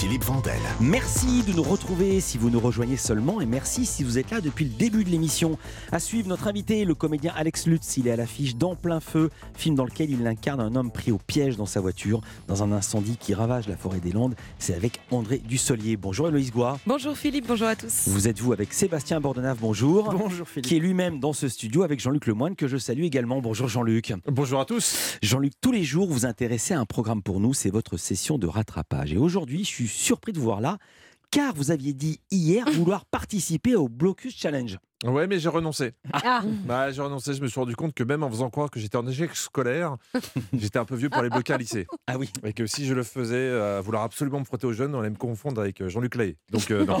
Philippe 0.00 0.24
Vandel. 0.24 0.58
Merci 0.80 1.42
de 1.42 1.52
nous 1.52 1.62
retrouver 1.62 2.20
si 2.20 2.38
vous 2.38 2.48
nous 2.48 2.58
rejoignez 2.58 2.96
seulement 2.96 3.42
et 3.42 3.44
merci 3.44 3.84
si 3.84 4.02
vous 4.02 4.16
êtes 4.16 4.30
là 4.30 4.40
depuis 4.40 4.64
le 4.64 4.70
début 4.70 5.04
de 5.04 5.10
l'émission. 5.10 5.58
À 5.92 6.00
suivre 6.00 6.26
notre 6.26 6.48
invité, 6.48 6.86
le 6.86 6.94
comédien 6.94 7.34
Alex 7.36 7.66
Lutz. 7.66 7.98
Il 7.98 8.08
est 8.08 8.12
à 8.12 8.16
l'affiche 8.16 8.56
dans 8.56 8.76
plein 8.76 9.00
feu, 9.00 9.28
film 9.54 9.74
dans 9.74 9.84
lequel 9.84 10.08
il 10.10 10.26
incarne 10.26 10.60
un 10.60 10.74
homme 10.74 10.90
pris 10.90 11.12
au 11.12 11.18
piège 11.18 11.58
dans 11.58 11.66
sa 11.66 11.82
voiture 11.82 12.22
dans 12.48 12.62
un 12.62 12.72
incendie 12.72 13.18
qui 13.18 13.34
ravage 13.34 13.68
la 13.68 13.76
forêt 13.76 14.00
des 14.00 14.12
Landes. 14.12 14.36
C'est 14.58 14.74
avec 14.74 15.00
André 15.10 15.36
Dussolier. 15.36 15.98
Bonjour 15.98 16.28
Héloïse 16.28 16.50
Goua. 16.50 16.78
Bonjour 16.86 17.14
Philippe, 17.14 17.46
bonjour 17.46 17.68
à 17.68 17.76
tous. 17.76 18.04
Vous 18.06 18.26
êtes 18.26 18.40
vous 18.40 18.54
avec 18.54 18.72
Sébastien 18.72 19.20
Bordenave, 19.20 19.58
bonjour. 19.60 20.14
Bonjour 20.14 20.48
Philippe. 20.48 20.66
Qui 20.66 20.76
est 20.76 20.80
lui-même 20.80 21.20
dans 21.20 21.34
ce 21.34 21.46
studio 21.46 21.82
avec 21.82 22.00
Jean-Luc 22.00 22.26
Lemoine 22.26 22.56
que 22.56 22.68
je 22.68 22.78
salue 22.78 23.02
également. 23.02 23.42
Bonjour 23.42 23.68
Jean-Luc. 23.68 24.14
Bonjour 24.28 24.60
à 24.60 24.64
tous. 24.64 25.18
Jean-Luc, 25.22 25.52
tous 25.60 25.72
les 25.72 25.84
jours 25.84 26.08
vous 26.08 26.24
intéressez 26.24 26.72
à 26.72 26.80
un 26.80 26.86
programme 26.86 27.22
pour 27.22 27.38
nous, 27.38 27.52
c'est 27.52 27.68
votre 27.68 27.98
session 27.98 28.38
de 28.38 28.46
rattrapage. 28.46 29.12
Et 29.12 29.18
aujourd'hui, 29.18 29.62
je 29.62 29.68
suis 29.68 29.89
surpris 29.90 30.32
de 30.32 30.38
vous 30.38 30.44
voir 30.44 30.60
là 30.60 30.78
car 31.30 31.54
vous 31.54 31.70
aviez 31.70 31.92
dit 31.92 32.20
hier 32.30 32.68
vouloir 32.72 33.04
participer 33.04 33.76
au 33.76 33.88
Blocus 33.88 34.36
Challenge. 34.36 34.78
Ouais, 35.04 35.26
mais 35.26 35.38
j'ai 35.38 35.48
renoncé. 35.48 35.92
Ah, 36.12 36.42
Bah, 36.66 36.90
j'ai 36.92 37.00
renoncé. 37.00 37.32
Je 37.32 37.40
me 37.40 37.46
suis 37.46 37.58
rendu 37.58 37.74
compte 37.74 37.94
que 37.94 38.04
même 38.04 38.22
en 38.22 38.28
faisant 38.28 38.50
croire 38.50 38.70
que 38.70 38.78
j'étais 38.78 38.96
en 38.96 39.06
échec 39.06 39.34
scolaire, 39.34 39.96
j'étais 40.52 40.78
un 40.78 40.84
peu 40.84 40.94
vieux 40.94 41.08
pour 41.08 41.20
aller 41.20 41.30
bloquer 41.30 41.54
un 41.54 41.58
lycée. 41.58 41.86
Ah 42.06 42.18
oui. 42.18 42.30
Et 42.44 42.52
que 42.52 42.66
si 42.66 42.84
je 42.84 42.92
le 42.92 43.02
faisais, 43.02 43.36
euh, 43.36 43.78
à 43.78 43.80
vouloir 43.80 44.02
absolument 44.02 44.40
me 44.40 44.44
frotter 44.44 44.66
aux 44.66 44.74
jeunes, 44.74 44.94
on 44.94 45.00
allait 45.00 45.10
me 45.10 45.16
confondre 45.16 45.60
avec 45.60 45.80
euh, 45.80 45.88
Jean-Luc 45.88 46.16
Lay. 46.16 46.36
Donc 46.50 46.70
euh, 46.70 46.84
non. 46.84 46.98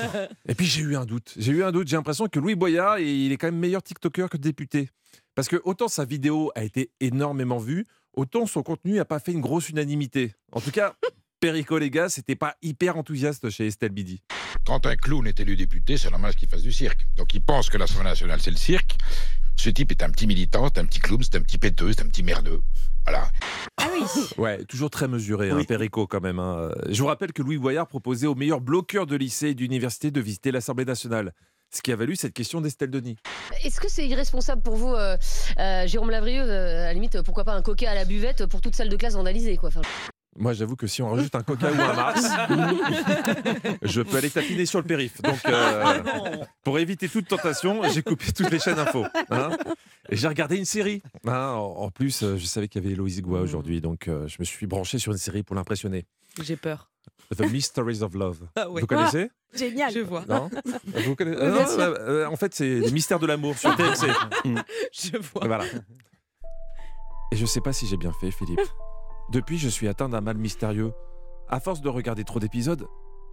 Et 0.48 0.54
puis 0.54 0.66
j'ai 0.66 0.80
eu 0.82 0.96
un 0.96 1.04
doute. 1.04 1.34
J'ai 1.36 1.52
eu 1.52 1.62
un 1.62 1.70
doute. 1.70 1.86
J'ai 1.86 1.96
l'impression 1.96 2.26
que 2.26 2.40
Louis 2.40 2.56
Boyard, 2.56 2.98
il 2.98 3.30
est 3.30 3.36
quand 3.36 3.46
même 3.48 3.58
meilleur 3.58 3.82
TikToker 3.82 4.28
que 4.28 4.38
député. 4.38 4.88
Parce 5.36 5.48
que 5.48 5.60
autant 5.64 5.86
sa 5.86 6.04
vidéo 6.04 6.50
a 6.56 6.64
été 6.64 6.90
énormément 6.98 7.58
vue, 7.58 7.84
autant 8.14 8.46
son 8.46 8.62
contenu 8.62 8.94
n'a 8.94 9.04
pas 9.04 9.20
fait 9.20 9.32
une 9.32 9.42
grosse 9.42 9.68
unanimité. 9.68 10.32
En 10.50 10.60
tout 10.60 10.72
cas, 10.72 10.94
Perico 11.46 11.78
les 11.78 11.90
gars, 11.90 12.08
c'était 12.08 12.34
pas 12.34 12.56
hyper 12.60 12.96
enthousiaste 12.96 13.50
chez 13.50 13.68
Estelle 13.68 13.92
Bidi. 13.92 14.20
Quand 14.66 14.84
un 14.84 14.96
clown 14.96 15.24
est 15.28 15.38
élu 15.38 15.54
député, 15.54 15.96
c'est 15.96 16.10
normal 16.10 16.34
qu'il 16.34 16.48
fasse 16.48 16.62
du 16.62 16.72
cirque. 16.72 17.06
Donc 17.16 17.34
il 17.34 17.40
pense 17.40 17.70
que 17.70 17.78
l'Assemblée 17.78 18.02
nationale, 18.10 18.40
c'est 18.42 18.50
le 18.50 18.56
cirque. 18.56 18.96
Ce 19.54 19.70
type 19.70 19.92
est 19.92 20.02
un 20.02 20.10
petit 20.10 20.26
militant, 20.26 20.66
c'est 20.74 20.80
un 20.80 20.84
petit 20.86 20.98
clown, 20.98 21.22
c'est 21.22 21.36
un 21.36 21.42
petit 21.42 21.58
péteux, 21.58 21.92
c'est 21.96 22.02
un 22.02 22.08
petit 22.08 22.24
merdeux. 22.24 22.60
Voilà. 23.04 23.30
ah 23.76 23.88
oui. 23.92 24.02
Ouais, 24.38 24.64
toujours 24.64 24.90
très 24.90 25.06
mesuré, 25.06 25.50
hein, 25.50 25.56
Oui. 25.58 25.66
Perico 25.66 26.08
quand 26.08 26.20
même. 26.20 26.40
hein. 26.40 26.68
Je 26.88 27.00
vous 27.00 27.06
rappelle 27.06 27.32
que 27.32 27.42
Louis 27.42 27.58
Boyard 27.58 27.86
proposait 27.86 28.26
aux 28.26 28.34
meilleurs 28.34 28.60
bloqueurs 28.60 29.06
de 29.06 29.14
lycée 29.14 29.50
et 29.50 29.54
d'université 29.54 30.10
de 30.10 30.20
visiter 30.20 30.50
l'Assemblée 30.50 30.84
nationale. 30.84 31.32
Ce 31.72 31.80
qui 31.80 31.92
a 31.92 31.96
valu 31.96 32.16
cette 32.16 32.34
question 32.34 32.60
d'Estelle 32.60 32.90
Denis. 32.90 33.18
Est-ce 33.62 33.78
que 33.80 33.88
c'est 33.88 34.06
irresponsable 34.08 34.62
pour 34.62 34.74
vous, 34.74 34.92
euh, 34.94 35.16
euh, 35.60 35.86
Jérôme 35.86 36.10
Lavrieux, 36.10 36.42
euh, 36.42 36.82
à 36.82 36.86
la 36.86 36.94
limite, 36.94 37.22
pourquoi 37.22 37.44
pas 37.44 37.54
un 37.54 37.62
coca 37.62 37.88
à 37.90 37.94
la 37.94 38.04
buvette 38.04 38.46
pour 38.46 38.60
toute 38.60 38.74
salle 38.74 38.88
de 38.88 38.96
classe 38.96 39.14
vandalisée 39.14 39.56
quoi. 39.56 39.68
Enfin, 39.68 39.82
Moi, 40.38 40.52
j'avoue 40.52 40.76
que 40.76 40.86
si 40.86 41.00
on 41.02 41.10
rajoute 41.10 41.34
un 41.34 41.42
coca 41.42 41.70
ou 41.72 41.80
un 41.80 41.92
Mars, 41.94 42.22
je 43.82 44.02
peux 44.02 44.16
aller 44.18 44.30
tapiner 44.30 44.66
sur 44.66 44.80
le 44.80 44.84
périph. 44.84 45.20
Donc, 45.22 45.38
euh, 45.48 46.02
pour 46.62 46.78
éviter 46.78 47.08
toute 47.08 47.26
tentation, 47.28 47.82
j'ai 47.88 48.02
coupé 48.02 48.32
toutes 48.32 48.50
les 48.50 48.58
chaînes 48.58 48.78
info. 48.78 49.04
hein. 49.30 49.50
et 50.10 50.16
j'ai 50.16 50.28
regardé 50.28 50.56
une 50.56 50.64
série. 50.64 51.02
hein. 51.26 51.52
En 51.54 51.90
plus, 51.90 52.22
euh, 52.22 52.36
je 52.36 52.44
savais 52.44 52.68
qu'il 52.68 52.82
y 52.82 52.84
avait 52.86 52.92
Héloïse 52.94 53.20
Goua 53.22 53.40
aujourd'hui, 53.40 53.80
donc 53.80 54.08
euh, 54.08 54.26
je 54.28 54.36
me 54.40 54.44
suis 54.44 54.66
branché 54.66 54.98
sur 54.98 55.12
une 55.12 55.18
série 55.18 55.42
pour 55.42 55.56
l'impressionner. 55.56 56.06
J'ai 56.42 56.56
peur. 56.56 56.90
The 57.34 57.40
Mysteries 57.50 58.02
of 58.02 58.14
Love. 58.14 58.46
Ah 58.56 58.68
ouais. 58.68 58.82
Vous 58.82 58.86
connaissez? 58.86 59.30
Génial. 59.54 59.92
Je 59.92 60.00
vois. 60.00 60.24
Non? 60.28 60.50
Vous 61.04 61.16
connaissez 61.16 61.40
Bien 61.40 61.50
Non, 61.50 61.66
sûr? 61.66 61.78
euh, 61.80 62.26
En 62.26 62.36
fait, 62.36 62.54
c'est 62.54 62.80
les 62.80 62.90
mystères 62.90 63.18
de 63.18 63.26
l'amour 63.26 63.56
sur 63.56 63.74
TMC. 63.76 64.06
Je 64.92 65.16
vois. 65.18 65.46
Voilà. 65.46 65.64
Et 67.32 67.36
je 67.36 67.46
sais 67.46 67.60
pas 67.60 67.72
si 67.72 67.86
j'ai 67.86 67.96
bien 67.96 68.12
fait, 68.20 68.30
Philippe. 68.30 68.60
Depuis, 69.30 69.58
je 69.58 69.68
suis 69.68 69.88
atteint 69.88 70.08
d'un 70.08 70.20
mal 70.20 70.36
mystérieux. 70.36 70.92
À 71.48 71.60
force 71.60 71.80
de 71.80 71.88
regarder 71.88 72.24
trop 72.24 72.40
d'épisodes, 72.40 72.86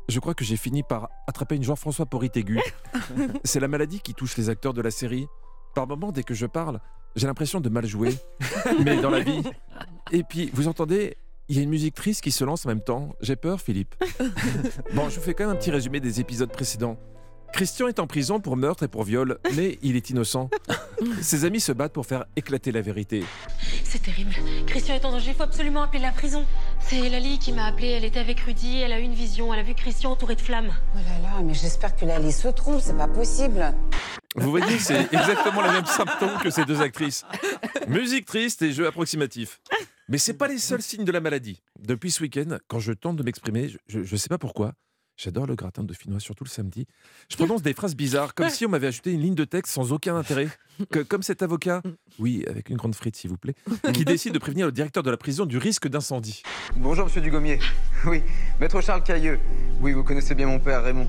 je 0.09 0.19
crois 0.19 0.33
que 0.33 0.43
j'ai 0.43 0.57
fini 0.57 0.83
par 0.83 1.09
attraper 1.27 1.55
une 1.55 1.63
Jean-François 1.63 2.05
Porrit 2.05 2.31
aiguë. 2.35 2.61
C'est 3.43 3.59
la 3.59 3.67
maladie 3.67 3.99
qui 3.99 4.13
touche 4.13 4.37
les 4.37 4.49
acteurs 4.49 4.73
de 4.73 4.81
la 4.81 4.91
série. 4.91 5.27
Par 5.75 5.87
moments, 5.87 6.11
dès 6.11 6.23
que 6.23 6.33
je 6.33 6.45
parle, 6.45 6.79
j'ai 7.15 7.27
l'impression 7.27 7.59
de 7.59 7.69
mal 7.69 7.85
jouer. 7.85 8.15
Mais 8.83 9.01
dans 9.01 9.09
la 9.09 9.21
vie. 9.21 9.43
Et 10.11 10.23
puis, 10.23 10.49
vous 10.53 10.67
entendez 10.67 11.17
il 11.49 11.57
y 11.57 11.59
a 11.59 11.63
une 11.63 11.69
musique 11.69 11.95
triste 11.95 12.21
qui 12.21 12.31
se 12.31 12.43
lance 12.45 12.65
en 12.65 12.69
même 12.69 12.81
temps. 12.81 13.15
J'ai 13.21 13.35
peur, 13.35 13.61
Philippe. 13.61 13.95
Bon, 14.93 15.09
je 15.09 15.19
vous 15.19 15.21
fais 15.21 15.33
quand 15.33 15.45
même 15.45 15.55
un 15.55 15.59
petit 15.59 15.71
résumé 15.71 15.99
des 15.99 16.19
épisodes 16.19 16.51
précédents. 16.51 16.97
Christian 17.53 17.87
est 17.87 17.99
en 17.99 18.07
prison 18.07 18.39
pour 18.39 18.57
meurtre 18.57 18.81
et 18.81 18.87
pour 18.87 19.03
viol, 19.03 19.37
mais 19.55 19.77
il 19.83 19.95
est 19.95 20.09
innocent. 20.09 20.49
Ses 21.21 21.45
amis 21.45 21.59
se 21.59 21.71
battent 21.71 21.93
pour 21.93 22.07
faire 22.07 22.25
éclater 22.35 22.71
la 22.71 22.81
vérité. 22.81 23.23
C'est 23.83 24.01
terrible. 24.01 24.33
Christian 24.65 24.95
est 24.95 25.05
en 25.05 25.11
danger, 25.11 25.29
il 25.29 25.35
faut 25.35 25.43
absolument 25.43 25.83
appeler 25.83 25.99
la 26.01 26.11
prison. 26.11 26.45
C'est 26.79 27.09
Lali 27.09 27.37
qui 27.37 27.53
m'a 27.53 27.65
appelée, 27.65 27.89
elle 27.89 28.05
était 28.05 28.19
avec 28.19 28.39
Rudy, 28.39 28.79
elle 28.79 28.91
a 28.91 28.99
eu 28.99 29.03
une 29.03 29.13
vision, 29.13 29.53
elle 29.53 29.59
a 29.59 29.63
vu 29.63 29.75
Christian 29.75 30.11
entouré 30.11 30.35
de 30.35 30.41
flammes. 30.41 30.71
Oh 30.95 30.97
là 30.97 31.29
là, 31.29 31.43
mais 31.43 31.53
j'espère 31.53 31.95
que 31.95 32.05
Lali 32.05 32.31
se 32.31 32.47
trompe, 32.47 32.81
c'est 32.81 32.97
pas 32.97 33.07
possible. 33.07 33.71
Vous 34.35 34.49
voyez, 34.49 34.79
c'est 34.79 35.13
exactement 35.13 35.61
les 35.61 35.71
mêmes 35.71 35.85
symptômes 35.85 36.39
que 36.41 36.49
ces 36.49 36.65
deux 36.65 36.81
actrices. 36.81 37.23
Musique 37.87 38.25
triste 38.25 38.63
et 38.63 38.71
jeu 38.71 38.87
approximatif. 38.87 39.61
Mais 40.09 40.17
c'est 40.17 40.33
pas 40.33 40.47
les 40.47 40.57
seuls 40.57 40.81
signes 40.81 41.05
de 41.05 41.11
la 41.11 41.21
maladie. 41.21 41.61
Depuis 41.79 42.09
ce 42.09 42.23
week-end, 42.23 42.57
quand 42.67 42.79
je 42.79 42.93
tente 42.93 43.15
de 43.17 43.23
m'exprimer, 43.23 43.69
je, 43.87 44.01
je 44.01 44.15
sais 44.15 44.29
pas 44.29 44.39
pourquoi. 44.39 44.73
J'adore 45.15 45.45
le 45.45 45.55
gratin 45.55 45.83
de 45.83 45.93
finnois, 45.93 46.19
surtout 46.19 46.43
le 46.43 46.49
samedi. 46.49 46.87
Je 47.29 47.35
prononce 47.37 47.61
des 47.61 47.73
phrases 47.73 47.95
bizarres, 47.95 48.33
comme 48.33 48.49
si 48.49 48.65
on 48.65 48.69
m'avait 48.69 48.87
ajouté 48.87 49.11
une 49.11 49.21
ligne 49.21 49.35
de 49.35 49.45
texte 49.45 49.73
sans 49.73 49.91
aucun 49.91 50.15
intérêt. 50.15 50.47
Que- 50.91 50.99
comme 50.99 51.21
cet 51.21 51.43
avocat, 51.43 51.83
oui, 52.17 52.43
avec 52.47 52.69
une 52.69 52.77
grande 52.77 52.95
frite 52.95 53.15
s'il 53.15 53.29
vous 53.29 53.37
plaît, 53.37 53.53
qui 53.93 54.05
décide 54.05 54.33
de 54.33 54.39
prévenir 54.39 54.65
le 54.65 54.71
directeur 54.71 55.03
de 55.03 55.11
la 55.11 55.17
prison 55.17 55.45
du 55.45 55.57
risque 55.59 55.87
d'incendie. 55.87 56.41
Bonjour, 56.75 57.05
monsieur 57.05 57.21
Dugommier. 57.21 57.59
Oui, 58.07 58.23
maître 58.59 58.81
Charles 58.81 59.03
Cailleux. 59.03 59.39
Oui, 59.81 59.91
vous 59.93 60.03
connaissez 60.03 60.33
bien 60.33 60.47
mon 60.47 60.59
père, 60.59 60.83
Raymond. 60.83 61.07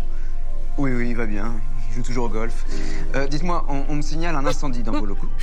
Oui, 0.77 0.91
oui, 0.93 1.11
il 1.11 1.17
va 1.17 1.25
bien. 1.27 1.55
Il 1.95 1.99
joue 1.99 2.03
toujours 2.03 2.25
au 2.25 2.29
golf. 2.29 2.65
Euh, 3.15 3.29
Dites-moi, 3.29 3.65
on, 3.69 3.85
on 3.89 3.95
me 3.95 4.03
signale 4.03 4.35
un 4.35 4.45
incendie 4.45 4.83
dans 4.83 4.91
vos 4.93 5.07
locaux. 5.07 5.29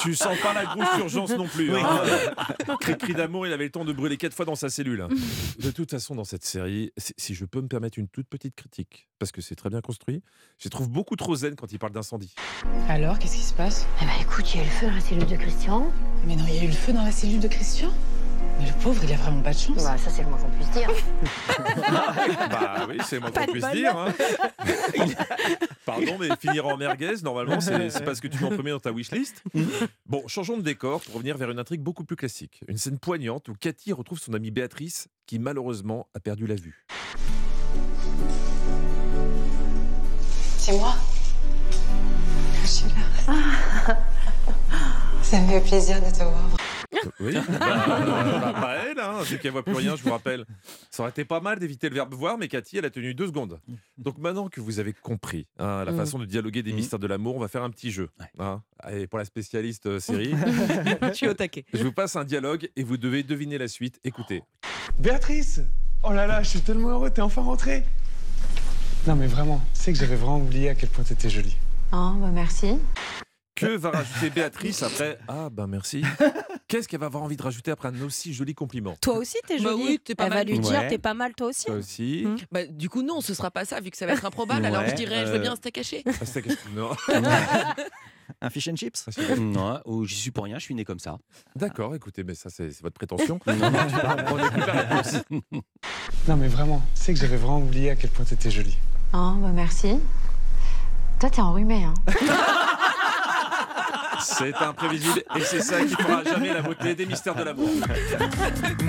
Tu 0.00 0.14
sens 0.14 0.38
pas 0.40 0.52
la 0.52 0.64
grosse 0.64 0.98
urgence 0.98 1.30
non 1.30 1.46
plus. 1.46 1.74
hein. 1.74 2.02
Cri 2.80 2.96
cri 2.98 3.14
d'amour, 3.14 3.46
il 3.46 3.52
avait 3.52 3.64
le 3.64 3.70
temps 3.70 3.84
de 3.84 3.92
brûler 3.92 4.16
quatre 4.18 4.34
fois 4.34 4.44
dans 4.44 4.54
sa 4.54 4.68
cellule. 4.68 5.06
De 5.58 5.70
toute 5.70 5.90
façon, 5.90 6.14
dans 6.14 6.24
cette 6.24 6.44
série, 6.44 6.90
si, 7.16 7.34
je 7.34 7.44
peux 7.46 7.60
me 7.62 7.68
permettre 7.68 7.98
une 7.98 8.08
toute 8.08 8.28
petite 8.28 8.54
critique, 8.54 9.08
parce 9.18 9.32
que 9.32 9.40
c'est 9.40 9.54
très 9.54 9.70
bien 9.70 9.80
construit, 9.80 10.22
je 10.58 10.68
trouve 10.68 10.90
beaucoup 10.90 11.16
trop 11.16 11.34
zen 11.36 11.54
quand 11.56 11.72
il 11.72 11.78
parle 11.78 11.92
d'incendie. 11.92 12.34
Alors, 12.88 13.18
qu'est-ce 13.18 13.36
qui 13.36 13.42
se 13.42 13.54
passe? 13.54 13.86
Eh 14.02 14.04
ben 14.04 14.12
écoute, 14.20 14.52
il 14.54 14.58
y 14.58 14.60
a 14.60 14.62
eu 14.64 14.66
le 14.66 14.72
feu 14.72 14.86
dans 14.88 14.94
la 14.94 15.00
cellule 15.00 15.26
de 15.26 15.36
Christian. 15.36 15.86
Mais 16.26 16.36
non, 16.36 16.44
il 16.48 16.54
y 16.54 16.58
a 16.58 16.64
eu 16.64 16.68
le 16.68 16.72
feu 16.72 16.92
dans 16.92 17.04
la 17.04 17.12
cellule 17.12 17.40
de 17.40 17.48
Christian? 17.48 17.90
Mais 18.60 18.66
le 18.66 18.72
pauvre, 18.82 19.02
il 19.04 19.12
a 19.12 19.16
vraiment 19.16 19.42
pas 19.42 19.52
de 19.52 19.58
chance. 19.58 19.76
bah, 19.82 19.96
ça, 19.98 20.10
c'est 20.10 20.22
le 20.22 20.28
moins 20.28 20.38
qu'on 20.38 20.48
puisse 20.50 20.70
dire. 20.70 20.88
Bah 22.50 22.86
oui, 22.88 22.98
c'est 23.04 23.16
le 23.16 23.20
moins 23.22 23.30
qu'on 23.30 23.46
puisse 23.46 23.70
dire. 23.72 23.96
hein. 23.98 24.12
Pardon, 25.86 26.16
mais 26.18 26.28
finir 26.40 26.66
en 26.66 26.76
merguez, 26.76 27.14
normalement, 27.22 27.60
c'est 27.60 27.90
c'est 27.90 28.04
pas 28.04 28.14
ce 28.14 28.20
que 28.22 28.28
tu 28.28 28.38
mets 28.38 28.46
en 28.46 28.54
premier 28.54 28.70
dans 28.70 28.80
ta 28.80 28.92
wishlist. 28.92 29.42
Bon, 30.06 30.22
changeons 30.28 30.56
de 30.56 30.62
décor 30.62 31.00
pour 31.00 31.14
revenir 31.14 31.36
vers 31.36 31.50
une 31.50 31.58
intrigue 31.58 31.80
beaucoup 31.80 32.04
plus 32.04 32.16
classique. 32.16 32.60
Une 32.68 32.76
scène 32.78 32.98
poignante 32.98 33.48
où 33.48 33.54
Cathy 33.54 33.92
retrouve 33.92 34.18
son 34.20 34.32
amie 34.34 34.50
Béatrice, 34.50 35.08
qui 35.26 35.38
malheureusement 35.38 36.06
a 36.14 36.20
perdu 36.20 36.46
la 36.46 36.54
vue. 36.54 36.86
C'est 40.58 40.76
moi 40.78 40.94
Je 42.62 42.66
suis 42.68 42.86
là. 43.26 43.96
Ça 45.22 45.40
me 45.40 45.48
fait 45.48 45.60
plaisir 45.60 46.00
de 46.00 46.10
te 46.10 46.22
voir. 46.22 46.50
Oui, 47.20 47.34
bah, 47.48 47.58
bah, 47.58 48.52
pas 48.60 48.74
elle, 48.90 48.98
hein, 49.00 49.22
vu 49.22 49.38
qu'elle 49.38 49.52
voit 49.52 49.62
plus 49.62 49.74
rien, 49.74 49.96
je 49.96 50.02
vous 50.02 50.10
rappelle. 50.10 50.44
Ça 50.90 51.02
aurait 51.02 51.10
été 51.10 51.24
pas 51.24 51.40
mal 51.40 51.58
d'éviter 51.58 51.88
le 51.88 51.94
verbe 51.94 52.14
voir, 52.14 52.38
mais 52.38 52.48
Cathy, 52.48 52.78
elle 52.78 52.84
a 52.84 52.90
tenu 52.90 53.14
deux 53.14 53.26
secondes. 53.26 53.60
Donc 53.98 54.18
maintenant 54.18 54.48
que 54.48 54.60
vous 54.60 54.78
avez 54.78 54.92
compris 54.92 55.46
hein, 55.58 55.84
la 55.84 55.92
Mm. 55.92 55.96
façon 55.96 56.18
de 56.18 56.24
dialoguer 56.24 56.62
des 56.62 56.72
Mm. 56.72 56.76
mystères 56.76 56.98
de 56.98 57.06
l'amour, 57.06 57.36
on 57.36 57.40
va 57.40 57.48
faire 57.48 57.62
un 57.62 57.70
petit 57.70 57.90
jeu. 57.90 58.08
Ouais. 58.20 58.26
hein. 58.38 58.62
Allez, 58.80 59.06
pour 59.06 59.18
la 59.18 59.24
spécialiste 59.24 59.86
euh, 59.86 59.98
série, 60.00 60.34
Je 61.02 61.12
suis 61.12 61.28
au 61.28 61.34
taquet. 61.34 61.64
je 61.72 61.82
vous 61.82 61.92
passe 61.92 62.16
un 62.16 62.24
dialogue 62.24 62.68
et 62.76 62.82
vous 62.82 62.96
devez 62.96 63.22
deviner 63.22 63.58
la 63.58 63.68
suite. 63.68 63.98
Écoutez. 64.04 64.42
Béatrice 64.98 65.60
Oh 66.02 66.12
là 66.12 66.26
là, 66.26 66.42
je 66.42 66.48
suis 66.50 66.60
tellement 66.60 66.90
heureux, 66.90 67.10
t'es 67.10 67.22
enfin 67.22 67.40
rentrée 67.42 67.82
Non 69.06 69.16
mais 69.16 69.26
vraiment, 69.26 69.60
tu 69.74 69.80
sais 69.80 69.92
que 69.92 69.98
j'avais 69.98 70.16
vraiment 70.16 70.38
oublié 70.38 70.68
à 70.68 70.74
quel 70.74 70.90
point 70.90 71.02
t'étais 71.04 71.30
jolie. 71.30 71.56
Oh, 71.92 72.12
bah 72.18 72.30
merci. 72.32 72.76
Que 73.54 73.76
va 73.76 73.90
rajouter 73.90 74.30
Béatrice 74.30 74.82
après? 74.82 75.18
Ah 75.28 75.48
ben 75.50 75.66
merci. 75.66 76.02
Qu'est-ce 76.74 76.88
qu'elle 76.88 76.98
va 76.98 77.06
avoir 77.06 77.22
envie 77.22 77.36
de 77.36 77.42
rajouter 77.42 77.70
après 77.70 77.86
un 77.88 78.02
aussi 78.02 78.34
joli 78.34 78.52
compliment 78.52 78.96
Toi 79.00 79.18
aussi, 79.18 79.36
t'es 79.46 79.58
Bah 79.58 79.70
jolie. 79.70 79.84
oui, 79.84 80.00
t'es 80.04 80.16
pas 80.16 80.26
Elle 80.26 80.32
va 80.32 80.42
lui 80.42 80.58
dire, 80.58 80.72
Ouais. 80.80 80.88
t'es 80.88 80.98
pas 80.98 81.14
mal 81.14 81.32
toi 81.32 81.46
aussi. 81.46 81.66
Toi 81.66 81.76
aussi. 81.76 82.24
Mm. 82.26 82.36
Bah, 82.50 82.66
du 82.66 82.88
coup, 82.88 83.02
non, 83.02 83.20
ce 83.20 83.32
sera 83.32 83.52
pas 83.52 83.64
ça, 83.64 83.78
vu 83.80 83.92
que 83.92 83.96
ça 83.96 84.06
va 84.06 84.14
être 84.14 84.24
improbable. 84.24 84.64
alors 84.66 84.84
je 84.88 84.94
dirais, 84.96 85.24
je 85.24 85.30
euh, 85.30 85.34
veux 85.34 85.38
bien 85.38 85.52
un 85.52 85.56
steak 85.56 85.78
haché. 85.78 86.02
Ah, 86.04 86.40
Non. 86.74 86.90
Un 88.40 88.48
fish 88.50 88.66
and 88.68 88.76
chips 88.76 89.04
Ah, 89.06 89.12
c'est- 89.12 89.36
Non, 89.38 89.80
ou 89.84 90.04
j'y 90.04 90.16
suis 90.16 90.30
pour 90.32 90.44
rien, 90.44 90.58
je 90.58 90.64
suis 90.64 90.74
né 90.74 90.84
comme 90.84 90.98
ça. 90.98 91.18
D'accord, 91.54 91.94
écoutez, 91.94 92.24
mais 92.24 92.34
ça 92.34 92.48
c'est 92.50 92.70
c'est 92.72 92.82
votre 92.82 92.94
prétention. 92.94 93.38
Non, 93.46 93.54
non, 93.70 93.70
On 94.32 94.38
écoute 94.44 94.66
la 94.66 94.72
réponse. 94.72 95.16
Non 96.26 96.36
mais 96.36 96.48
vraiment, 96.48 96.82
tu 96.96 97.02
sais 97.02 97.12
que 97.14 97.20
j'avais 97.20 97.36
vraiment 97.36 97.58
oublié 97.60 97.90
à 97.90 97.96
quel 97.96 98.10
point 98.10 98.24
t'étais 98.24 98.50
jolie. 98.50 98.78
Oh, 99.12 99.34
bah 99.36 99.50
merci. 99.54 99.98
Toi, 101.20 101.30
t'es 101.30 101.40
enrhumé, 101.42 101.84
hein. 101.84 101.94
C'est 104.24 104.54
imprévisible 104.54 105.22
et 105.36 105.40
c'est 105.40 105.60
ça 105.60 105.84
qui 105.84 105.94
fera 105.94 106.24
jamais 106.24 106.52
la 106.52 106.62
beauté 106.62 106.94
des 106.94 107.06
mystères 107.06 107.34
de 107.34 107.42
l'amour. 107.42 107.68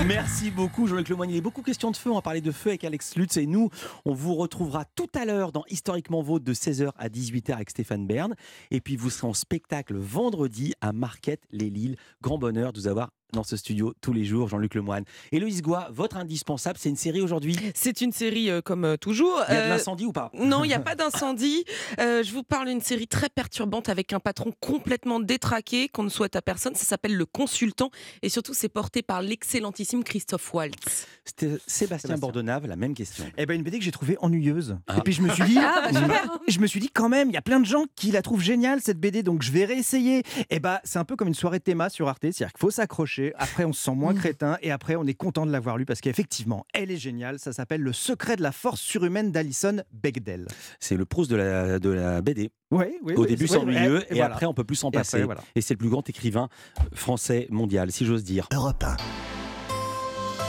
Merci 0.08 0.50
beaucoup 0.50 0.88
Jean-Luc 0.88 1.10
Lemoyne. 1.10 1.30
Il 1.30 1.38
est 1.38 1.42
beaucoup 1.42 1.62
question 1.62 1.92
de 1.92 1.98
feu. 1.98 2.10
On 2.10 2.16
va 2.16 2.22
parler 2.22 2.42
de 2.42 2.52
feu 2.52 2.70
avec 2.70 2.84
Alex 2.84 3.16
Lutz 3.16 3.38
et 3.38 3.46
nous, 3.46 3.70
on 4.06 4.14
vous 4.14 4.36
retrouvera 4.36 4.86
tout 4.96 5.10
à 5.14 5.26
l'heure 5.26 5.52
dans 5.52 5.64
Historiquement 5.70 6.22
Vôtre 6.22 6.46
de 6.46 6.54
16h 6.54 6.92
à 6.98 7.10
18h 7.10 7.54
avec 7.54 7.70
Stéphane 7.70 8.08
Bern. 8.08 8.36
Et 8.72 8.80
puis 8.80 8.96
vous 8.96 9.10
serez 9.10 9.28
en 9.28 9.34
spectacle 9.34 9.96
vendredi 9.96 10.74
à 10.82 10.94
Marquette 10.94 11.44
les 11.52 11.70
Lilles. 11.70 11.98
Grand 12.22 12.38
bonheur 12.38 12.72
de 12.72 12.80
vous 12.80 12.88
avoir 12.88 13.12
dans 13.36 13.44
ce 13.44 13.58
studio 13.58 13.94
tous 14.02 14.14
les 14.14 14.24
jours, 14.26 14.48
Jean-Luc 14.48 14.74
Lemoyne. 14.76 15.04
Héloïse 15.32 15.62
Goua, 15.62 15.90
votre 15.92 16.18
indispensable, 16.18 16.80
c'est 16.82 16.90
une 16.90 16.96
série 16.96 17.22
aujourd'hui 17.22 17.58
C'est 17.76 18.02
une 18.02 18.12
série 18.12 18.50
euh, 18.50 18.62
comme 18.62 18.86
euh, 18.86 18.98
toujours. 18.98 19.42
Il 19.50 19.54
y 19.54 19.58
a 19.58 19.62
de 19.62 19.66
Euh, 19.66 19.70
l'incendie 19.70 20.06
ou 20.06 20.12
pas? 20.12 20.32
Non, 20.34 20.64
il 20.64 20.70
n'y 20.70 20.74
a 20.74 20.80
pas 20.86 20.96
d'incendie. 20.96 21.66
Euh, 22.00 22.24
je 22.24 22.32
vous 22.32 22.44
parle 22.44 22.68
d'une 22.70 22.82
série 22.82 23.08
très 23.08 23.30
perturbante 23.30 23.90
avec 23.90 24.14
un 24.14 24.20
patron 24.20 24.52
complètement 24.60 25.20
détraqué 25.20 25.90
qu'on 25.90 26.04
ne 26.04 26.10
souhaite 26.10 26.36
à 26.36 26.42
personne. 26.42 26.74
Ça 26.76 26.86
s'appelle 26.86 27.16
Le 27.16 27.26
Consultant 27.26 27.92
et 28.22 28.30
surtout 28.30 28.54
c'est 28.54 28.70
porté 28.70 29.02
par 29.04 29.22
l'excellentissime 29.22 30.04
Christophe 30.04 30.54
Waltz. 30.54 31.06
C'était 31.26 31.58
Sébastien 31.68 32.18
Bordonave, 32.18 32.68
la 32.68 32.76
même 32.76 32.94
question. 32.94 33.26
Eh 33.38 33.46
ben 33.46 33.56
une 33.56 33.64
BD 33.64 33.80
que 33.80 33.84
j'ai 33.84 33.92
trouvée 33.92 34.18
ennuyeuse. 34.22 34.78
Ah. 34.88 34.98
Et 34.98 35.02
puis 35.02 35.14
je 35.14 35.22
me 35.22 35.30
suis 35.30 35.44
dit, 35.44 35.58
Ah, 35.60 35.90
bah, 35.92 36.24
je 36.48 36.60
me 36.60 36.68
suis 36.68 36.80
dit 36.80 36.90
quand 36.90 37.10
même, 37.10 37.30
il 37.30 37.34
y 37.34 37.38
a 37.38 37.42
plein 37.42 37.60
de 37.60 37.66
gens 37.66 37.84
qui 37.96 38.12
la 38.12 38.22
trouvent 38.22 38.42
géniale 38.42 38.80
cette 38.82 39.00
BD, 39.00 39.24
donc 39.24 39.42
je 39.42 39.52
vais 39.52 39.66
réessayer. 39.66 40.24
Et 40.50 40.60
bah 40.60 40.80
c'est 40.84 41.00
un 41.00 41.04
peu 41.06 41.16
comme 41.16 41.28
une 41.28 41.34
soirée 41.34 41.58
de 41.60 41.64
théma 41.64 41.90
sur 41.90 42.08
Arte, 42.08 42.20
c'est-à-dire 42.22 42.52
qu'il 42.54 42.60
faut 42.60 42.72
s'accrocher. 42.72 43.25
Après 43.38 43.66
on 43.66 43.74
se 43.74 43.84
sent 43.84 43.96
moins 43.96 44.14
crétin 44.14 44.58
et 44.62 44.72
après 44.72 44.96
on 44.96 45.06
est 45.06 45.14
content 45.14 45.46
de 45.46 45.52
l'avoir 45.52 45.78
lu 45.78 45.86
parce 45.86 46.02
qu'effectivement 46.02 46.66
elle 46.74 46.92
est 46.92 46.98
géniale. 46.98 47.40
Ça 47.40 47.54
s'appelle 47.54 47.82
Le 47.82 47.94
secret 47.94 48.36
de 48.36 48.42
la 48.44 48.52
force 48.52 48.82
surhumaine 48.82 49.32
d'Alison 49.32 49.82
Bechdel. 49.94 50.48
C'est 50.80 50.98
le 50.98 51.06
prose 51.06 51.28
de 51.28 51.36
la, 51.36 51.80
de 51.80 51.90
la 51.90 52.22
BD. 52.22 52.52
Oui, 52.72 52.86
oui. 53.04 53.14
Au 53.16 53.22
oui, 53.22 53.28
début, 53.28 53.48
c'est 53.48 53.58
ennuyeux 53.58 54.04
et 54.10 54.14
et, 54.14 54.16
voilà. 54.16 54.34
après, 54.34 54.46
on 54.46 54.54
peut 54.54 54.64
plus 54.64 54.76
s'en 54.76 54.88
après, 54.90 55.00
passer. 55.00 55.24
voilà. 55.24 55.42
Et 55.56 55.62
c'est 55.62 55.74
le 55.74 55.78
plus 55.78 55.90
grand 55.90 56.08
écrivain 56.10 56.50
français 56.94 57.48
mondial, 57.50 57.92
si 57.92 58.06
j'ose 58.06 58.24
dire. 58.24 58.48
Europe 58.54 58.84
1. 58.84 58.98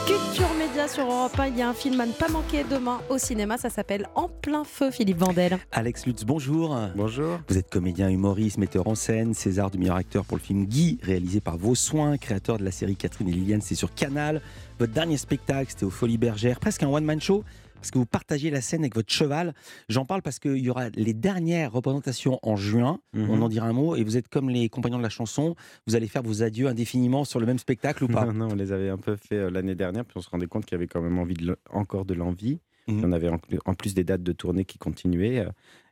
Culture 0.07 0.55
Média 0.57 0.87
sur 0.87 1.05
Europe 1.05 1.37
1, 1.37 1.49
il 1.49 1.59
y 1.59 1.63
a 1.63 1.69
un 1.69 1.75
film 1.75 2.01
à 2.01 2.07
ne 2.07 2.13
pas 2.13 2.29
manquer 2.29 2.63
demain 2.63 3.01
au 3.11 3.19
cinéma, 3.19 3.59
ça 3.59 3.71
s'appelle 3.71 4.09
En 4.15 4.29
plein 4.29 4.63
feu, 4.63 4.93
Philippe 4.93 5.19
Vandel. 5.19 5.59
Alex 5.73 6.07
Lutz, 6.07 6.25
bonjour. 6.25 6.79
Bonjour. 6.95 7.41
Vous 7.49 7.59
êtes 7.59 7.69
comédien, 7.69 8.09
humoriste, 8.09 8.59
metteur 8.59 8.87
en 8.87 8.95
scène, 8.95 9.35
César 9.35 9.69
du 9.71 9.79
meilleur 9.79 9.97
acteur 9.97 10.25
pour 10.25 10.37
le 10.37 10.43
film 10.43 10.67
Guy, 10.67 11.01
réalisé 11.03 11.41
par 11.41 11.57
Vos 11.57 11.75
Soins, 11.75 12.19
créateur 12.19 12.59
de 12.59 12.65
la 12.65 12.71
série 12.71 12.95
Catherine 12.95 13.29
et 13.29 13.33
Liliane, 13.33 13.63
c'est 13.63 13.75
sur 13.75 13.93
Canal. 13.95 14.41
Votre 14.79 14.93
dernier 14.93 15.17
spectacle, 15.17 15.71
c'était 15.71 15.85
au 15.85 15.91
Folies 15.91 16.19
Bergères, 16.19 16.61
presque 16.61 16.85
un 16.85 16.89
one-man 16.89 17.21
show, 17.21 17.43
parce 17.77 17.91
que 17.91 17.99
vous 17.99 18.07
partagez 18.07 18.51
la 18.51 18.61
scène 18.61 18.81
avec 18.81 18.95
votre 18.95 19.13
cheval. 19.13 19.55
J'en 19.89 20.05
parle 20.05 20.23
parce 20.23 20.39
qu'il 20.39 20.59
y 20.59 20.69
aura 20.71 20.89
les 20.91 21.15
dernières 21.15 21.73
représentations 21.73 22.39
en 22.43 22.57
juin, 22.57 22.99
Mhm. 23.15 23.31
on 23.31 23.43
en 23.43 23.49
dira 23.49 23.67
un 23.69 23.73
mot, 23.73 23.97
et 23.97 24.05
vous 24.05 24.17
êtes 24.17 24.29
comme 24.29 24.51
les 24.51 24.69
compagnons 24.69 24.99
de 24.99 25.03
la 25.03 25.09
chanson, 25.09 25.55
vous 25.87 25.95
allez 25.97 26.09
faire 26.09 26.23
vos 26.23 26.43
adieux 26.43 26.67
indéfiniment 26.69 27.25
sur 27.25 27.41
le 27.41 27.47
même 27.47 27.59
spectacle 27.59 28.05
ou 28.05 28.09
pas? 28.09 28.25
Non, 28.27 28.33
non, 28.49 28.49
on 28.53 28.55
les 28.55 28.73
avait 28.73 28.89
un 28.91 28.99
peu 28.99 29.17
fait 29.17 29.37
euh, 29.37 29.51
l'année 29.51 29.75
dernière, 29.75 30.05
puis 30.05 30.17
on 30.17 30.21
se 30.23 30.31
rendait 30.31 30.47
compte 30.47 30.65
qu'il 30.67 30.75
y 30.75 30.79
avait 30.79 30.89
quand 30.89 31.01
même 31.03 31.19
envie 31.19 31.35
de 31.35 31.57
encore 31.71 32.05
de 32.05 32.15
l'envie. 32.15 32.61
Mhm. 32.89 33.05
On 33.05 33.13
avait 33.13 33.29
en, 33.29 33.39
en 33.65 33.75
plus 33.75 33.95
des 33.95 34.05
dates 34.05 34.23
de 34.23 34.33
tournée 34.33 34.65
qui 34.65 34.79
continuaient. 34.79 35.47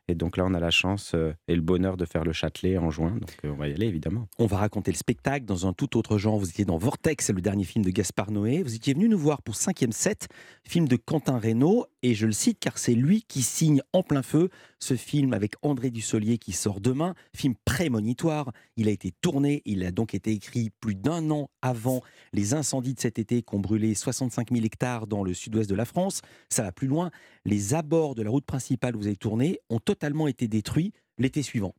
Et 0.07 0.15
donc 0.15 0.37
là, 0.37 0.45
on 0.45 0.53
a 0.53 0.59
la 0.59 0.69
chance 0.69 1.13
euh, 1.15 1.33
et 1.47 1.55
le 1.55 1.61
bonheur 1.61 1.97
de 1.97 2.05
faire 2.05 2.23
le 2.23 2.31
Châtelet 2.31 2.77
en 2.77 2.91
juin. 2.91 3.11
Donc 3.11 3.37
euh, 3.43 3.49
on 3.49 3.55
va 3.55 3.67
y 3.67 3.73
aller, 3.73 3.87
évidemment. 3.87 4.27
On 4.37 4.45
va 4.45 4.57
raconter 4.57 4.91
le 4.91 4.97
spectacle 4.97 5.45
dans 5.45 5.65
un 5.65 5.73
tout 5.73 5.97
autre 5.97 6.17
genre. 6.17 6.37
Vous 6.37 6.49
étiez 6.49 6.65
dans 6.65 6.77
Vortex, 6.77 7.31
le 7.31 7.41
dernier 7.41 7.63
film 7.63 7.83
de 7.83 7.89
Gaspard 7.89 8.31
Noé. 8.31 8.61
Vous 8.61 8.75
étiez 8.75 8.93
venu 8.93 9.09
nous 9.09 9.17
voir 9.17 9.41
pour 9.41 9.55
5e 9.55 9.91
set, 9.91 10.27
film 10.63 10.87
de 10.87 10.95
Quentin 10.95 11.39
Reynaud. 11.39 11.87
Et 12.03 12.13
je 12.13 12.27
le 12.27 12.33
cite 12.33 12.59
car 12.59 12.77
c'est 12.77 12.93
lui 12.93 13.23
qui 13.23 13.41
signe 13.41 13.81
en 13.91 14.03
plein 14.03 14.21
feu 14.21 14.49
ce 14.79 14.95
film 14.95 15.33
avec 15.33 15.55
André 15.63 15.89
Dussolier 15.89 16.37
qui 16.37 16.51
sort 16.51 16.81
demain. 16.81 17.15
Film 17.35 17.55
prémonitoire. 17.65 18.51
Il 18.77 18.87
a 18.87 18.91
été 18.91 19.11
tourné, 19.21 19.63
il 19.65 19.83
a 19.83 19.91
donc 19.91 20.13
été 20.13 20.31
écrit 20.31 20.69
plus 20.69 20.93
d'un 20.93 21.31
an 21.31 21.49
avant 21.63 22.01
les 22.31 22.53
incendies 22.53 22.93
de 22.93 22.99
cet 22.99 23.17
été 23.17 23.41
qui 23.41 23.55
ont 23.55 23.59
brûlé 23.59 23.95
65 23.95 24.51
000 24.51 24.63
hectares 24.63 25.07
dans 25.07 25.23
le 25.23 25.33
sud-ouest 25.33 25.67
de 25.67 25.75
la 25.75 25.85
France. 25.85 26.21
Ça 26.49 26.61
va 26.61 26.71
plus 26.71 26.87
loin. 26.87 27.09
Les 27.43 27.73
abords 27.73 28.13
de 28.13 28.21
la 28.21 28.29
route 28.29 28.45
principale 28.45 28.95
où 28.95 28.99
vous 28.99 29.07
avez 29.07 29.15
tourné 29.15 29.59
ont 29.71 29.79
totalement 29.95 30.27
été 30.27 30.47
détruits 30.47 30.91
l'été 31.17 31.41
suivant. 31.41 31.73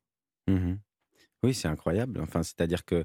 Mhm. 0.49 0.79
Oui, 1.43 1.55
c'est 1.55 1.69
incroyable. 1.69 2.21
Enfin, 2.21 2.43
c'est-à-dire 2.43 2.85
que 2.85 3.05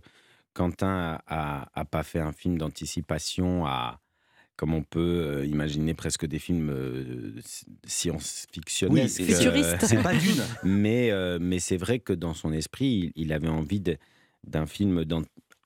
Quentin 0.54 1.22
a, 1.28 1.62
a- 1.64 1.70
a 1.82 1.86
pas 1.86 2.04
fait 2.04 2.20
un 2.20 2.32
film 2.32 2.58
d'anticipation 2.58 3.66
à 3.66 4.00
comme 4.58 4.74
on 4.76 4.84
peut 4.84 5.00
euh, 5.40 5.46
imaginer 5.46 5.94
presque 5.96 6.26
des 6.28 6.38
films 6.38 6.70
euh, 6.70 7.34
science-fictionnels. 7.86 9.06
Oui, 9.06 9.10
c'est 9.10 9.24
futuriste. 9.24 9.78
C'est 9.88 10.04
pas 10.04 10.14
Dune. 10.24 10.44
Mais, 10.64 11.10
euh, 11.12 11.40
mais 11.42 11.58
c'est 11.60 11.78
vrai 11.78 12.00
que 12.00 12.14
dans 12.14 12.34
son 12.36 12.52
esprit, 12.54 13.12
il, 13.16 13.24
il 13.24 13.34
avait 13.34 13.48
envie 13.48 13.82
d'un 14.44 14.66
film 14.68 15.04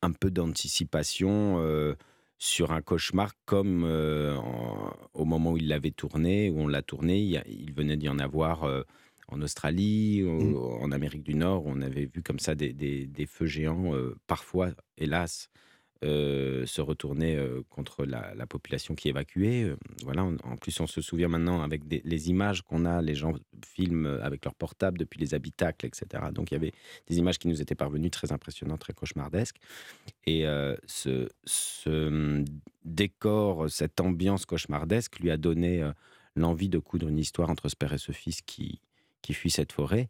un 0.01 0.11
peu 0.11 0.31
d'anticipation 0.31 1.57
euh, 1.59 1.95
sur 2.37 2.71
un 2.71 2.81
cauchemar, 2.81 3.33
comme 3.45 3.83
euh, 3.85 4.37
en- 4.37 4.93
au 5.13 5.25
moment 5.25 5.51
où 5.53 5.57
il 5.57 5.67
l'avait 5.67 5.91
tourné, 5.91 6.49
où 6.49 6.59
on 6.61 6.67
l'a 6.67 6.81
tourné, 6.81 7.19
il, 7.19 7.73
venait 7.73 7.97
d'y 7.97 8.07
en 8.07 8.19
avoir 8.19 8.63
euh, 8.63 8.83
en 9.27 9.41
Australie, 9.41 10.23
au- 10.23 10.73
en 10.81 10.91
Amérique 10.91 11.23
du 11.23 11.35
Nord, 11.35 11.63
on 11.65 11.81
avait 11.81 12.05
vu 12.05 12.21
comme 12.23 12.39
ça 12.39 12.55
des, 12.55 12.73
des- 12.73 13.07
des 13.07 13.25
feux 13.25 13.45
géants, 13.47 13.93
euh, 13.95 14.15
parfois, 14.27 14.71
hélas, 14.97 15.49
euh, 16.03 16.65
se 16.67 16.81
retourner 16.81 17.35
euh, 17.35 17.61
contre 17.69 18.05
la, 18.05 18.35
la 18.35 18.45
population 18.45 18.93
qui 18.95 19.07
évacuait. 19.09 19.63
Euh, 19.63 19.77
Voilà, 20.03 20.23
on- 20.25 20.37
en 20.43 20.57
plus, 20.57 20.79
on 20.79 20.87
se 20.87 21.01
souvient 21.01 21.29
maintenant 21.29 21.61
avec 21.61 21.87
des- 21.87 22.01
les 22.05 22.29
images 22.29 22.61
qu'on 22.61 22.85
a, 22.85 23.01
les 23.01 23.15
gens 23.15 23.33
filment 23.65 24.19
avec 24.21 24.45
leur 24.45 24.53
portable 24.55 24.97
depuis 24.99 25.19
les 25.19 25.33
habitacles, 25.33 25.85
etc. 25.87 26.31
Donc 26.31 26.51
il 26.51 26.55
y 26.55 26.57
avait 26.57 26.73
des 27.07 27.17
images 27.17 27.39
qui 27.39 27.47
nous 27.47 27.61
étaient 27.61 27.75
parvenues 27.75 28.11
très 28.11 28.31
impressionnantes, 28.31 28.81
très 28.81 28.93
cauchemardesques. 28.93 29.57
Et 30.27 30.43
ce, 30.85 31.29
ce, 31.45 32.07
hum, 32.07 32.45
décor, 32.83 33.69
cette 33.69 33.99
ambiance 34.01 34.45
cauchemardesque 34.45 35.19
lui 35.19 35.31
a 35.31 35.37
donné 35.37 35.89
l'envie 36.35 36.69
de 36.69 36.77
coudre 36.79 37.07
une 37.07 37.19
histoire 37.19 37.49
entre 37.49 37.69
ce 37.69 37.75
père 37.75 37.93
et 37.93 37.97
ce 37.97 38.11
fils 38.11 38.41
qui, 38.41 38.81
qui 39.25 39.33
fuit 39.33 39.49
cette 39.49 39.71
forêt. 39.71 40.07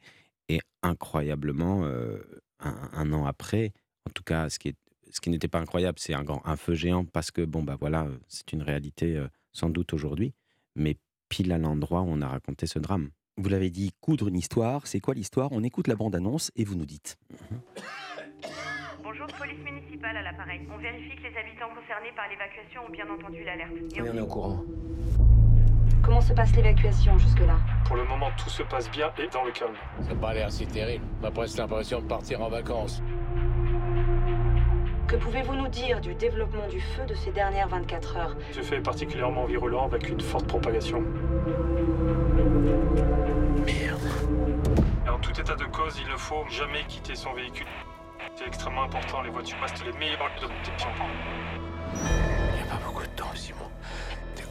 Et 0.49 0.59
incroyablement, 0.83 1.85
euh, 1.85 2.19
un, 2.59 2.89
un 2.91 3.13
an 3.13 3.25
après, 3.25 3.71
en 4.07 4.11
tout 4.11 4.23
cas, 4.23 4.49
ce 4.49 4.59
qui 4.59 4.69
est 4.69 4.75
ce 5.11 5.21
qui 5.21 5.29
n'était 5.29 5.47
pas 5.47 5.59
incroyable, 5.59 5.97
c'est 5.97 6.13
un, 6.13 6.23
grand, 6.23 6.41
un 6.45 6.57
feu 6.57 6.73
géant 6.73 7.05
parce 7.05 7.31
que, 7.31 7.41
bon, 7.41 7.63
bah 7.63 7.77
voilà, 7.79 8.03
euh, 8.03 8.17
c'est 8.27 8.51
une 8.51 8.61
réalité 8.61 9.15
euh, 9.15 9.29
sans 9.53 9.69
doute 9.69 9.93
aujourd'hui, 9.93 10.33
mais 10.75 10.97
pile 11.29 11.53
à 11.53 11.57
l'endroit 11.57 12.01
où 12.01 12.07
on 12.09 12.21
a 12.21 12.27
raconté 12.27 12.67
ce 12.67 12.79
drame. 12.79 13.11
Vous 13.37 13.47
l'avez 13.47 13.69
dit, 13.69 13.93
coudre 14.01 14.27
une 14.27 14.35
histoire. 14.35 14.87
C'est 14.87 14.99
quoi 14.99 15.13
l'histoire? 15.13 15.53
On 15.53 15.63
écoute 15.63 15.87
la 15.87 15.95
bande-annonce 15.95 16.51
et 16.57 16.65
vous 16.65 16.75
nous 16.75 16.85
dites. 16.85 17.17
Bonjour, 19.03 19.27
police 19.27 19.63
municipale 19.63 20.17
à 20.17 20.21
l'appareil. 20.21 20.67
On 20.69 20.77
vérifie 20.77 21.15
que 21.15 21.23
les 21.23 21.37
habitants 21.37 21.73
concernés 21.73 22.11
par 22.13 22.27
l'évacuation 22.27 22.85
ont 22.85 22.91
bien 22.91 23.09
entendu 23.09 23.41
l'alerte. 23.45 23.71
Oui, 23.73 24.09
on 24.11 24.17
est 24.17 24.21
au 24.21 24.27
courant. 24.27 24.65
Comment 26.05 26.21
se 26.21 26.33
passe 26.33 26.55
l'évacuation 26.55 27.17
jusque-là 27.17 27.57
Pour 27.85 27.95
le 27.95 28.03
moment, 28.03 28.29
tout 28.37 28.49
se 28.51 28.61
passe 28.61 28.91
bien 28.91 29.11
et 29.17 29.27
dans 29.27 29.43
le 29.43 29.51
calme. 29.51 29.73
Ça 30.01 30.09
n'a 30.09 30.15
pas 30.15 30.35
l'air 30.35 30.51
si 30.51 30.67
terrible. 30.67 31.03
On 31.19 31.25
a 31.25 31.31
presque 31.31 31.57
l'impression 31.57 31.99
de 31.99 32.05
partir 32.05 32.43
en 32.43 32.47
vacances. 32.47 33.01
Que 35.07 35.15
pouvez-vous 35.15 35.55
nous 35.55 35.67
dire 35.67 35.99
du 36.01 36.13
développement 36.13 36.67
du 36.67 36.79
feu 36.79 37.05
de 37.07 37.15
ces 37.15 37.31
dernières 37.31 37.69
24 37.69 38.17
heures 38.17 38.35
Ce 38.51 38.61
fait 38.61 38.75
est 38.75 38.81
particulièrement 38.81 39.45
virulent 39.45 39.85
avec 39.85 40.07
une 40.07 40.21
forte 40.21 40.45
propagation. 40.45 41.01
Merde. 43.65 43.99
Et 45.07 45.09
en 45.09 45.17
tout 45.17 45.31
état 45.41 45.55
de 45.55 45.65
cause, 45.65 45.99
il 45.99 46.11
ne 46.11 46.17
faut 46.17 46.45
jamais 46.51 46.83
quitter 46.87 47.15
son 47.15 47.33
véhicule. 47.33 47.65
C'est 48.35 48.45
extrêmement 48.45 48.83
important, 48.83 49.23
les 49.23 49.31
voitures 49.31 49.59
restent 49.59 49.83
les 49.83 49.93
meilleurs 49.93 50.29
lieux 50.39 50.47
de 50.47 50.53
protection. 50.53 50.89
Il 51.95 52.63
n'y 52.63 52.69
a 52.69 52.75
pas 52.75 52.85
beaucoup 52.85 53.01
de 53.01 53.07
temps, 53.07 53.33
Simon. 53.33 53.71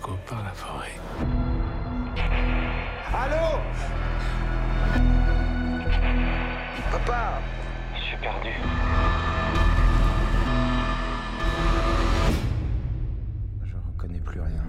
Copain 0.05 0.37
la 0.45 0.51
forêt. 0.51 1.01
Allô? 3.11 3.59
Papa 6.93 7.41
Je 7.95 8.03
suis 8.03 8.17
perdu. 8.19 8.51
Je 13.65 13.77
reconnais 13.89 14.21
plus 14.21 14.41
rien. 14.43 14.63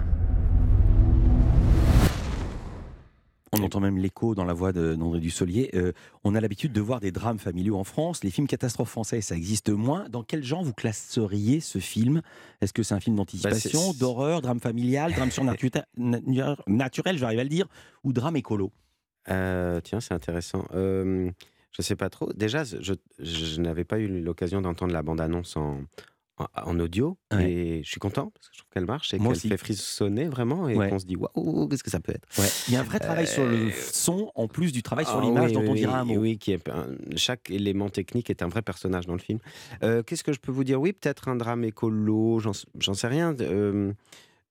On 3.62 3.66
entend 3.66 3.80
même 3.80 3.98
l'écho 3.98 4.36
dans 4.36 4.46
la 4.46 4.54
voix 4.54 4.72
de- 4.74 4.96
d'André 4.96 5.20
Dussolier. 5.20 5.70
Euh, 5.74 5.92
on 6.24 6.36
a 6.36 6.42
l'habitude 6.42 6.72
de 6.74 6.82
voir 6.82 7.00
des 7.00 7.12
drames 7.12 7.40
familiaux 7.40 7.78
en 7.78 7.84
France. 7.84 8.24
Les 8.24 8.32
films 8.32 8.48
catastrophes 8.48 8.90
français, 8.90 9.22
ça 9.22 9.36
existe 9.36 9.70
moins. 9.70 10.08
Dans 10.10 10.24
quel 10.24 10.44
genre 10.44 10.64
vous 10.64 10.74
classeriez 10.74 11.60
ce 11.60 11.80
film? 11.80 12.22
Est-ce 12.62 12.74
que 12.74 12.84
c'est 12.84 12.94
un 12.94 13.00
film 13.00 13.16
d'anticipation, 13.16 13.90
Bah, 13.92 13.96
d'horreur, 14.00 14.42
drame 14.42 14.60
familial, 14.60 15.14
drame 15.14 15.32
surnaturel, 15.32 15.86
na- 15.98 16.56
naturel, 16.68 17.18
j'arrive 17.18 17.40
à 17.40 17.44
le 17.44 17.50
dire, 17.50 17.68
ou 18.04 18.14
drame 18.14 18.36
écolo? 18.36 18.72
Euh, 19.30 19.82
tiens, 19.82 20.00
c'est 20.00 20.14
intéressant. 20.14 20.66
Euh, 20.74 21.32
je 21.72 21.82
sais 21.82 21.96
pas 21.96 22.10
trop. 22.10 22.32
Déjà, 22.34 22.64
je, 22.64 22.94
je 23.20 23.62
n'avais 23.62 23.84
pas 23.84 24.00
eu 24.00 24.22
l'occasion 24.22 24.62
d'entendre 24.62 24.94
la 24.94 25.02
bande-annonce 25.02 25.58
en, 25.58 25.80
en, 26.38 26.80
audio 26.80 27.18
et 27.40 27.82
je 27.84 27.90
suis 27.90 28.00
content 28.00 28.30
parce 28.34 28.50
que 28.50 28.54
je 28.56 28.60
trouve 28.60 28.70
qu'elle 28.72 28.86
marche 28.86 29.14
et 29.14 29.20
qu'elle 29.20 29.36
fait 29.36 29.58
frissonner 29.58 30.28
vraiment 30.28 30.68
et 30.68 30.76
Ouais. 30.76 30.90
qu'on 30.90 31.00
se 31.00 31.06
dit 31.06 31.16
waouh, 31.16 31.68
qu'est-ce 31.70 31.84
que 31.84 31.90
ça 31.90 32.00
peut 32.02 32.12
être? 32.14 32.28
Ouais. 32.38 32.48
Il 32.68 32.74
y 32.74 32.78
a 32.78 32.82
un 32.82 32.84
vrai 32.84 33.00
travail 33.00 33.26
sur 33.28 33.46
le 33.46 33.68
Euh, 33.68 33.72
son 33.72 34.32
en 34.36 34.48
plus 34.48 34.72
du 34.74 34.84
travail 34.84 35.06
sur 35.06 35.18
ah 35.18 35.22
l'image 35.22 35.48
oui, 35.48 35.54
dont 35.54 35.62
oui, 35.62 35.70
on 35.70 35.74
dira 35.76 36.00
un 36.00 36.04
mot. 36.06 36.16
Oui, 36.18 36.38
qui 36.38 36.52
est 36.52 36.68
un- 36.70 36.88
chaque 37.16 37.50
élément 37.50 37.90
technique 37.90 38.30
est 38.30 38.42
un 38.42 38.50
vrai 38.50 38.62
personnage 38.62 39.06
dans 39.06 39.14
le 39.14 39.20
film. 39.20 39.40
Euh, 39.84 40.04
Qu'est-ce 40.04 40.24
que 40.24 40.34
je 40.34 40.40
peux 40.40 40.52
vous 40.52 40.64
dire? 40.66 40.82
Oui, 40.82 40.92
peut-être 40.92 41.30
un 41.30 41.36
drame 41.38 41.64
écolo, 41.64 42.40
j'en 42.40 42.94
sais 42.94 43.08
rien. 43.08 43.34
Euh, 43.40 43.94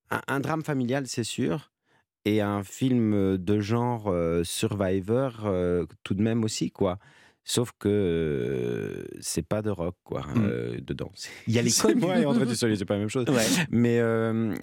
un, 0.09 0.21
un 0.27 0.39
drame 0.39 0.63
familial, 0.63 1.05
c'est 1.07 1.23
sûr. 1.23 1.71
Et 2.27 2.41
un 2.41 2.63
film 2.63 3.37
de 3.37 3.59
genre 3.59 4.11
Survivor, 4.43 5.47
tout 6.03 6.13
de 6.15 6.23
même 6.23 6.43
aussi, 6.43 6.71
quoi. 6.71 6.97
Sauf 7.47 7.73
que 7.77 9.05
c'est 9.19 9.45
pas 9.47 9.61
de 9.61 9.69
rock, 9.69 9.95
quoi, 10.03 10.21
Mm. 10.21 10.45
euh, 10.45 10.77
dedans. 10.81 11.11
Il 11.47 11.53
y 11.53 11.59
a 11.59 11.61
les 11.61 11.69
codes. 11.71 11.95
moi 11.97 12.17
et 12.17 12.25
André 12.25 12.45
Dussolier, 12.47 12.75
c'est 12.77 12.85
pas 12.85 12.95
la 12.95 13.01
même 13.01 13.09
chose. 13.09 13.25
Ouais. 13.29 13.45
Mais, 13.69 13.99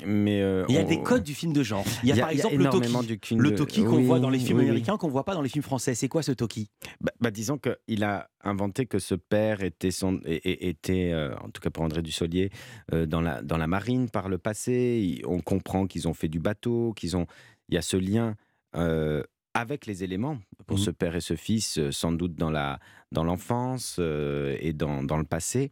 mais 0.04 0.38
Il 0.68 0.74
y 0.74 0.78
a 0.78 0.82
on- 0.82 0.88
des 0.88 1.00
codes 1.00 1.22
du 1.22 1.32
film 1.32 1.52
de 1.52 1.62
genre. 1.62 1.84
Il 2.02 2.08
y 2.08 2.12
a, 2.12 2.14
Il 2.14 2.18
y 2.18 2.20
a- 2.20 2.22
par 2.24 2.28
a 2.30 2.32
exemple 2.32 2.56
le 2.56 2.64
Toki. 2.68 3.34
Le 3.36 3.50
de- 3.52 3.56
Toki 3.56 3.84
qu'on 3.84 3.98
Oui, 3.98 4.04
voit 4.04 4.18
dans 4.18 4.30
les 4.30 4.40
films 4.40 4.58
oui, 4.58 4.64
oui. 4.64 4.70
américains, 4.70 4.96
qu'on 4.96 5.08
voit 5.08 5.24
pas 5.24 5.34
dans 5.34 5.42
les 5.42 5.48
films 5.48 5.62
français. 5.62 5.94
C'est 5.94 6.08
quoi 6.08 6.22
ce 6.24 6.32
Toki? 6.32 6.70
Bah, 7.00 7.12
bah, 7.20 7.30
disons 7.30 7.56
qu'il 7.58 8.02
a 8.02 8.28
inventé 8.42 8.86
que 8.86 8.98
ce 8.98 9.14
père 9.14 9.62
était, 9.62 9.92
son, 9.92 10.18
euh, 10.26 11.34
en 11.40 11.50
tout 11.50 11.60
cas 11.62 11.70
pour 11.70 11.84
André 11.84 12.02
Dussolier, 12.02 12.50
euh, 12.92 13.06
dans, 13.06 13.20
la, 13.20 13.42
dans 13.42 13.58
la 13.58 13.68
marine 13.68 14.10
par 14.10 14.28
le 14.28 14.38
passé. 14.38 15.22
On 15.24 15.38
comprend 15.40 15.86
qu'ils 15.86 16.08
ont 16.08 16.14
fait 16.14 16.28
du 16.28 16.40
bateau, 16.40 16.92
qu'ils 16.96 17.16
ont. 17.16 17.26
Il 17.68 17.76
y 17.76 17.78
a 17.78 17.82
ce 17.82 17.96
lien 17.96 18.34
euh, 18.74 19.22
avec 19.54 19.86
les 19.86 20.02
éléments 20.04 20.38
pour 20.66 20.78
Mhm. 20.78 20.84
ce 20.84 20.90
père 20.90 21.16
et 21.16 21.20
ce 21.20 21.36
fils, 21.36 21.78
euh, 21.78 21.90
sans 21.92 22.12
doute 22.12 22.34
dans 22.34 22.50
la 22.50 22.78
dans 23.10 23.24
l'enfance 23.24 23.96
euh, 23.98 24.56
et 24.60 24.72
dans, 24.72 25.02
dans 25.02 25.18
le 25.18 25.24
passé. 25.24 25.70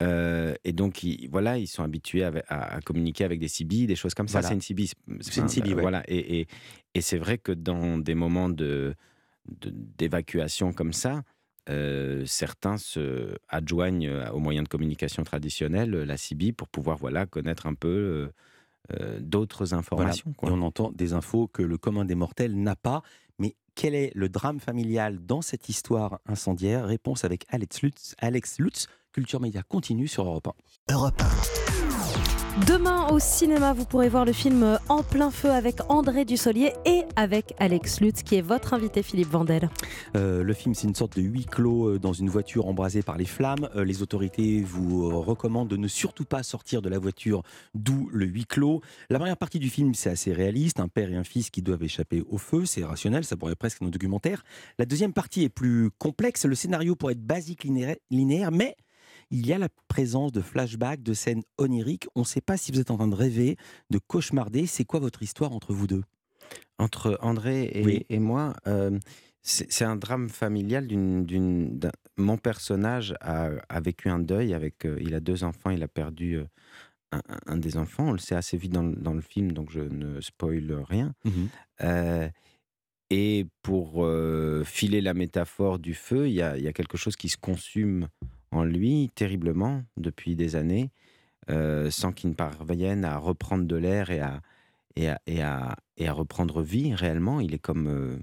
Euh, 0.00 0.54
et 0.64 0.72
donc, 0.72 1.02
ils, 1.02 1.28
voilà, 1.28 1.58
ils 1.58 1.66
sont 1.66 1.82
habitués 1.82 2.22
à, 2.22 2.30
à- 2.46 2.76
à 2.76 2.80
communiquer 2.80 3.24
avec 3.24 3.40
des 3.40 3.48
CB, 3.48 3.86
des 3.86 3.96
choses 3.96 4.14
comme 4.14 4.28
ça. 4.28 4.40
Voilà. 4.40 4.48
C'est 4.48 4.54
une 4.54 4.60
CB. 4.60 4.84
C'est 5.20 5.40
une 5.40 5.48
CB, 5.48 5.74
ouais. 5.74 5.82
Voilà. 5.82 6.04
Et, 6.06 6.40
et, 6.40 6.46
et 6.94 7.00
c'est 7.00 7.18
vrai 7.18 7.38
que 7.38 7.50
dans 7.52 7.98
des 7.98 8.14
moments 8.14 8.48
de 8.48 8.94
d'évacuation 9.62 10.72
comme 10.72 10.92
ça, 10.92 11.22
euh, 11.70 12.24
certains 12.26 12.76
se 12.76 13.34
adjoignent 13.48 14.10
aux 14.32 14.38
moyens 14.38 14.64
de 14.64 14.68
communication 14.68 15.22
traditionnels, 15.24 15.90
la 15.90 16.16
CB, 16.16 16.52
pour 16.52 16.68
pouvoir 16.68 16.96
voilà, 16.98 17.26
connaître 17.26 17.66
un 17.66 17.74
peu 17.74 18.30
euh, 18.92 19.18
d'autres 19.20 19.64
Voilà. 19.66 19.78
informations. 19.80 20.32
quoi. 20.36 20.48
Et 20.48 20.52
on 20.52 20.62
entend 20.62 20.90
des 20.92 21.12
infos 21.12 21.46
que 21.48 21.62
le 21.62 21.76
commun 21.78 22.04
des 22.04 22.14
mortels 22.14 22.54
n'a 22.60 22.76
pas. 22.76 23.02
Mais 23.38 23.54
quel 23.74 23.94
est 23.94 24.10
le 24.14 24.28
drame 24.28 24.58
familial 24.60 25.18
dans 25.24 25.42
cette 25.42 25.68
histoire 25.68 26.18
incendiaire? 26.26 26.86
Réponse 26.86 27.24
avec 27.24 27.44
Alex 27.50 27.82
Lutz. 27.82 28.14
Alex 28.18 28.58
Lutz, 28.58 28.86
Culture 29.12 29.40
Média 29.40 29.62
continue 29.62 30.08
sur 30.08 30.24
Europe 30.24 30.48
1. 30.88 30.94
Europe 30.94 31.22
Demain 32.66 33.08
au 33.08 33.18
cinéma, 33.18 33.72
vous 33.72 33.84
pourrez 33.84 34.08
voir 34.08 34.24
le 34.24 34.32
film 34.32 34.78
En 34.88 35.02
plein 35.02 35.30
feu 35.30 35.50
avec 35.50 35.76
André 35.88 36.24
Dussolier 36.24 36.72
et 36.84 37.02
avec 37.14 37.54
Alex 37.58 38.00
Lutz, 38.00 38.22
qui 38.22 38.36
est 38.36 38.40
votre 38.40 38.74
invité, 38.74 39.02
Philippe 39.02 39.28
Vandel. 39.28 39.70
Euh, 40.16 40.42
le 40.42 40.52
film, 40.54 40.74
c'est 40.74 40.86
une 40.86 40.94
sorte 40.94 41.16
de 41.16 41.22
huis 41.22 41.44
clos 41.44 41.88
euh, 41.88 41.98
dans 41.98 42.12
une 42.12 42.28
voiture 42.28 42.66
embrasée 42.66 43.02
par 43.02 43.16
les 43.16 43.26
flammes. 43.26 43.68
Euh, 43.76 43.84
les 43.84 44.02
autorités 44.02 44.62
vous 44.62 45.20
recommandent 45.20 45.68
de 45.68 45.76
ne 45.76 45.88
surtout 45.88 46.24
pas 46.24 46.42
sortir 46.42 46.82
de 46.82 46.88
la 46.88 46.98
voiture, 46.98 47.42
d'où 47.74 48.08
le 48.12 48.26
huis 48.26 48.46
clos. 48.46 48.80
La 49.10 49.18
première 49.18 49.36
partie 49.36 49.58
du 49.58 49.68
film, 49.68 49.94
c'est 49.94 50.10
assez 50.10 50.32
réaliste. 50.32 50.80
Un 50.80 50.88
père 50.88 51.10
et 51.10 51.16
un 51.16 51.24
fils 51.24 51.50
qui 51.50 51.62
doivent 51.62 51.82
échapper 51.82 52.24
au 52.28 52.38
feu, 52.38 52.64
c'est 52.64 52.84
rationnel, 52.84 53.24
ça 53.24 53.36
pourrait 53.36 53.56
presque 53.56 53.82
être 53.82 53.88
un 53.88 53.90
documentaire. 53.90 54.42
La 54.78 54.84
deuxième 54.84 55.12
partie 55.12 55.44
est 55.44 55.48
plus 55.48 55.90
complexe. 55.98 56.44
Le 56.44 56.54
scénario 56.54 56.96
pourrait 56.96 57.12
être 57.12 57.26
basique, 57.26 57.64
linéaire 57.64 58.50
mais 58.50 58.76
il 59.30 59.46
y 59.46 59.52
a 59.52 59.58
la 59.58 59.68
présence 59.88 60.32
de 60.32 60.40
flashbacks, 60.40 61.02
de 61.02 61.12
scènes 61.14 61.42
oniriques. 61.58 62.06
On 62.14 62.20
ne 62.20 62.24
sait 62.26 62.40
pas 62.40 62.56
si 62.56 62.72
vous 62.72 62.80
êtes 62.80 62.90
en 62.90 62.96
train 62.96 63.08
de 63.08 63.14
rêver, 63.14 63.56
de 63.90 63.98
cauchemarder. 63.98 64.66
C'est 64.66 64.84
quoi 64.84 65.00
votre 65.00 65.22
histoire 65.22 65.52
entre 65.52 65.72
vous 65.72 65.86
deux? 65.86 66.02
Entre 66.78 67.18
André 67.20 67.70
et, 67.72 67.84
Oui. 67.84 68.06
et 68.08 68.18
moi, 68.20 68.54
euh, 68.66 68.98
c'est 69.42 69.84
un 69.84 69.96
drame 69.96 70.28
familial. 70.28 70.86
mon 72.16 72.36
personnage 72.38 73.14
a, 73.20 73.50
a 73.68 73.80
vécu 73.80 74.08
un 74.08 74.18
deuil. 74.18 74.54
Avec, 74.54 74.84
euh, 74.86 74.98
il 75.00 75.14
a 75.14 75.20
deux 75.20 75.44
enfants, 75.44 75.70
il 75.70 75.82
a 75.82 75.88
perdu 75.88 76.36
euh, 76.36 76.44
un, 77.46 77.56
des 77.56 77.76
enfants. 77.76 78.08
On 78.08 78.12
le 78.12 78.18
sait 78.18 78.34
assez 78.34 78.56
vite 78.56 78.72
dans, 78.72 78.82
le- 78.82 78.96
dans 78.96 79.14
le 79.14 79.20
film, 79.20 79.52
donc 79.52 79.70
je 79.70 79.80
ne 79.80 80.20
spoil 80.20 80.72
rien. 80.88 81.12
Euh, 81.82 82.28
et 83.10 83.46
pour 83.62 84.04
euh, 84.04 84.64
filer 84.64 85.00
la 85.00 85.14
métaphore 85.14 85.78
du 85.78 85.94
feu, 85.94 86.28
il 86.28 86.32
y 86.32 86.36
y 86.36 86.42
a 86.68 86.72
quelque 86.72 86.98
chose 86.98 87.16
qui 87.16 87.28
se 87.30 87.38
consume 87.38 88.08
en 88.50 88.64
lui 88.64 89.10
terriblement 89.14 89.82
depuis 89.96 90.36
des 90.36 90.56
années, 90.56 90.90
euh, 91.50 91.90
sans 91.90 92.12
qu'il 92.12 92.30
ne 92.30 92.34
parvienne 92.34 93.04
à 93.04 93.16
reprendre 93.18 93.64
de 93.64 93.76
l'air 93.76 94.10
et 94.10 94.20
à, 94.20 94.40
et, 94.96 95.08
à, 95.08 95.20
et, 95.26 95.42
à, 95.42 95.76
et 95.96 96.08
à 96.08 96.12
reprendre 96.12 96.62
vie 96.62 96.94
réellement. 96.94 97.40
Il 97.40 97.54
est 97.54 97.58
comme, 97.58 97.88
euh, 97.88 98.18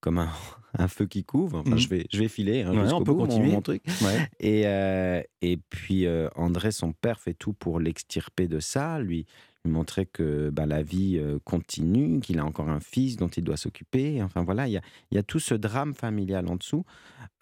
comme 0.00 0.18
un, 0.18 0.30
un 0.78 0.88
feu 0.88 1.06
qui 1.06 1.24
couvre. 1.24 1.58
Enfin, 1.60 1.70
Mhm. 1.72 1.78
je, 1.78 1.88
vais, 1.88 2.06
je 2.12 2.18
vais 2.18 2.28
filer 2.28 2.62
hein, 2.62 2.72
Ouais, 2.74 2.92
on 2.92 2.98
peut 3.02 3.12
bout, 3.12 3.18
continuer. 3.18 3.52
mon 3.52 3.62
truc. 3.62 3.82
Ouais. 4.02 4.28
Et, 4.40 4.66
euh, 4.66 5.22
et 5.42 5.56
puis 5.56 6.06
André, 6.36 6.70
son 6.72 6.92
père, 6.92 7.20
fait 7.20 7.34
tout 7.34 7.52
pour 7.52 7.80
l'extirper 7.80 8.48
de 8.48 8.60
ça, 8.60 8.98
lui, 8.98 9.26
lui 9.64 9.72
montrer 9.72 10.06
que 10.06 10.50
bah, 10.50 10.66
la 10.66 10.82
vie 10.82 11.18
euh, 11.18 11.38
continue, 11.44 12.20
qu'il 12.20 12.38
a 12.38 12.44
encore 12.44 12.68
un 12.68 12.80
fils 12.80 13.16
dont 13.16 13.28
il 13.28 13.42
doit 13.44 13.56
s'occuper. 13.56 14.22
Enfin 14.22 14.42
voilà, 14.42 14.68
il 14.68 14.72
y 14.72 14.80
y 15.14 15.18
a 15.18 15.22
tout 15.22 15.38
ce 15.40 15.54
drame 15.54 15.94
familial 15.94 16.46
en 16.48 16.56
dessous. 16.56 16.84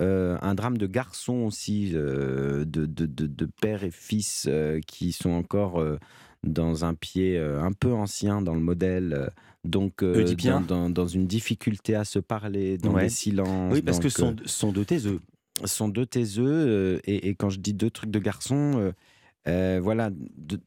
Euh, 0.00 0.38
un 0.40 0.54
drame 0.54 0.78
de 0.78 0.86
garçon 0.86 1.34
aussi, 1.42 1.92
euh, 1.94 2.64
de, 2.64 2.86
de, 2.86 3.06
de- 3.06 3.26
de 3.26 3.48
père 3.60 3.82
et 3.84 3.90
fils 3.90 4.46
euh, 4.48 4.80
qui 4.86 5.12
sont 5.12 5.30
encore 5.30 5.82
dans 6.44 6.84
un 6.84 6.94
pied 6.94 7.38
un 7.38 7.72
peu 7.72 7.92
ancien 7.92 8.40
dans 8.42 8.54
le 8.54 8.60
modèle. 8.60 9.30
donc, 9.64 10.02
euh, 10.02 10.34
dans, 10.34 10.60
dans, 10.60 10.90
dans 10.90 11.06
une 11.06 11.26
difficulté 11.26 11.94
à 11.94 12.04
se 12.04 12.18
parler, 12.18 12.78
dans 12.78 12.94
Ouais. 12.94 13.04
des 13.04 13.10
silences. 13.10 13.72
Oui, 13.72 13.82
parce 13.82 13.98
que 13.98 14.04
donc, 14.20 14.40
sont, 14.40 14.46
sont 14.46 14.72
deux 14.72 14.84
taiseux. 14.84 15.20
sont 15.64 15.88
deux 15.88 16.06
taiseux. 16.06 16.44
euh, 16.46 16.98
et, 17.04 17.28
et 17.28 17.34
quand 17.34 17.48
je 17.50 17.58
dis 17.60 17.72
deux 17.74 17.90
trucs 17.90 18.10
de 18.10 18.18
garçons, 18.18 18.72
euh, 18.76 18.92
euh, 19.48 19.80
voilà, 19.82 20.10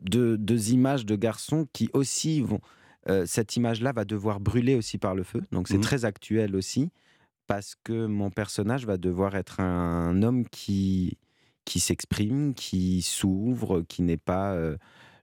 deux, 0.02 0.72
images 0.72 1.06
de 1.06 1.16
garçons 1.16 1.68
qui 1.74 1.90
aussi 1.94 2.42
vont. 2.42 2.60
euh, 3.08 3.26
cette 3.28 3.56
image-là 3.56 3.92
va 3.92 4.04
devoir 4.04 4.40
brûler 4.40 4.74
aussi 4.76 4.98
par 4.98 5.14
le 5.14 5.22
feu. 5.24 5.42
Donc 5.52 5.68
c'est 5.68 5.76
Mhm. 5.78 5.84
très 5.84 6.06
actuel 6.06 6.56
aussi, 6.56 6.90
parce 7.46 7.76
que 7.84 8.08
mon 8.08 8.32
personnage 8.32 8.86
va 8.88 8.98
devoir 8.98 9.36
être 9.36 9.60
un 9.60 10.24
homme 10.24 10.48
qui, 10.50 11.18
qui 11.66 11.80
s'exprime, 11.80 12.54
qui 12.56 13.02
s'ouvre, 13.04 13.84
qui 13.88 14.02
n'est 14.02 14.18
pas. 14.18 14.54
euh, 14.54 14.76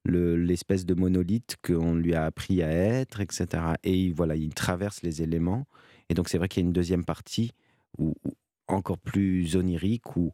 le- 0.04 0.36
l'espèce 0.36 0.84
de 0.84 0.94
monolithe 0.94 1.56
qu'on 1.64 1.94
lui 1.94 2.12
a 2.14 2.24
appris 2.24 2.60
à 2.60 2.68
être, 2.68 3.20
etc. 3.20 3.76
Et 3.84 4.12
voilà, 4.12 4.34
il 4.34 4.52
traverse 4.52 5.00
les 5.02 5.22
éléments. 5.22 5.64
Et 6.08 6.14
donc 6.14 6.28
c'est 6.28 6.38
vrai 6.38 6.48
qu'il 6.48 6.60
y 6.60 6.64
a 6.64 6.66
une 6.66 6.72
deuxième 6.72 7.04
partie 7.04 7.52
où, 7.98 8.14
où- 8.24 8.32
encore 8.66 8.98
plus 8.98 9.54
onirique, 9.54 10.16
ou 10.16 10.32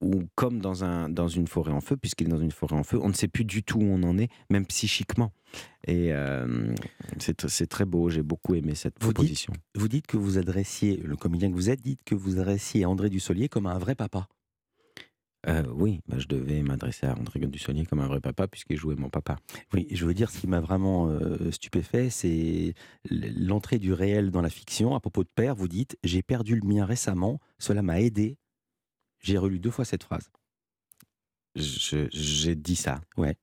ou 0.00 0.22
comme 0.34 0.60
dans, 0.60 0.82
un, 0.84 1.08
dans 1.08 1.28
une 1.28 1.46
forêt 1.46 1.72
en 1.72 1.80
feu, 1.80 1.96
puisqu'il 1.96 2.26
est 2.28 2.30
dans 2.30 2.38
une 2.38 2.52
forêt 2.52 2.76
en 2.76 2.82
feu, 2.84 2.98
on 3.02 3.08
ne 3.08 3.12
sait 3.14 3.28
plus 3.28 3.44
du 3.44 3.62
tout 3.62 3.78
où 3.78 3.84
on 3.84 4.02
en 4.02 4.16
est, 4.18 4.28
même 4.48 4.66
psychiquement. 4.66 5.32
Et 5.86 6.12
euh, 6.12 6.74
c'est 7.18 7.42
tr- 7.42 7.48
c'est 7.48 7.66
très 7.66 7.84
beau, 7.84 8.08
j'ai 8.08 8.22
beaucoup 8.22 8.54
aimé 8.54 8.74
cette 8.74 8.94
Vous 9.00 9.08
dites, 9.08 9.14
proposition. 9.14 9.52
vous 9.74 9.88
dites 9.88 10.06
que 10.06 10.16
vous 10.16 10.38
adressiez, 10.38 10.96
le 10.98 11.16
comédien 11.16 11.50
que 11.50 11.54
vous 11.54 11.70
êtes, 11.70 11.82
dites 11.82 12.02
que 12.04 12.14
vous 12.14 12.38
adressiez 12.38 12.84
André 12.86 13.10
Dussolier 13.10 13.48
comme 13.48 13.66
un 13.66 13.78
vrai 13.78 13.94
papa. 13.94 14.28
Euh, 15.48 15.62
oui, 15.72 16.00
bah, 16.06 16.18
je 16.18 16.26
devais 16.28 16.60
m'adresser 16.60 17.06
à 17.06 17.16
André 17.18 17.40
Dussolier 17.40 17.86
comme 17.86 18.00
un 18.00 18.06
vrai 18.06 18.20
papa, 18.20 18.46
puisqu'il 18.46 18.76
jouait 18.76 18.94
mon 18.94 19.08
papa. 19.08 19.36
Oui, 19.72 19.86
je 19.90 20.04
veux 20.04 20.12
dire, 20.12 20.30
ce 20.30 20.38
qui 20.38 20.46
m'a 20.46 20.60
vraiment 20.60 21.08
euh, 21.08 21.50
stupéfait, 21.50 22.10
c'est 22.10 22.74
l'entrée 23.10 23.78
du 23.78 23.94
réel 23.94 24.30
dans 24.30 24.42
la 24.42 24.50
fiction. 24.50 24.94
À 24.94 25.00
propos 25.00 25.24
de 25.24 25.30
père, 25.34 25.54
vous 25.54 25.66
dites 25.66 25.96
J'ai 26.04 26.22
perdu 26.22 26.56
le 26.60 26.66
mien 26.68 26.84
récemment, 26.84 27.40
cela 27.58 27.80
m'a 27.80 28.02
aidé. 28.02 28.36
J'ai 29.20 29.38
relu 29.38 29.58
deux 29.58 29.70
fois 29.70 29.84
cette 29.84 30.02
phrase. 30.04 30.30
J'ai 31.54 32.54
dit 32.54 32.76
ça. 32.76 33.00
Ouais. 33.16 33.36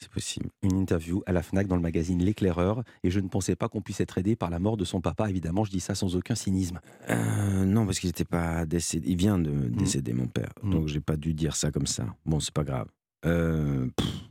C'est 0.00 0.10
possible. 0.10 0.50
Une 0.62 0.76
interview 0.78 1.22
à 1.26 1.32
la 1.32 1.42
Fnac 1.44 1.68
dans 1.68 1.76
le 1.76 1.82
magazine 1.82 2.20
L'éclaireur, 2.20 2.82
et 3.04 3.10
je 3.12 3.20
ne 3.20 3.28
pensais 3.28 3.54
pas 3.54 3.68
qu'on 3.68 3.80
puisse 3.80 4.00
être 4.00 4.18
aidé 4.18 4.34
par 4.34 4.50
la 4.50 4.58
mort 4.58 4.76
de 4.76 4.84
son 4.84 5.00
papa. 5.00 5.30
Évidemment, 5.30 5.62
je 5.62 5.70
dis 5.70 5.78
ça 5.78 5.94
sans 5.94 6.16
aucun 6.16 6.34
cynisme. 6.34 6.80
Euh, 7.08 7.64
non, 7.64 7.86
parce 7.86 8.00
qu'il 8.00 8.08
n'était 8.08 8.24
pas 8.24 8.66
décédé. 8.66 9.08
Il 9.08 9.16
vient 9.16 9.38
de 9.38 9.50
Mm. 9.50 9.76
décéder, 9.76 10.12
mon 10.12 10.26
père. 10.26 10.52
Donc 10.64 10.88
j'ai 10.88 11.00
pas 11.00 11.16
dû 11.16 11.34
dire 11.34 11.54
ça 11.54 11.70
comme 11.70 11.86
ça. 11.86 12.04
Bon, 12.26 12.40
c'est 12.40 12.52
pas 12.52 12.64
grave. 12.64 12.88
Euh, 13.24 13.86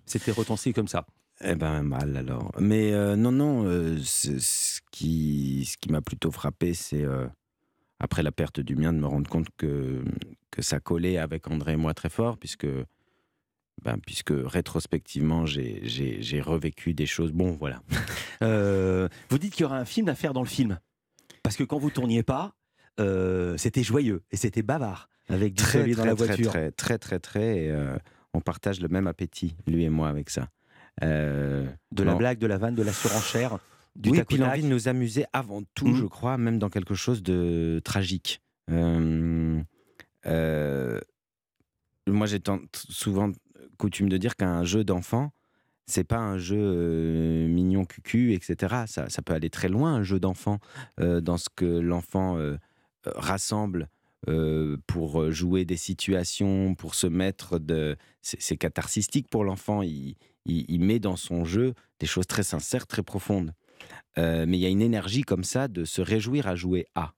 C'était 0.06 0.32
retensé 0.32 0.74
comme 0.74 0.90
ça. 0.90 1.06
Eh 1.40 1.56
ben 1.56 1.82
mal 1.84 2.18
alors. 2.18 2.52
Mais 2.60 2.92
euh, 2.92 3.16
non, 3.16 3.32
non, 3.32 3.64
ce 4.04 4.82
qui, 4.92 5.64
ce 5.66 5.78
qui 5.78 5.90
m'a 5.90 6.02
plutôt 6.02 6.32
frappé, 6.32 6.74
c'est 6.74 7.06
après 8.02 8.24
la 8.24 8.32
perte 8.32 8.60
du 8.60 8.76
mien, 8.76 8.92
de 8.94 8.98
me 8.98 9.06
rendre 9.06 9.30
compte 9.30 9.48
que, 9.58 10.04
que 10.50 10.62
ça 10.64 10.80
collait 10.80 11.18
avec 11.18 11.48
André 11.50 11.74
et 11.74 11.78
moi 11.78 11.94
très 11.94 12.10
fort, 12.10 12.38
puisque, 12.38 12.66
ben, 13.84 13.98
puisque 14.06 14.34
rétrospectivement, 14.36 15.46
j'ai- 15.46 16.42
revécu 16.42 16.94
des 16.96 17.06
choses. 17.06 17.32
Bon, 17.32 17.52
voilà. 17.52 17.82
Euh, 18.44 19.08
vous 19.30 19.38
dites 19.38 19.54
qu'il 19.54 19.62
y 19.62 19.66
aura 19.66 19.78
un 19.78 19.86
film 19.86 20.10
à 20.10 20.16
faire 20.16 20.34
dans 20.34 20.42
le 20.42 20.48
film. 20.48 20.80
Parce 21.44 21.56
que 21.56 21.64
quand 21.64 21.78
vous 21.78 21.92
tourniez 21.92 22.24
pas, 22.24 22.56
euh, 23.00 23.56
c'était 23.56 23.84
joyeux 23.84 24.24
et 24.32 24.36
c'était 24.36 24.64
bavard 24.64 25.10
avec 25.30 25.54
Très, 25.54 25.84
Dussolier 25.84 25.94
dans 25.94 26.02
très, 26.02 26.10
la 26.10 26.16
très, 26.16 26.26
voiture. 26.26 26.52
Très, 26.52 26.72
très, 26.72 26.98
très, 26.98 27.20
très. 27.20 27.58
et, 27.66 27.70
euh, 27.70 27.96
on 28.34 28.42
partage 28.42 28.82
le 28.82 28.88
même 28.88 29.06
appétit, 29.06 29.56
lui 29.68 29.84
et 29.84 29.90
moi, 29.92 30.10
avec 30.10 30.32
ça. 30.32 30.48
Euh, 31.04 31.68
De 31.92 32.02
la 32.02 32.16
blague, 32.16 32.40
de 32.40 32.48
la 32.48 32.58
vanne, 32.58 32.74
de 32.74 32.82
la 32.82 32.94
surenchère, 32.94 33.60
du 33.96 34.10
oui, 34.12 34.18
tac 34.18 34.32
l'envie 34.34 34.62
de 34.64 34.68
nous 34.68 34.88
amuser 34.88 35.26
avant 35.34 35.62
tout, 35.76 35.88
Mhm. 35.88 35.96
je 35.96 36.06
crois, 36.06 36.38
même 36.38 36.60
dans 36.60 36.70
quelque 36.70 36.96
chose 36.96 37.22
de 37.24 37.82
tragique. 37.84 38.42
Euh, 38.70 39.62
euh, 40.26 41.00
moi, 42.08 42.26
j'ai 42.28 42.40
souvent 42.90 43.32
coutume 43.78 44.10
de 44.10 44.18
dire 44.18 44.36
qu'un 44.36 44.64
jeu 44.64 44.84
d'enfant, 44.84 45.32
c'est 45.88 46.04
pas 46.04 46.20
un 46.20 46.38
jeu 46.38 46.58
euh, 46.60 47.48
mignon 47.48 47.86
cucu, 47.86 48.34
etc. 48.34 48.84
Ça, 48.88 49.10
ça 49.10 49.22
peut 49.22 49.34
aller 49.34 49.50
très 49.50 49.68
loin, 49.70 49.96
un 49.96 50.04
jeu 50.04 50.20
d'enfant, 50.20 50.60
euh, 51.00 51.20
dans 51.22 51.38
ce 51.38 51.50
que 51.54 51.66
l'enfant 51.66 52.38
rassemble 53.06 53.90
euh, 54.30 54.78
pour 54.86 55.32
jouer 55.32 55.66
des 55.66 55.78
situations, 55.78 56.76
pour 56.76 56.94
se 56.94 57.08
mettre 57.08 57.58
de... 57.58 57.98
C'est 58.22 58.40
c'est 58.40 58.56
catharsistique 58.58 59.28
pour 59.28 59.44
l'enfant. 59.44 59.82
Il, 59.82 60.16
il- 60.46 60.66
il 60.70 60.80
met 60.82 61.00
dans 61.00 61.16
son 61.16 61.44
jeu 61.44 61.74
des 62.00 62.06
choses 62.06 62.28
très 62.28 62.44
sincères, 62.44 62.86
très 62.86 63.02
profondes. 63.02 63.52
Euh, 64.18 64.46
mais 64.48 64.58
il 64.58 64.62
y 64.62 64.66
a 64.66 64.70
une 64.70 64.82
énergie 64.82 65.24
comme 65.24 65.44
ça 65.44 65.68
de 65.68 65.86
se 65.86 66.02
réjouir 66.02 66.48
à 66.48 66.56
jouer 66.56 66.86
à. 66.96 67.14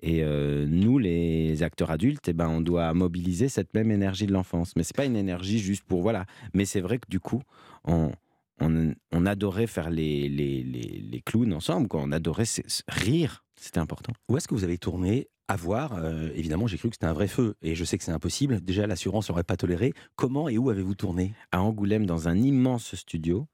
Et 0.00 0.22
euh, 0.22 0.66
nous, 0.68 0.98
les 0.98 1.62
acteurs 1.62 1.90
adultes, 1.90 2.28
eh 2.28 2.32
ben, 2.32 2.48
on 2.48 2.60
doit 2.60 2.94
mobiliser 2.94 3.48
cette 3.48 3.74
même 3.74 3.90
énergie 3.90 4.26
de 4.26 4.32
l'enfance. 4.32 4.76
Mais 4.76 4.84
c'est 4.84 4.96
pas 4.96 5.04
une 5.04 5.16
énergie 5.16 5.58
juste 5.58 5.82
pour 5.82 6.02
voilà. 6.02 6.26
Mais 6.54 6.64
c'est 6.64 6.80
vrai 6.80 6.98
que 6.98 7.08
du 7.08 7.18
coup, 7.18 7.42
on, 7.84 8.12
on, 8.60 8.94
on 9.10 9.26
adorait 9.26 9.66
faire 9.66 9.90
les, 9.90 10.28
les, 10.28 10.62
les, 10.62 11.04
les 11.10 11.20
clowns 11.20 11.52
ensemble. 11.52 11.88
Quoi. 11.88 12.00
On 12.02 12.12
adorait 12.12 12.44
rire. 12.86 13.44
C'était 13.56 13.80
important. 13.80 14.12
Où 14.28 14.36
est-ce 14.36 14.46
que 14.46 14.54
vous 14.54 14.62
avez 14.62 14.78
tourné 14.78 15.28
à 15.48 15.56
voir 15.56 15.94
euh, 15.96 16.30
Évidemment, 16.36 16.68
j'ai 16.68 16.78
cru 16.78 16.90
que 16.90 16.94
c'était 16.94 17.06
un 17.06 17.12
vrai 17.12 17.26
feu, 17.26 17.56
et 17.62 17.74
je 17.74 17.84
sais 17.84 17.98
que 17.98 18.04
c'est 18.04 18.12
impossible. 18.12 18.60
Déjà, 18.60 18.86
l'assurance 18.86 19.28
n'aurait 19.30 19.42
pas 19.42 19.56
toléré. 19.56 19.94
Comment 20.14 20.48
et 20.48 20.58
où 20.58 20.70
avez-vous 20.70 20.94
tourné? 20.94 21.34
À 21.50 21.60
Angoulême, 21.60 22.06
dans 22.06 22.28
un 22.28 22.36
immense 22.36 22.94
studio 22.94 23.48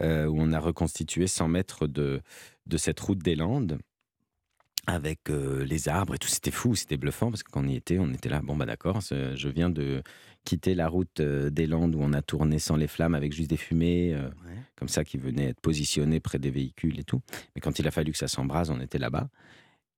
euh, 0.00 0.26
où 0.26 0.36
on 0.38 0.52
a 0.52 0.60
reconstitué 0.60 1.26
100 1.26 1.48
mètres 1.48 1.86
de, 1.86 2.20
de 2.66 2.76
cette 2.76 3.00
route 3.00 3.18
des 3.18 3.34
Landes 3.34 3.78
avec 4.88 5.28
euh, 5.28 5.64
les 5.64 5.88
arbres 5.88 6.14
et 6.14 6.18
tout. 6.18 6.28
C'était 6.28 6.50
fou, 6.50 6.74
c'était 6.74 6.96
bluffant 6.96 7.30
parce 7.30 7.42
que 7.42 7.50
quand 7.50 7.62
on 7.62 7.68
y 7.68 7.76
était, 7.76 7.98
on 7.98 8.10
était 8.12 8.30
là. 8.30 8.40
Bon, 8.40 8.56
bah 8.56 8.64
d'accord, 8.64 9.00
je 9.00 9.48
viens 9.48 9.68
de 9.68 10.02
quitter 10.44 10.74
la 10.74 10.88
route 10.88 11.20
euh, 11.20 11.50
des 11.50 11.66
Landes 11.66 11.94
où 11.94 11.98
on 12.00 12.14
a 12.14 12.22
tourné 12.22 12.58
sans 12.58 12.76
les 12.76 12.86
flammes 12.86 13.14
avec 13.14 13.34
juste 13.34 13.50
des 13.50 13.58
fumées, 13.58 14.14
euh, 14.14 14.30
comme 14.76 14.88
ça, 14.88 15.04
qui 15.04 15.18
venaient 15.18 15.48
être 15.48 15.60
positionnées 15.60 16.20
près 16.20 16.38
des 16.38 16.50
véhicules 16.50 16.98
et 16.98 17.04
tout. 17.04 17.20
Mais 17.54 17.60
quand 17.60 17.78
il 17.78 17.86
a 17.86 17.90
fallu 17.90 18.12
que 18.12 18.18
ça 18.18 18.28
s'embrase, 18.28 18.70
on 18.70 18.80
était 18.80 18.98
là-bas. 18.98 19.28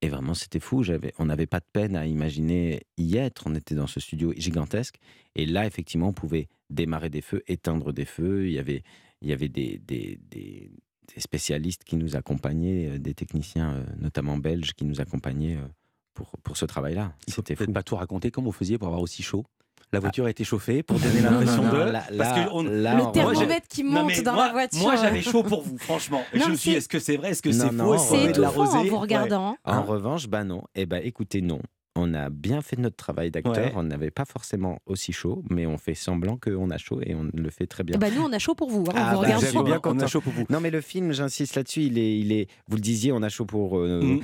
Et 0.02 0.08
vraiment, 0.08 0.34
c'était 0.34 0.58
fou. 0.58 0.82
J'avais, 0.82 1.12
on 1.18 1.26
n'avait 1.26 1.46
pas 1.46 1.60
de 1.60 1.66
peine 1.72 1.94
à 1.94 2.06
imaginer 2.06 2.82
y 2.96 3.16
être. 3.16 3.44
On 3.46 3.54
était 3.54 3.76
dans 3.76 3.86
ce 3.86 4.00
studio 4.00 4.32
gigantesque. 4.36 4.96
Et 5.36 5.46
là, 5.46 5.66
effectivement, 5.66 6.08
on 6.08 6.12
pouvait 6.12 6.48
démarrer 6.68 7.10
des 7.10 7.20
feux, 7.20 7.44
éteindre 7.46 7.92
des 7.92 8.06
feux. 8.06 8.46
Il 8.46 8.52
y 8.52 8.58
avait, 8.58 8.82
il 9.22 9.28
y 9.28 9.32
avait 9.32 9.48
des, 9.48 9.80
des, 9.86 10.18
des- 10.30 10.70
des 11.14 11.20
spécialistes 11.20 11.82
qui 11.84 11.96
nous 11.96 12.14
accompagnaient, 12.14 12.90
euh, 12.90 12.98
des 12.98 13.14
techniciens, 13.14 13.72
euh, 13.72 13.84
notamment 13.98 14.36
belges, 14.36 14.74
qui 14.74 14.84
nous 14.84 15.00
accompagnaient 15.00 15.56
euh, 15.56 15.66
pour, 16.14 16.30
pour 16.44 16.56
ce 16.56 16.64
travail-là. 16.66 17.12
C'était 17.26 17.56
peut-être 17.56 17.72
pas 17.72 17.82
tout 17.82 17.96
raconter. 17.96 18.30
Comment 18.30 18.46
vous 18.46 18.52
faisiez 18.52 18.78
pour 18.78 18.86
avoir 18.86 19.02
aussi 19.02 19.22
chaud 19.24 19.44
La 19.92 19.98
voiture 19.98 20.26
a 20.26 20.30
été 20.30 20.44
chauffée 20.44 20.84
pour 20.84 20.98
Ah. 21.02 21.04
donner 21.08 21.20
l'impression 21.22 21.62
de. 21.68 21.76
là- 21.90 22.04
parce 22.16 22.38
que 22.40 22.52
on- 22.52 22.62
là, 22.62 22.94
Le 22.96 23.02
en 23.02 23.10
thermomètre 23.10 23.40
revanche- 23.42 23.60
qui 23.68 23.82
monte 23.82 24.22
dans 24.22 24.34
moi, 24.34 24.46
la 24.46 24.52
voiture. 24.52 24.80
Moi, 24.82 24.94
j'avais 24.96 25.20
chaud 25.22 25.42
pour 25.42 25.62
vous, 25.62 25.78
franchement. 25.78 26.22
Et 26.32 26.38
Non, 26.38 26.44
je 26.46 26.50
me 26.52 26.56
suis 26.56 26.70
est-ce 26.72 26.88
que 26.88 27.00
c'est 27.00 27.16
vrai 27.16 27.30
Est-ce 27.30 27.42
que 27.42 27.50
c'est 27.50 27.68
faux 27.72 27.92
en 27.94 27.98
C'est 27.98 28.26
met 28.26 28.32
de 28.32 28.40
la 28.40 28.48
étouffant 28.50 28.62
en 28.62 28.66
rosée 28.78 28.88
vous 28.88 28.94
Ouais. 28.94 29.00
regardant. 29.02 29.56
En 29.64 29.72
Hein 29.72 29.80
revanche, 29.80 30.28
bah 30.28 30.44
non. 30.44 30.62
Eh 30.76 30.86
ben, 30.86 31.00
écoutez, 31.04 31.40
non. 31.42 31.60
On 31.96 32.14
a 32.14 32.30
bien 32.30 32.62
fait 32.62 32.78
notre 32.78 32.96
travail 32.96 33.30
d'acteur. 33.32 33.56
Ouais. 33.56 33.72
On 33.74 33.82
n'avait 33.82 34.12
pas 34.12 34.24
forcément 34.24 34.78
aussi 34.86 35.12
chaud, 35.12 35.42
mais 35.50 35.66
on 35.66 35.76
fait 35.76 35.94
semblant 35.94 36.36
qu'on 36.36 36.70
a 36.70 36.78
chaud 36.78 37.00
et 37.02 37.14
on 37.16 37.28
le 37.34 37.50
fait 37.50 37.66
très 37.66 37.82
bien. 37.82 37.98
Bah, 37.98 38.10
nous, 38.10 38.22
on 38.22 38.32
a 38.32 38.38
chaud 38.38 38.54
pour 38.54 38.70
vous. 38.70 38.84
hein, 38.88 38.92
on 38.94 38.96
Ah, 38.96 39.14
vous 39.16 39.20
bah, 39.22 39.26
bien 39.26 39.80
On 39.84 39.98
a 39.98 40.06
chaud 40.06 40.20
pour 40.20 40.32
vous. 40.32 40.44
Non, 40.50 40.60
mais 40.60 40.70
le 40.70 40.80
film, 40.80 41.12
j'insiste 41.12 41.56
là-dessus, 41.56 41.82
il 41.82 41.98
est, 41.98 42.18
il 42.18 42.30
est. 42.32 42.48
Vous 42.68 42.76
le 42.76 42.80
disiez, 42.82 43.10
on 43.12 43.22
a 43.22 43.28
chaud 43.28 43.44
pour. 43.44 43.78
euh, 43.78 44.00
Mhm. 44.02 44.20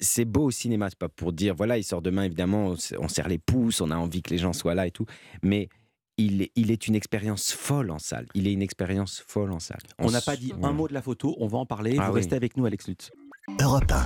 c'est- 0.00 0.24
beau 0.24 0.44
au 0.44 0.50
cinéma, 0.50 0.88
c'est 0.88 0.98
pas 0.98 1.08
pour 1.10 1.32
dire, 1.32 1.54
voilà, 1.54 1.76
il 1.78 1.84
sort 1.84 2.00
demain, 2.02 2.22
évidemment, 2.24 2.74
on, 2.98 3.08
serre 3.08 3.28
les 3.28 3.38
pouces, 3.38 3.80
on 3.82 3.90
a 3.90 3.96
envie 3.96 4.22
que 4.22 4.30
les 4.30 4.38
gens 4.38 4.52
soient 4.54 4.74
là 4.74 4.86
et 4.86 4.90
tout. 4.90 5.06
Mais 5.42 5.68
il 6.18 6.42
est, 6.42 6.52
il 6.56 6.70
est 6.70 6.86
une 6.88 6.94
expérience 6.94 7.52
folle 7.52 7.90
en 7.90 7.98
salle. 7.98 8.26
Il 8.34 8.46
est 8.48 8.52
une 8.54 8.62
expérience 8.62 9.22
folle 9.28 9.52
en 9.52 9.58
salle. 9.60 9.80
On 9.98 10.10
n'a 10.10 10.22
pas 10.22 10.36
dit 10.36 10.52
un 10.62 10.72
mot 10.72 10.88
de 10.88 10.94
la 10.94 11.02
photo. 11.02 11.36
On 11.38 11.46
va 11.46 11.58
en 11.58 11.66
parler. 11.66 11.96
Ah 11.98 12.06
vous 12.08 12.14
oui. 12.14 12.20
restez 12.20 12.36
avec 12.36 12.56
nous, 12.56 12.64
Alex 12.64 12.88
Lutz. 12.88 13.10
Europe 13.60 13.90
1. 13.92 14.04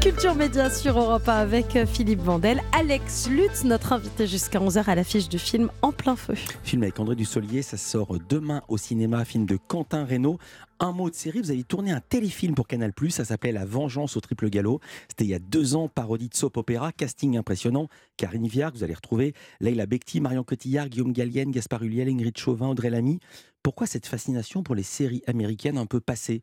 Culture 0.00 0.36
Média 0.36 0.70
sur 0.70 0.98
Europe 0.98 1.28
1 1.28 1.32
avec 1.34 1.74
euh, 1.74 1.84
Philippe 1.84 2.20
Vandel. 2.20 2.60
Alex 2.72 3.28
Lutz, 3.28 3.64
notre 3.64 3.92
invité 3.92 4.26
jusqu'à 4.26 4.60
11h 4.60 4.84
à 4.84 4.94
l'affiche 4.94 5.28
du 5.28 5.38
film 5.38 5.70
En 5.82 5.92
plein 5.92 6.14
feu. 6.14 6.34
Film 6.62 6.84
avec 6.84 7.00
André 7.00 7.16
Dussolier, 7.16 7.62
ça 7.62 7.76
sort 7.76 8.16
demain 8.28 8.62
au 8.68 8.78
cinéma, 8.78 9.24
film 9.24 9.44
de 9.44 9.56
Quentin 9.56 10.04
Reynaud. 10.04 10.38
Un 10.78 10.92
mot 10.92 11.10
de 11.10 11.14
série, 11.16 11.40
vous 11.40 11.50
avez 11.50 11.64
tourné 11.64 11.90
un 11.90 12.00
téléfilm 12.00 12.54
pour 12.54 12.68
Canal+, 12.68 12.92
ça 13.10 13.24
s'appelle 13.24 13.56
La 13.56 13.64
Vengeance 13.64 14.16
au 14.16 14.20
triple 14.20 14.48
galop. 14.48 14.80
C'était 15.08 15.24
il 15.24 15.30
y 15.30 15.34
a 15.34 15.40
deux 15.40 15.74
ans, 15.74 15.88
parodie 15.88 16.28
de 16.28 16.34
soap 16.34 16.56
opéra, 16.56 16.92
casting 16.92 17.36
impressionnant. 17.36 17.88
Karine 18.16 18.46
Viard, 18.46 18.70
vous 18.72 18.84
allez 18.84 18.94
retrouver 18.94 19.34
Leila 19.60 19.86
Bekti, 19.86 20.20
Marion 20.20 20.44
Cotillard, 20.44 20.88
Guillaume 20.88 21.12
Gallienne, 21.12 21.50
Gaspard 21.50 21.82
Ulliel, 21.82 22.08
Ingrid 22.08 22.38
Chauvin, 22.38 22.68
Audrey 22.68 22.90
Lamy. 22.90 23.18
Pourquoi 23.64 23.88
cette 23.88 24.06
fascination 24.06 24.62
pour 24.62 24.76
les 24.76 24.84
séries 24.84 25.22
américaines 25.26 25.76
un 25.76 25.86
peu 25.86 26.00
passées? 26.00 26.40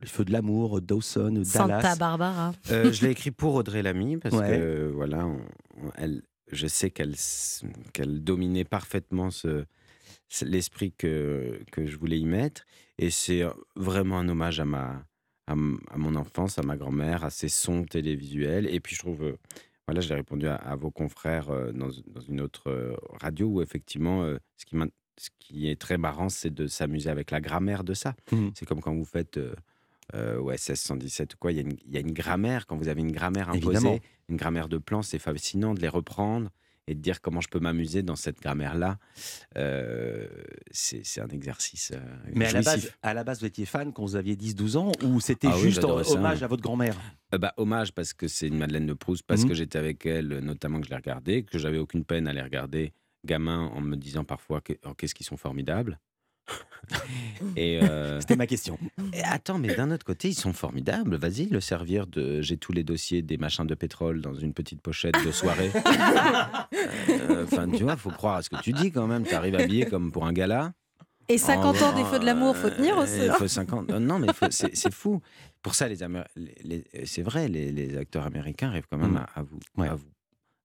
Les 0.00 0.06
Feux 0.06 0.24
de 0.24 0.32
l'amour, 0.32 0.80
Dawson, 0.80 1.42
Santa 1.44 1.80
Dallas. 1.80 1.96
Barbara. 1.96 2.52
Euh, 2.70 2.92
je 2.92 3.04
l'ai 3.04 3.10
écrit 3.12 3.30
pour 3.32 3.54
Audrey 3.54 3.82
Lamy 3.82 4.16
parce 4.16 4.34
Ouais. 4.36 4.48
que 4.50 4.54
euh, 4.62 4.90
voilà, 4.94 5.26
on- 5.26 5.40
on- 5.82 5.90
elle, 5.96 6.22
je 6.52 6.66
sais 6.68 6.90
qu'elle 6.90 7.14
qu'elle 7.92 8.22
dominait 8.22 8.64
parfaitement 8.64 9.30
ce, 9.30 9.64
ce- 10.28 10.44
l'esprit 10.44 10.92
que, 10.92 11.60
que 11.72 11.86
je 11.86 11.96
voulais 11.96 12.18
y 12.18 12.26
mettre 12.26 12.62
et 12.98 13.10
c'est 13.10 13.42
vraiment 13.74 14.18
un 14.18 14.28
hommage 14.28 14.60
à 14.60 14.64
ma 14.64 15.04
à, 15.48 15.56
mon 15.56 16.14
enfance, 16.14 16.58
à 16.58 16.62
ma 16.62 16.76
grand-mère, 16.76 17.24
à 17.24 17.30
ses 17.30 17.48
sons 17.48 17.84
télévisuels 17.84 18.66
et 18.72 18.80
puis 18.80 18.94
je 18.94 19.00
trouve 19.00 19.22
euh, 19.24 19.36
voilà, 19.88 20.02
j'ai 20.02 20.12
répondu 20.14 20.46
à, 20.46 20.56
à 20.56 20.76
vos 20.76 20.90
confrères 20.90 21.48
euh, 21.48 21.72
dans, 21.72 21.88
dans 22.06 22.20
une 22.20 22.42
autre 22.42 22.68
euh, 22.70 22.94
radio 23.20 23.46
où 23.48 23.62
effectivement 23.62 24.22
euh, 24.22 24.36
ce 24.58 24.64
qui 24.66 24.76
ce 25.16 25.30
qui 25.40 25.68
est 25.68 25.80
très 25.80 25.98
marrant, 25.98 26.28
c'est 26.28 26.54
de 26.54 26.68
s'amuser 26.68 27.10
avec 27.10 27.32
la 27.32 27.40
grammaire 27.40 27.82
de 27.82 27.92
ça. 27.94 28.14
Mhm. 28.30 28.52
C'est 28.54 28.64
comme 28.66 28.80
quand 28.80 28.94
vous 28.94 29.04
faites 29.04 29.36
euh, 30.14 30.38
OSS 30.40 30.74
117 30.74 31.34
ou 31.34 31.36
quoi, 31.38 31.52
il 31.52 31.56
y, 31.56 31.58
a 31.58 31.62
une- 31.62 31.76
il 31.86 31.92
y 31.92 31.96
a 31.96 32.00
une 32.00 32.12
grammaire, 32.12 32.66
quand 32.66 32.76
vous 32.76 32.88
avez 32.88 33.00
une 33.00 33.12
grammaire 33.12 33.48
imposée, 33.50 33.76
Évidemment. 33.76 33.98
une 34.28 34.36
grammaire 34.36 34.68
de 34.68 34.78
plan, 34.78 35.02
c'est 35.02 35.18
fascinant 35.18 35.74
de 35.74 35.80
les 35.80 35.88
reprendre 35.88 36.50
et 36.86 36.94
de 36.94 37.00
dire 37.00 37.20
comment 37.20 37.40
je 37.42 37.48
peux 37.48 37.58
m'amuser 37.60 38.02
dans 38.02 38.16
cette 38.16 38.40
grammaire-là. 38.40 38.98
Euh, 39.56 40.26
c'est 40.70 41.02
un 41.20 41.28
exercice 41.28 41.92
euh, 41.94 42.00
Mais 42.34 42.46
à 42.46 42.52
la, 42.52 42.62
base, 42.62 42.90
à 43.02 43.14
la 43.14 43.24
base, 43.24 43.40
vous 43.40 43.46
étiez 43.46 43.66
fan 43.66 43.92
quand 43.92 44.02
vous 44.02 44.16
aviez 44.16 44.36
10-12 44.36 44.76
ans 44.76 44.92
ou 45.04 45.20
c'était 45.20 45.48
Ah 45.50 45.54
oui, 45.56 45.62
juste 45.62 45.84
en 45.84 45.98
hommage 45.98 46.42
à 46.42 46.46
votre 46.46 46.62
grand-mère? 46.62 46.96
Euh, 47.34 47.38
bah, 47.38 47.52
hommage 47.56 47.92
parce 47.92 48.12
que 48.14 48.26
c'est 48.28 48.48
une 48.48 48.56
Madeleine 48.58 48.86
de 48.86 48.94
Proust, 48.94 49.22
parce 49.26 49.42
Mhm. 49.42 49.48
que 49.48 49.54
j'étais 49.54 49.78
avec 49.78 50.06
elle, 50.06 50.28
notamment 50.38 50.80
que 50.80 50.86
je 50.86 50.90
l'ai 50.90 50.96
regardée, 50.96 51.42
que 51.42 51.58
j'avais 51.58 51.78
aucune 51.78 52.04
peine 52.04 52.26
à 52.26 52.32
les 52.32 52.42
regarder 52.42 52.92
gamin 53.26 53.66
en 53.74 53.80
me 53.80 53.96
disant 53.96 54.24
parfois 54.24 54.62
oh, 54.86 54.94
qu'est-ce 54.94 55.14
qu'ils 55.14 55.26
sont 55.26 55.36
formidables. 55.36 55.98
Et 57.56 57.80
euh, 57.82 58.18
C'était 58.20 58.36
ma 58.36 58.46
question. 58.46 58.78
et 59.12 59.22
attends, 59.22 59.58
mais 59.58 59.74
d'un 59.74 59.90
autre 59.90 60.06
côté, 60.06 60.28
ils 60.28 60.34
sont 60.34 60.52
formidables. 60.52 61.16
Vas-y, 61.16 61.46
le 61.46 61.60
servir 61.60 62.06
de. 62.06 62.40
J'ai 62.40 62.56
tous 62.56 62.72
les 62.72 62.82
dossiers 62.84 63.20
des 63.22 63.36
machins 63.36 63.66
de 63.66 63.74
pétrole 63.74 64.20
dans 64.22 64.34
une 64.34 64.52
petite 64.54 64.80
pochette 64.80 65.22
de 65.24 65.30
soirée. 65.32 65.70
Euh, 67.30 67.44
Enfin, 67.44 67.68
tu 67.70 67.82
vois, 67.84 67.96
faut 67.96 68.10
croire 68.10 68.36
à 68.36 68.42
ce 68.42 68.50
que 68.50 68.60
tu 68.62 68.72
dis 68.72 68.90
quand 68.92 69.06
même. 69.06 69.24
Tu 69.24 69.34
arrives 69.34 69.54
habillé 69.54 69.86
comme 69.86 70.12
pour 70.12 70.26
un 70.26 70.32
gala. 70.32 70.72
Et 71.28 71.36
50 71.38 71.82
ans 71.82 71.92
des 71.94 72.04
feux 72.04 72.18
de 72.18 72.24
l'amour, 72.24 72.56
faut 72.56 72.70
tenir 72.70 72.96
aussi. 72.98 73.20
Il 73.24 73.30
faut 73.32 73.48
50. 73.48 73.90
euh, 73.90 73.98
Non, 73.98 74.18
mais 74.18 74.32
faut- 74.32 74.46
c'est 74.50 74.92
fou. 74.92 75.20
Pour 75.62 75.74
ça, 75.74 75.88
les, 75.88 76.02
Améri- 76.02 76.24
les- 76.36 76.54
les- 76.92 77.06
c'est 77.06 77.22
vrai, 77.22 77.48
les, 77.48 77.70
les 77.72 77.96
acteurs 77.98 78.24
américains 78.26 78.68
arrivent 78.68 78.86
quand 78.90 78.96
même 78.98 79.12
Mm. 79.12 79.16
à, 79.16 79.28
à 79.40 79.42
vous, 79.42 79.58
à, 79.84 79.94
vous, 79.94 80.06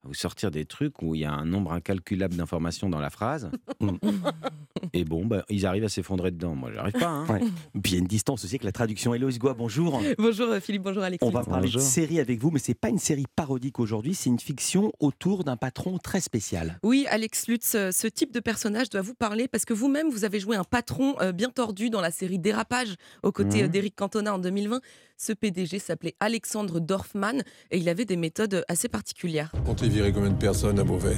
vous 0.04 0.14
sortir 0.14 0.52
des 0.52 0.66
trucs 0.66 1.02
où 1.02 1.16
il 1.16 1.22
y 1.22 1.26
a 1.26 1.32
un 1.32 1.46
nombre 1.46 1.72
incalculable 1.72 2.36
d'informations 2.36 2.90
dans 2.90 3.00
la 3.00 3.10
phrase. 3.10 3.50
Mm. 3.80 3.92
Et 4.94 5.06
bon, 5.06 5.26
bah, 5.26 5.46
ils 5.50 5.66
arrivent 5.66 5.86
à 5.86 5.90
s'effondrer 5.90 6.32
dedans. 6.32 6.56
Moi, 6.56 6.72
j'arrive 6.74 6.94
pas. 6.94 7.08
hein. 7.08 7.26
Ouais. 7.28 7.40
Puis 7.82 7.92
il 7.92 7.94
y 7.94 7.96
a 7.96 8.00
une 8.00 8.08
distance 8.08 8.44
aussi 8.44 8.54
avec 8.56 8.64
la 8.64 8.72
traduction. 8.74 9.14
Héloïse 9.14 9.40
Goua, 9.40 9.54
bonjour. 9.54 10.02
Bonjour 10.18 10.50
euh, 10.50 10.60
Philippe, 10.60 10.84
bonjour 10.84 11.04
Alex. 11.04 11.24
On 11.26 11.30
va 11.30 11.44
parler 11.44 11.68
Bonjour. 11.68 11.82
de 11.82 11.86
série 11.86 12.20
avec 12.20 12.40
vous, 12.40 12.52
mais 12.52 12.60
c'est 12.60 12.74
pas 12.74 12.90
une 12.90 13.00
série 13.00 13.26
parodique 13.36 13.80
aujourd'hui, 13.80 14.14
c'est 14.14 14.30
une 14.30 14.40
fiction 14.40 14.92
autour 15.00 15.44
d'un 15.46 15.56
patron 15.58 15.98
très 15.98 16.20
spécial. 16.20 16.80
Oui, 16.84 17.06
Alex 17.10 17.48
Lutz, 17.48 17.76
euh, 17.76 17.92
ce 17.92 18.08
type 18.08 18.34
de 18.34 18.40
personnage 18.42 18.90
doit 18.90 19.02
vous 19.02 19.14
parler 19.16 19.48
parce 19.48 19.64
que 19.66 19.74
vous-même, 19.74 20.10
vous 20.10 20.26
avez 20.26 20.40
joué 20.40 20.58
un 20.58 20.64
patron 20.66 21.16
euh, 21.22 21.32
bien 21.32 21.50
tordu 21.50 21.90
dans 21.90 22.02
la 22.02 22.12
série 22.12 22.40
Dérapage 22.40 22.96
aux 23.24 23.32
côtés 23.32 23.64
euh, 23.64 23.68
d'Éric 23.70 23.96
Cantona 23.96 24.34
en 24.36 24.40
2020. 24.40 24.82
Ce 25.16 25.32
PDG 25.32 25.80
s'appelait 25.80 26.16
Alexandre 26.20 26.80
Dorfman 26.82 27.42
et 27.72 27.78
il 27.78 27.88
avait 27.88 28.04
des 28.06 28.18
méthodes 28.18 28.66
assez 28.68 28.90
particulières. 28.90 29.52
Virer 29.94 30.12
combien 30.12 30.32
de 30.32 30.36
personnes 30.36 30.80
à 30.80 30.84
Beauvais 30.84 31.18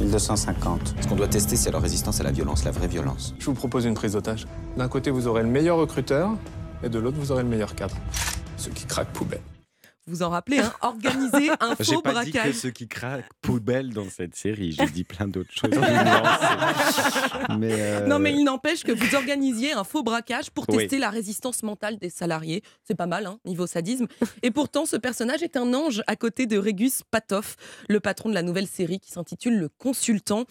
1250. 0.00 0.96
Ce 1.00 1.06
qu'on 1.06 1.14
doit 1.14 1.28
tester, 1.28 1.54
c'est 1.54 1.70
leur 1.70 1.80
résistance 1.80 2.20
à 2.20 2.24
la 2.24 2.32
violence, 2.32 2.64
la 2.64 2.72
vraie 2.72 2.88
violence. 2.88 3.34
Je 3.38 3.46
vous 3.46 3.54
propose 3.54 3.84
une 3.84 3.94
prise 3.94 4.12
d'otage. 4.12 4.46
D'un 4.76 4.88
côté, 4.88 5.10
vous 5.10 5.28
aurez 5.28 5.42
le 5.42 5.48
meilleur 5.48 5.78
recruteur, 5.78 6.30
et 6.82 6.88
de 6.88 6.98
l'autre, 6.98 7.16
vous 7.18 7.30
aurez 7.30 7.44
le 7.44 7.48
meilleur 7.48 7.74
cadre. 7.74 7.96
Ceux 8.56 8.72
qui 8.72 8.84
craquent 8.84 9.12
poubelle. 9.12 9.55
Vous 10.06 10.22
en 10.22 10.30
rappelez, 10.30 10.58
hein, 10.60 10.72
organiser 10.82 11.50
un 11.60 11.74
J'ai 11.80 11.94
faux 11.94 12.00
pas 12.02 12.22
dit 12.24 12.30
que 12.30 12.36
braquage. 12.38 12.54
ceux 12.54 12.70
qui 12.70 12.86
craquent 12.88 13.28
poubelle 13.42 13.92
dans 13.92 14.08
cette 14.08 14.36
série. 14.36 14.72
J'ai 14.72 14.86
dit 14.86 15.04
plein 15.04 15.26
d'autres 15.28 15.50
choses. 15.52 15.70
mais 17.58 17.72
euh, 17.72 18.06
Non, 18.06 18.18
mais 18.18 18.32
il 18.32 18.44
n'empêche 18.44 18.82
que 18.84 18.92
vous 18.92 19.14
organisiez 19.14 19.72
un 19.72 19.84
faux 19.84 20.02
braquage 20.02 20.50
pour 20.50 20.64
Oui. 20.68 20.78
tester 20.78 20.98
la 20.98 21.10
résistance 21.10 21.62
mentale 21.62 21.98
des 21.98 22.10
salariés. 22.10 22.62
C'est 22.84 22.94
pas 22.94 23.06
mal, 23.06 23.26
hein, 23.26 23.38
niveau 23.44 23.66
sadisme. 23.66 24.06
Et 24.42 24.50
pourtant, 24.50 24.86
ce 24.86 24.96
personnage 24.96 25.42
est 25.42 25.56
un 25.56 25.72
ange 25.74 26.02
à 26.06 26.16
côté 26.16 26.46
de 26.46 26.58
Régus 26.58 27.02
Patoff, 27.10 27.56
le 27.88 28.00
patron 28.00 28.28
de 28.28 28.34
la 28.34 28.42
nouvelle 28.42 28.66
série 28.68 29.00
qui 29.00 29.10
s'intitule 29.10 29.58
Le 29.58 29.68
Consultant. 29.68 30.44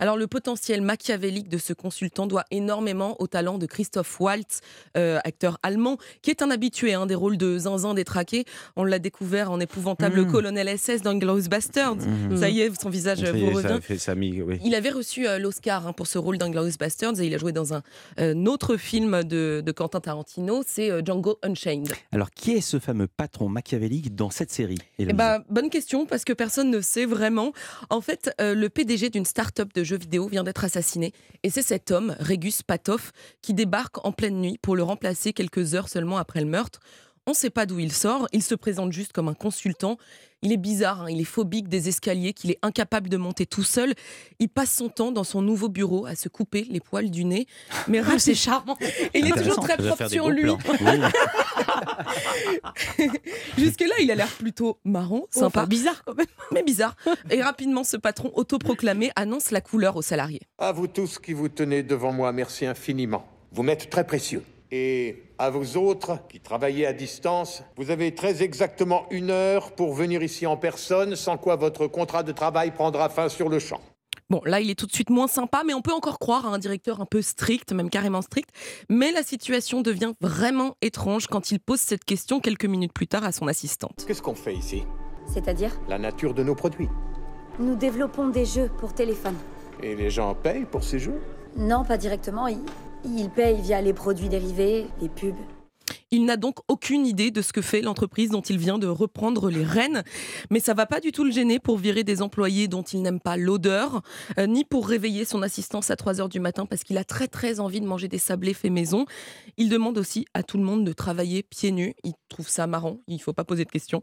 Alors, 0.00 0.16
le 0.16 0.26
potentiel 0.26 0.80
machiavélique 0.82 1.48
de 1.48 1.58
ce 1.58 1.72
consultant 1.72 2.26
doit 2.26 2.44
énormément 2.50 3.14
au 3.20 3.26
talent 3.26 3.58
de 3.58 3.66
Christoph 3.66 4.18
Waltz, 4.18 4.60
euh, 4.96 5.18
acteur 5.24 5.58
allemand, 5.62 5.98
qui 6.22 6.30
est 6.30 6.42
un 6.42 6.50
habitué 6.50 6.94
hein, 6.94 7.06
des 7.06 7.14
rôles 7.14 7.36
de 7.36 7.58
zinzin 7.58 7.94
détraqué. 7.94 8.44
On 8.76 8.84
l'a 8.84 8.98
découvert 8.98 9.52
en 9.52 9.60
épouvantable 9.60 10.22
Mhm. 10.22 10.32
colonel 10.32 10.68
SS 10.68 11.02
dans 11.02 11.14
Bastards. 11.50 11.96
Mhm. 11.96 12.36
Ça 12.38 12.48
y 12.48 12.60
est, 12.60 12.80
son 12.80 12.88
visage 12.90 13.18
ça 13.18 13.32
vous 13.32 13.38
est, 13.38 13.52
revient. 13.52 13.78
fait 13.82 13.98
sa 13.98 14.14
oui. 14.14 14.58
Il 14.64 14.74
avait 14.74 14.90
reçu 14.90 15.28
euh, 15.28 15.38
l'Oscar 15.38 15.86
hein, 15.86 15.92
pour 15.92 16.06
ce 16.06 16.18
rôle 16.18 16.38
d'Inglorious 16.38 16.76
Bastards 16.78 17.20
et 17.20 17.26
il 17.26 17.34
a 17.34 17.38
joué 17.38 17.52
dans 17.52 17.74
un, 17.74 17.82
euh, 18.18 18.34
autre 18.46 18.76
film 18.76 19.22
de, 19.22 19.62
de 19.64 19.72
Quentin 19.72 20.00
Tarantino, 20.00 20.62
c'est 20.66 20.90
euh, 20.90 21.02
Django 21.04 21.38
Unchained. 21.42 21.92
Alors, 22.12 22.30
qui 22.30 22.52
est 22.52 22.60
ce 22.60 22.78
fameux 22.78 23.06
patron 23.06 23.48
machiavélique 23.48 24.14
dans 24.14 24.30
cette 24.30 24.50
série 24.50 24.78
Eh 24.98 25.06
ben, 25.12 25.44
bonne 25.50 25.70
question 25.70 26.06
parce 26.06 26.24
que 26.24 26.32
personne 26.32 26.70
ne 26.70 26.80
sait 26.80 27.04
vraiment. 27.06 27.52
En 27.90 28.00
fait, 28.00 28.30
le 28.38 28.68
PDG 28.68 29.10
d'une 29.10 29.24
start-up 29.24 29.68
de 29.74 29.84
vidéo 29.96 30.28
vient 30.28 30.44
d'être 30.44 30.64
assassiné 30.64 31.12
et 31.42 31.50
c'est 31.50 31.62
cet 31.62 31.90
homme, 31.90 32.16
Régus 32.18 32.62
Patoff, 32.62 33.12
qui 33.42 33.54
débarque 33.54 34.04
en 34.04 34.12
pleine 34.12 34.40
nuit 34.40 34.58
pour 34.60 34.76
le 34.76 34.82
remplacer 34.82 35.32
quelques 35.32 35.74
heures 35.74 35.88
seulement 35.88 36.18
après 36.18 36.40
le 36.40 36.46
meurtre. 36.46 36.80
On 37.26 37.32
ne 37.32 37.36
sait 37.36 37.50
pas 37.50 37.66
d'où 37.66 37.78
il 37.78 37.92
sort, 37.92 38.26
il 38.32 38.42
se 38.42 38.54
présente 38.54 38.92
juste 38.92 39.12
comme 39.12 39.28
un 39.28 39.34
consultant. 39.34 39.98
Il 40.42 40.52
est 40.52 40.56
bizarre, 40.56 41.02
hein, 41.02 41.10
il 41.10 41.20
est 41.20 41.24
phobique 41.24 41.68
des 41.68 41.88
escaliers, 41.88 42.32
qu'il 42.32 42.50
est 42.50 42.58
incapable 42.62 43.10
de 43.10 43.18
monter 43.18 43.44
tout 43.44 43.62
seul. 43.62 43.92
Il 44.38 44.48
passe 44.48 44.72
son 44.72 44.88
temps 44.88 45.12
dans 45.12 45.22
son 45.22 45.42
nouveau 45.42 45.68
bureau 45.68 46.06
à 46.06 46.16
se 46.16 46.30
couper 46.30 46.66
les 46.70 46.80
poils 46.80 47.10
du 47.10 47.26
nez. 47.26 47.46
Mais 47.88 48.00
Ah, 48.00 48.18
c'est 48.18 48.34
charmant. 48.34 48.76
Et 49.12 49.18
il 49.20 49.28
est 49.28 49.32
toujours 49.32 49.60
très 49.60 49.76
propre 49.76 50.08
sur 50.08 50.30
lui. 50.30 50.50
Jusque-là, 53.58 53.94
il 54.00 54.10
a 54.10 54.14
l'air 54.14 54.28
plutôt 54.28 54.78
marrant, 54.84 55.22
Oh, 55.24 55.28
sympa. 55.30 55.60
enfin, 55.60 55.66
bizarre 55.68 56.02
quand 56.04 56.14
même. 56.16 56.26
Mais 56.52 56.62
bizarre. 56.62 56.96
Et 57.30 57.42
rapidement, 57.42 57.84
ce 57.84 57.96
patron 57.98 58.32
autoproclamé 58.34 59.10
annonce 59.16 59.50
la 59.50 59.60
couleur 59.60 59.96
aux 59.96 60.02
salariés. 60.02 60.40
À 60.58 60.72
vous 60.72 60.86
tous 60.86 61.18
qui 61.18 61.34
vous 61.34 61.48
tenez 61.50 61.82
devant 61.82 62.12
moi, 62.12 62.32
merci 62.32 62.64
infiniment. 62.66 63.26
Vous 63.52 63.62
m'êtes 63.62 63.90
très 63.90 64.06
précieux. 64.06 64.42
Et 64.72 65.24
à 65.38 65.50
vous 65.50 65.76
autres 65.76 66.18
qui 66.28 66.38
travaillez 66.38 66.86
à 66.86 66.92
distance, 66.92 67.62
vous 67.76 67.90
avez 67.90 68.14
très 68.14 68.42
exactement 68.42 69.06
une 69.10 69.30
heure 69.30 69.72
pour 69.72 69.94
venir 69.94 70.22
ici 70.22 70.46
en 70.46 70.56
personne, 70.56 71.16
sans 71.16 71.36
quoi 71.38 71.56
votre 71.56 71.88
contrat 71.88 72.22
de 72.22 72.32
travail 72.32 72.70
prendra 72.70 73.08
fin 73.08 73.28
sur 73.28 73.48
le 73.48 73.58
champ. 73.58 73.80
Bon, 74.28 74.40
là, 74.44 74.60
il 74.60 74.70
est 74.70 74.76
tout 74.76 74.86
de 74.86 74.92
suite 74.92 75.10
moins 75.10 75.26
sympa, 75.26 75.62
mais 75.66 75.74
on 75.74 75.82
peut 75.82 75.92
encore 75.92 76.20
croire 76.20 76.46
à 76.46 76.50
un 76.50 76.58
directeur 76.58 77.00
un 77.00 77.04
peu 77.04 77.20
strict, 77.20 77.72
même 77.72 77.90
carrément 77.90 78.22
strict. 78.22 78.50
Mais 78.88 79.10
la 79.10 79.24
situation 79.24 79.80
devient 79.80 80.12
vraiment 80.20 80.76
étrange 80.82 81.26
quand 81.26 81.50
il 81.50 81.58
pose 81.58 81.80
cette 81.80 82.04
question 82.04 82.38
quelques 82.38 82.66
minutes 82.66 82.92
plus 82.92 83.08
tard 83.08 83.24
à 83.24 83.32
son 83.32 83.48
assistante. 83.48 84.04
Qu'est-ce 84.06 84.22
qu'on 84.22 84.36
fait 84.36 84.54
ici? 84.54 84.84
C'est-à-dire? 85.26 85.72
La 85.88 85.98
nature 85.98 86.32
de 86.32 86.44
nos 86.44 86.54
produits. 86.54 86.88
Nous 87.58 87.74
développons 87.74 88.28
des 88.28 88.44
jeux 88.44 88.70
pour 88.78 88.94
téléphone. 88.94 89.34
Et 89.82 89.96
les 89.96 90.10
gens 90.10 90.32
payent 90.36 90.64
pour 90.64 90.84
ces 90.84 91.00
jeux? 91.00 91.20
Non, 91.56 91.84
pas 91.84 91.98
directement. 91.98 92.46
Ils, 92.46 92.60
ils 93.04 93.30
payent 93.30 93.60
via 93.60 93.80
les 93.80 93.92
produits 93.92 94.28
dérivés, 94.28 94.86
les 95.00 95.08
pubs. 95.08 95.34
Il 96.12 96.24
n'a 96.24 96.36
donc 96.36 96.58
aucune 96.66 97.06
idée 97.06 97.30
de 97.30 97.40
ce 97.40 97.52
que 97.52 97.62
fait 97.62 97.82
l'entreprise 97.82 98.30
dont 98.30 98.40
il 98.40 98.58
vient 98.58 98.78
de 98.78 98.88
reprendre 98.88 99.48
les 99.48 99.62
rênes. 99.62 100.02
Mais 100.50 100.58
ça 100.58 100.74
va 100.74 100.84
pas 100.84 100.98
du 100.98 101.12
tout 101.12 101.22
le 101.22 101.30
gêner 101.30 101.60
pour 101.60 101.78
virer 101.78 102.02
des 102.02 102.20
employés 102.20 102.66
dont 102.66 102.82
il 102.82 103.00
n'aime 103.02 103.20
pas 103.20 103.36
l'odeur, 103.36 104.02
euh, 104.36 104.48
ni 104.48 104.64
pour 104.64 104.88
réveiller 104.88 105.24
son 105.24 105.40
assistance 105.42 105.88
à 105.88 105.94
3 105.94 106.20
heures 106.20 106.28
du 106.28 106.40
matin 106.40 106.66
parce 106.66 106.82
qu'il 106.82 106.98
a 106.98 107.04
très 107.04 107.28
très 107.28 107.60
envie 107.60 107.80
de 107.80 107.86
manger 107.86 108.08
des 108.08 108.18
sablés 108.18 108.54
faits 108.54 108.72
maison. 108.72 109.04
Il 109.56 109.68
demande 109.68 109.98
aussi 109.98 110.26
à 110.34 110.42
tout 110.42 110.58
le 110.58 110.64
monde 110.64 110.84
de 110.84 110.92
travailler 110.92 111.44
pieds 111.44 111.70
nus. 111.70 111.94
Il 112.02 112.14
trouve 112.28 112.48
ça 112.48 112.66
marrant, 112.66 112.98
il 113.06 113.22
faut 113.22 113.32
pas 113.32 113.44
poser 113.44 113.64
de 113.64 113.70
questions. 113.70 114.02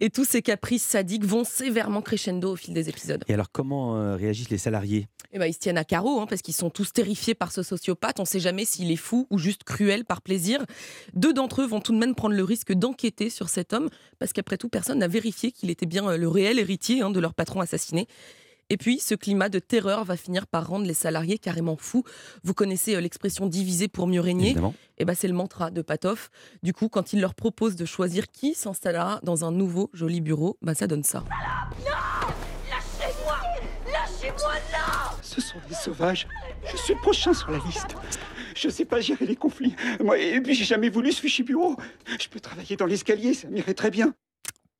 Et 0.00 0.10
tous 0.10 0.24
ces 0.24 0.42
caprices 0.42 0.84
sadiques 0.84 1.24
vont 1.24 1.42
sévèrement 1.42 2.00
crescendo 2.00 2.52
au 2.52 2.56
fil 2.56 2.74
des 2.74 2.88
épisodes. 2.88 3.24
Et 3.26 3.34
alors, 3.34 3.50
comment 3.50 3.96
euh, 3.96 4.14
réagissent 4.14 4.50
les 4.50 4.58
salariés? 4.58 5.08
Eh 5.32 5.38
ben, 5.38 5.46
ils 5.46 5.54
se 5.54 5.58
tiennent 5.58 5.78
à 5.78 5.84
carreau 5.84 6.20
hein, 6.20 6.26
parce 6.28 6.42
qu'ils 6.42 6.54
sont 6.54 6.70
tous 6.70 6.92
terrifiés 6.92 7.34
par 7.34 7.52
ce 7.52 7.62
sociopathe. 7.62 8.18
On 8.18 8.22
ne 8.22 8.28
sait 8.28 8.40
jamais 8.40 8.64
s'il 8.64 8.90
est 8.90 8.96
fou 8.96 9.26
ou 9.30 9.38
juste 9.38 9.64
cruel 9.64 10.04
par 10.04 10.22
plaisir. 10.22 10.64
Deux 11.14 11.32
d'entre 11.40 11.62
eux 11.62 11.66
vont 11.66 11.80
tout 11.80 11.92
de 11.92 11.98
même 11.98 12.14
prendre 12.14 12.34
le 12.34 12.44
risque 12.44 12.72
d'enquêter 12.72 13.30
sur 13.30 13.48
cet 13.48 13.72
homme 13.72 13.88
parce 14.18 14.32
qu'après 14.34 14.58
tout, 14.58 14.68
personne 14.68 14.98
n'a 14.98 15.08
vérifié 15.08 15.52
qu'il 15.52 15.70
était 15.70 15.86
bien 15.86 16.06
euh, 16.06 16.16
le 16.18 16.28
réel 16.28 16.58
héritier 16.58 17.00
hein, 17.00 17.10
de 17.10 17.18
leur 17.18 17.32
patron 17.32 17.60
assassiné. 17.60 18.06
Et 18.68 18.76
puis, 18.76 19.00
ce 19.00 19.14
climat 19.14 19.48
de 19.48 19.58
terreur 19.58 20.04
va 20.04 20.16
finir 20.16 20.46
par 20.46 20.68
rendre 20.68 20.86
les 20.86 20.94
salariés 20.94 21.38
carrément 21.38 21.76
fous. 21.76 22.04
Vous 22.44 22.52
connaissez 22.52 22.94
euh, 22.94 23.00
l'expression 23.00 23.46
diviser 23.46 23.88
pour 23.88 24.06
mieux 24.06 24.20
régner 24.20 24.50
Évidemment. 24.50 24.74
Et 24.98 25.06
ben, 25.06 25.14
c'est 25.14 25.28
le 25.28 25.34
mantra 25.34 25.70
de 25.70 25.80
Patoff. 25.80 26.30
Du 26.62 26.74
coup, 26.74 26.88
quand 26.90 27.14
il 27.14 27.20
leur 27.20 27.34
propose 27.34 27.74
de 27.74 27.86
choisir 27.86 28.30
qui 28.30 28.54
s'installera 28.54 29.20
dans 29.22 29.46
un 29.46 29.50
nouveau 29.50 29.90
joli 29.94 30.20
bureau, 30.20 30.58
bah, 30.60 30.74
ça 30.74 30.86
donne 30.86 31.04
ça. 31.04 31.24
Lâchez-moi 32.68 33.38
Lâchez-moi 33.90 34.54
là 34.72 35.16
Ce 35.22 35.40
sont 35.40 35.58
des 35.68 35.74
sauvages. 35.74 36.28
Je 36.70 36.76
suis 36.76 36.94
le 36.94 37.00
prochain 37.00 37.32
sur 37.32 37.50
la 37.50 37.58
liste. 37.58 37.96
Je 38.60 38.68
sais 38.68 38.84
pas 38.84 39.00
gérer 39.00 39.24
les 39.24 39.36
conflits. 39.36 39.74
Moi, 40.04 40.18
et 40.18 40.38
puis 40.42 40.54
j'ai 40.54 40.66
jamais 40.66 40.90
voulu 40.90 41.12
ce 41.12 41.20
fichu 41.22 41.44
bureau. 41.44 41.76
Je 42.20 42.28
peux 42.28 42.40
travailler 42.40 42.76
dans 42.76 42.84
l'escalier, 42.84 43.32
ça 43.32 43.48
m'irait 43.48 43.72
très 43.72 43.90
bien. 43.90 44.14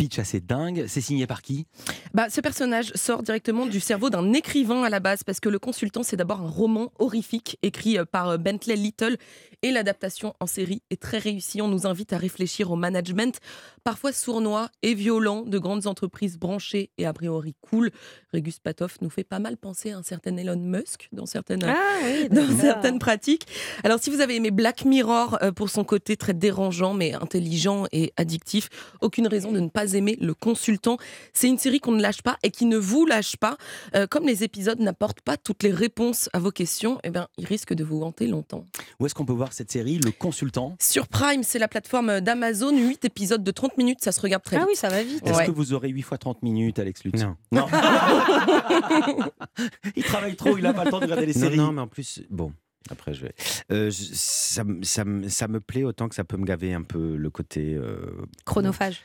Pitch 0.01 0.19
assez 0.19 0.41
dingue. 0.41 0.87
C'est 0.89 1.03
signé 1.03 1.27
par 1.27 1.43
qui? 1.43 1.67
Bah, 2.15 2.31
ce 2.31 2.41
personnage 2.41 2.91
sort 2.95 3.23
directement 3.23 3.67
du 3.67 3.81
cerveau 3.81 4.09
d'un 4.09 4.33
écrivain 4.33 4.83
à 4.83 4.89
la 4.89 4.99
base, 4.99 5.25
parce 5.25 5.41
que 5.41 5.51
le 5.51 5.59
consultant, 5.59 6.03
c'est 6.03 6.17
d'abord 6.17 6.41
un 6.41 6.49
roman 6.49 6.91
horrifique 6.99 7.59
écrit 7.61 7.99
euh, 7.99 8.07
par 8.07 8.31
euh, 8.31 8.37
Bentley 8.39 8.77
Little, 8.77 9.19
et 9.63 9.71
l'adaptation 9.71 10.35
en 10.41 10.47
série 10.47 10.83
est 10.89 11.03
très 11.03 11.19
réussie. 11.19 11.61
On 11.61 11.69
nous 11.69 11.87
invite 11.87 12.15
à 12.15 12.17
réfléchir 12.17 12.71
au 12.71 12.77
management, 12.77 13.41
parfois 13.85 14.11
sournois 14.13 14.71
et 14.83 14.95
violent, 14.95 15.43
de 15.43 15.59
grandes 15.59 15.87
entreprises 15.87 16.39
branchées 16.39 16.89
et 16.97 17.05
a 17.05 17.13
priori 17.13 17.55
cool. 17.61 17.91
Régus 18.33 18.59
Patoff 18.59 19.03
nous 19.03 19.11
fait 19.11 19.23
pas 19.23 19.39
mal 19.39 19.59
penser 19.59 19.91
à 19.91 19.99
un 19.99 20.03
certain 20.03 20.35
Elon 20.39 20.57
Musk 20.57 21.09
dans 21.13 21.27
certaines, 21.27 21.63
Ah 21.65 21.77
oui, 22.05 22.29
dans 22.31 22.49
certaines 22.59 22.99
pratiques. 22.99 23.47
Alors, 23.85 23.99
si 24.01 24.09
vous 24.09 24.23
avez 24.23 24.37
aimé 24.37 24.51
Black 24.51 24.87
Mirror 24.87 25.37
euh, 25.43 25.53
pour 25.53 25.69
son 25.69 25.85
côté 25.85 26.17
très 26.17 26.33
dérangeant, 26.33 26.95
mais 26.95 27.13
intelligent 27.13 27.85
et 27.93 28.15
addictif, 28.17 28.71
aucune 29.03 29.27
raison 29.27 29.53
de 29.53 29.61
ne 29.61 29.69
pas 29.69 29.90
aimer 29.97 30.17
Le 30.21 30.35
Consultant. 30.35 30.97
C'est 31.33 31.49
une 31.49 31.59
série 31.59 31.81
qu'on 31.81 31.93
ne 31.93 32.03
lâche 32.03 32.23
pas 32.23 32.37
et 32.43 32.51
qui 32.51 32.67
ne 32.67 32.77
vous 32.79 33.07
lâche 33.07 33.37
pas. 33.37 33.57
Euh, 33.95 34.07
comme 34.07 34.27
les 34.27 34.45
épisodes 34.45 34.81
n'apportent 34.81 35.21
pas 35.21 35.37
toutes 35.37 35.63
les 35.63 35.73
réponses 35.73 36.29
à 36.33 36.39
vos 36.39 36.51
questions, 36.51 36.99
eh 37.05 37.11
ben, 37.11 37.29
ils 37.39 37.47
risquent 37.47 37.75
de 37.75 37.85
vous 37.85 38.03
hanter 38.03 38.27
longtemps. 38.27 38.67
Où 38.99 39.07
est-ce 39.07 39.15
qu'on 39.15 39.25
peut 39.25 39.33
voir 39.33 39.53
cette 39.53 39.71
série 39.71 39.99
Le 39.99 40.11
Consultant? 40.13 40.77
Sur 40.81 41.09
Prime, 41.09 41.43
c'est 41.43 41.59
la 41.59 41.69
plateforme 41.69 42.21
d'Amazon, 42.21 42.77
8 42.77 43.05
épisodes 43.05 43.43
de 43.45 43.51
30 43.51 43.77
minutes, 43.79 43.99
ça 44.03 44.13
se 44.13 44.21
regarde 44.21 44.43
très 44.43 44.57
Ah 44.57 44.61
vite. 44.61 44.69
oui, 44.71 44.77
ça 44.77 44.89
va 44.89 45.03
vite. 45.03 45.27
Est-ce 45.27 45.39
Ouais. 45.39 45.47
que 45.47 45.51
vous 45.51 45.73
aurez 45.73 45.89
8 45.89 46.03
fois 46.03 46.19
30 46.19 46.43
minutes, 46.43 46.79
Alex 46.79 47.05
Lutz? 47.05 47.23
Non. 47.23 47.37
Non. 47.53 47.67
il 49.97 50.03
travaille 50.05 50.37
trop, 50.37 50.57
il 50.57 50.63
n'a 50.63 50.73
pas 50.75 50.85
le 50.85 50.91
temps 50.91 50.99
de 51.01 51.05
regarder 51.05 51.27
les 51.27 51.35
non, 51.35 51.41
séries. 51.41 51.57
non, 51.57 51.73
mais 51.73 51.81
en 51.83 51.89
plus, 51.89 52.23
bon. 52.31 52.53
Après, 52.91 53.13
je 53.13 53.21
vais. 53.23 53.35
Euh, 53.71 53.91
je- 53.91 54.15
ça, 54.15 54.65
me- 54.65 54.83
ça, 54.83 55.05
me- 55.05 55.29
ça 55.29 55.49
me 55.49 55.61
plaît 55.61 55.85
autant 55.85 56.09
que 56.09 56.15
ça 56.15 56.25
peut 56.25 56.37
me 56.39 56.45
gaver 56.47 56.73
un 56.75 56.83
peu 56.83 57.15
le 57.17 57.31
côté. 57.31 57.75
euh, 57.75 58.01
Chronophage. 58.47 59.03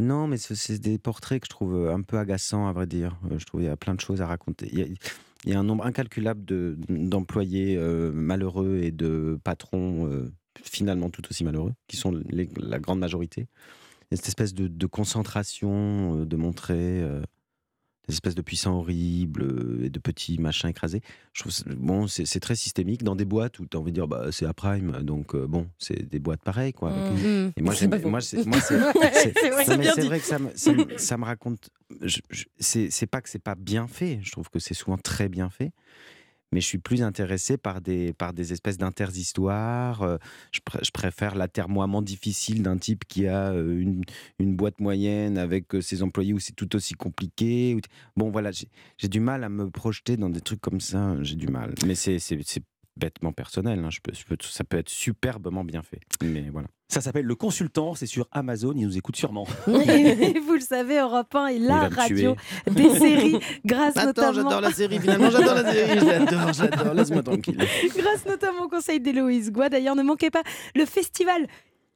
Non, 0.00 0.26
mais 0.26 0.38
c'est- 0.38 0.78
des 0.78 0.98
portraits 0.98 1.40
que 1.40 1.46
je 1.46 1.50
trouve 1.50 1.88
un 1.90 2.00
peu 2.02 2.18
agaçants, 2.18 2.66
à 2.66 2.72
vrai 2.72 2.86
dire. 2.86 3.16
Euh, 3.30 3.38
Je 3.38 3.44
trouve 3.44 3.60
qu'il 3.60 3.68
y 3.68 3.72
a 3.72 3.76
plein 3.76 3.94
de 3.94 4.00
choses 4.00 4.22
à 4.22 4.26
raconter. 4.26 4.68
Il 4.72 4.96
y 5.46 5.54
a, 5.54 5.58
un 5.58 5.64
nombre 5.64 5.84
incalculable 5.84 6.44
de- 6.44 6.76
d'employés 6.88 7.76
euh, 7.76 8.10
malheureux 8.12 8.80
et 8.82 8.92
de 8.92 9.38
patrons 9.44 10.06
euh, 10.06 10.32
finalement 10.62 11.10
tout 11.10 11.22
aussi 11.30 11.44
malheureux, 11.44 11.72
qui 11.86 11.96
sont 11.96 12.12
la 12.56 12.78
grande 12.78 12.98
majorité. 12.98 13.46
A 14.12 14.16
cette 14.16 14.28
espèce 14.28 14.54
de, 14.54 14.68
de 14.68 14.86
concentration, 14.86 16.20
euh, 16.20 16.24
de 16.24 16.36
montrer 16.36 17.02
euh, 17.02 17.22
des 18.08 18.14
espèces 18.14 18.34
de 18.34 18.42
puissants 18.42 18.78
horribles 18.78 19.42
euh, 19.42 19.84
et 19.84 19.90
de 19.90 19.98
petits 19.98 20.38
machins 20.38 20.68
écrasés. 20.68 21.00
Je 21.32 21.40
trouve 21.42 21.52
ça- 21.52 21.64
bon, 21.76 22.06
c'est 22.08 22.40
très 22.40 22.56
systémique 22.56 23.02
dans 23.04 23.14
des 23.14 23.24
boîtes 23.24 23.58
où 23.60 23.66
tu 23.66 23.76
as 23.76 23.80
envie 23.80 23.92
de 23.92 23.96
dire 23.96 24.08
bah, 24.08 24.28
c'est 24.32 24.46
à 24.46 24.52
Prime, 24.54 25.02
donc 25.02 25.34
euh, 25.34 25.46
bon, 25.46 25.68
c'est 25.78 26.08
des 26.08 26.18
boîtes 26.18 26.42
pareilles. 26.42 26.72
Quoi, 26.72 26.92
avec- 26.92 27.22
Mhm. 27.22 27.52
Et 27.56 27.62
moi, 27.62 27.74
C'est 27.74 27.88
faux. 28.00 28.08
moi, 28.08 28.20
c'est- 28.20 28.42
vrai, 28.42 30.18
que 30.18 30.26
ça 30.26 30.38
me, 30.38 30.50
ça 30.54 30.72
me- 30.72 30.86
ça 30.98 31.16
me 31.18 31.24
raconte. 31.24 31.70
c'est 32.58 33.06
pas 33.06 33.20
que 33.20 33.28
c'est 33.28 33.38
pas 33.42 33.54
bien 33.54 33.86
fait. 33.86 34.18
Je 34.22 34.32
trouve 34.32 34.48
que 34.50 34.58
c'est 34.58 34.74
souvent 34.74 34.98
très 34.98 35.28
bien 35.28 35.50
fait. 35.50 35.72
Mais 36.52 36.60
je 36.60 36.66
suis 36.66 36.78
plus 36.78 37.02
intéressé 37.02 37.56
par 37.56 37.80
des, 37.80 38.12
par 38.12 38.32
des 38.32 38.52
espèces 38.52 38.76
d'interhistoires. 38.78 40.02
Euh, 40.02 40.18
Je, 40.52 40.60
je 40.82 40.90
préfère 40.90 41.34
l'atermoiement 41.34 42.02
difficile 42.02 42.62
d'un 42.62 42.76
type 42.76 43.04
qui 43.06 43.26
a 43.26 43.52
euh, 43.52 43.78
une, 43.80 44.02
une 44.38 44.56
boîte 44.56 44.80
moyenne 44.80 45.38
avec 45.38 45.74
euh, 45.74 45.80
ses 45.80 46.02
employés 46.02 46.32
où 46.32 46.40
c'est 46.40 46.54
tout 46.56 46.74
aussi 46.74 46.94
compliqué. 46.94 47.80
Bon, 48.16 48.30
voilà, 48.30 48.50
j'ai 48.50 49.08
du 49.08 49.20
mal 49.20 49.44
à 49.44 49.48
me 49.48 49.70
projeter 49.70 50.16
dans 50.16 50.30
des 50.30 50.40
trucs 50.40 50.60
comme 50.60 50.80
ça. 50.80 51.16
J'ai 51.22 51.36
du 51.36 51.46
mal. 51.48 51.74
Mais 51.86 51.94
c'est 51.94 52.18
bêtement 53.00 53.32
personnel. 53.32 53.78
hein, 53.84 53.88
je 53.90 53.98
peux, 54.02 54.12
je 54.14 54.24
peux- 54.24 54.36
ça 54.40 54.62
peut 54.64 54.76
être 54.78 54.88
superbement 54.88 55.64
bien 55.64 55.82
fait. 55.82 56.00
Mais 56.22 56.48
voilà. 56.52 56.68
Ça 56.88 57.00
s'appelle 57.00 57.24
Le 57.24 57.34
Consultant, 57.36 57.94
c'est 57.94 58.06
sur 58.06 58.26
Amazon, 58.32 58.72
il 58.76 58.84
nous 58.84 58.96
écoute 58.98 59.14
sûrement. 59.16 59.46
Et 59.68 60.38
vous 60.40 60.54
le 60.54 60.60
savez, 60.60 60.98
Europe 60.98 61.32
1 61.34 61.46
est 61.46 61.58
la 61.60 61.88
radio 61.88 62.34
des 62.68 62.90
séries, 62.98 63.38
grâce 63.64 63.96
Attends, 63.96 64.06
notamment. 64.06 64.32
j'adore 64.34 64.60
la 64.60 64.72
série, 64.72 64.98
finalement, 64.98 65.30
j'adore 65.30 65.54
la 65.54 65.72
série, 65.72 66.00
je 66.00 66.04
l'adore, 66.04 66.52
j'adore, 66.52 66.94
laisse-moi 66.94 67.22
tranquille. 67.22 67.56
Grâce 67.96 68.26
notamment 68.26 68.64
au 68.64 68.68
conseil 68.68 68.98
d'Héloïse 69.00 69.52
Goua. 69.52 69.68
D'ailleurs, 69.68 69.94
ne 69.96 70.02
manquez 70.02 70.30
pas 70.30 70.42
le 70.74 70.84
festival 70.84 71.46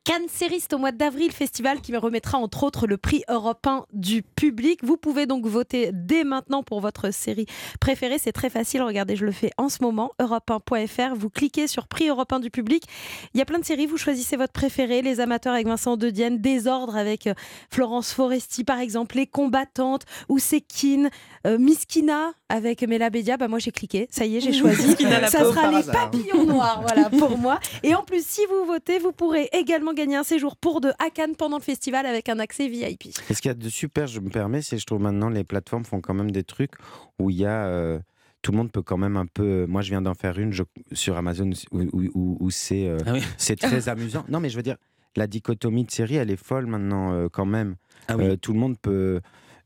Cannes 0.05 0.27
au 0.75 0.79
mois 0.79 0.93
d'avril, 0.93 1.33
festival 1.33 1.81
qui 1.81 1.97
remettra 1.97 2.37
entre 2.37 2.65
autres 2.65 2.87
le 2.87 2.99
prix 2.99 3.25
européen 3.31 3.87
du 3.95 4.23
public. 4.23 4.81
Vous 4.85 4.99
pouvez 4.99 5.25
donc 5.25 5.47
voter 5.47 5.91
dès 5.95 6.25
maintenant 6.25 6.63
pour 6.63 6.83
votre 6.83 7.11
série 7.11 7.47
préférée. 7.81 8.19
C'est 8.19 8.33
très 8.33 8.51
facile. 8.51 8.83
Regardez, 8.83 9.17
je 9.17 9.25
le 9.25 9.33
fais 9.33 9.51
en 9.57 9.71
ce 9.71 9.83
moment. 9.83 10.13
Europe1.fr. 10.21 11.15
Vous 11.15 11.31
cliquez 11.31 11.67
sur 11.67 11.89
prix 11.89 12.11
européen 12.11 12.39
du 12.39 12.51
public. 12.51 12.85
Il 13.33 13.39
y 13.39 13.41
a 13.41 13.47
plein 13.47 13.59
de 13.59 13.65
séries. 13.65 13.87
Vous 13.87 13.97
choisissez 13.97 14.37
votre 14.37 14.53
préféré. 14.53 15.01
Les 15.01 15.21
amateurs 15.21 15.55
avec 15.55 15.67
Vincent 15.67 15.97
De 15.97 16.11
Dienne, 16.11 16.39
Désordre 16.39 16.97
avec 16.97 17.27
euh, 17.27 17.33
Florence 17.71 18.13
Foresti 18.13 18.63
par 18.63 18.81
exemple, 18.81 19.17
Les 19.17 19.27
combattantes, 19.27 20.03
Ousekine, 20.29 21.09
euh, 21.47 21.57
Miskina 21.57 22.33
avec 22.51 22.83
Mela 22.83 23.09
Bédia. 23.09 23.39
Bah, 23.39 23.49
moi 23.49 23.59
j'ai 23.59 23.73
cliqué. 23.73 24.07
Ça 24.11 24.27
y 24.27 24.37
est, 24.37 24.41
j'ai 24.41 24.53
choisi. 24.59 24.97
Ça 25.29 25.39
sera 25.45 25.71
les 25.71 25.83
papillons 25.83 26.45
noirs 26.45 26.83
voilà, 26.83 27.09
pour 27.09 27.39
moi. 27.39 27.59
Et 27.83 27.95
en 27.95 28.03
plus, 28.03 28.27
si 28.27 28.43
vous 28.51 28.67
votez, 28.67 28.99
vous 28.99 29.13
pourrez 29.13 29.49
également 29.53 29.94
gagner 29.95 30.17
un 30.17 30.23
séjour 30.25 30.57
pour 30.57 30.81
deux 30.81 30.93
à 30.99 31.11
Cannes 31.11 31.37
pendant 31.37 31.57
le 31.59 31.63
festival 31.63 32.07
avec 32.07 32.29
un 32.29 32.39
accès 32.39 32.69
VIP. 32.69 33.07
Et 33.31 33.35
ce 33.35 33.41
qu'il 33.41 33.49
y 33.49 33.51
a 33.51 33.55
de 33.55 33.69
super, 33.69 34.07
je 34.07 34.21
me 34.21 34.29
permets, 34.31 34.63
c'est 34.63 34.79
je 34.79 34.87
trouve 34.87 35.01
maintenant 35.01 35.29
les 35.29 35.45
plateformes 35.45 35.85
font 35.85 36.01
quand 36.01 36.15
même 36.15 36.31
des 36.31 36.45
trucs 36.45 36.73
où 37.19 37.31
il 37.31 37.37
y 37.37 37.47
a. 37.47 37.67
euh, 37.67 37.99
tout 38.43 38.53
le 38.53 38.59
monde 38.59 38.71
peut 38.71 38.83
quand 38.83 38.99
même 38.99 39.17
un 39.17 39.25
peu. 39.25 39.65
Moi, 39.67 39.81
je 39.81 39.89
viens 39.89 40.03
d'en 40.03 40.13
faire 40.13 40.39
une 40.39 40.53
je- 40.53 40.65
sur 40.93 41.17
Amazon 41.17 41.49
où, 41.73 41.81
où- 41.81 42.11
où- 42.15 42.37
où 42.41 42.51
c'est 42.51 42.87
euh, 42.89 42.99
Ah 43.07 43.15
c'est 43.39 43.57
très 43.59 43.89
amusant. 43.89 44.25
Non, 44.29 44.39
mais 44.39 44.51
je 44.51 44.57
veux 44.57 44.63
dire, 44.63 44.77
la 45.17 45.27
dichotomie 45.27 45.85
de 45.85 45.91
série, 45.91 46.17
elle 46.17 46.31
est 46.31 46.37
folle 46.37 46.67
maintenant 46.67 47.15
euh, 47.15 47.29
quand 47.33 47.47
même. 47.47 47.77
Ah 48.09 48.17
Euh, 48.19 48.37
tout 48.37 48.53
le 48.53 48.59
monde 48.59 48.77
peut. 48.79 49.23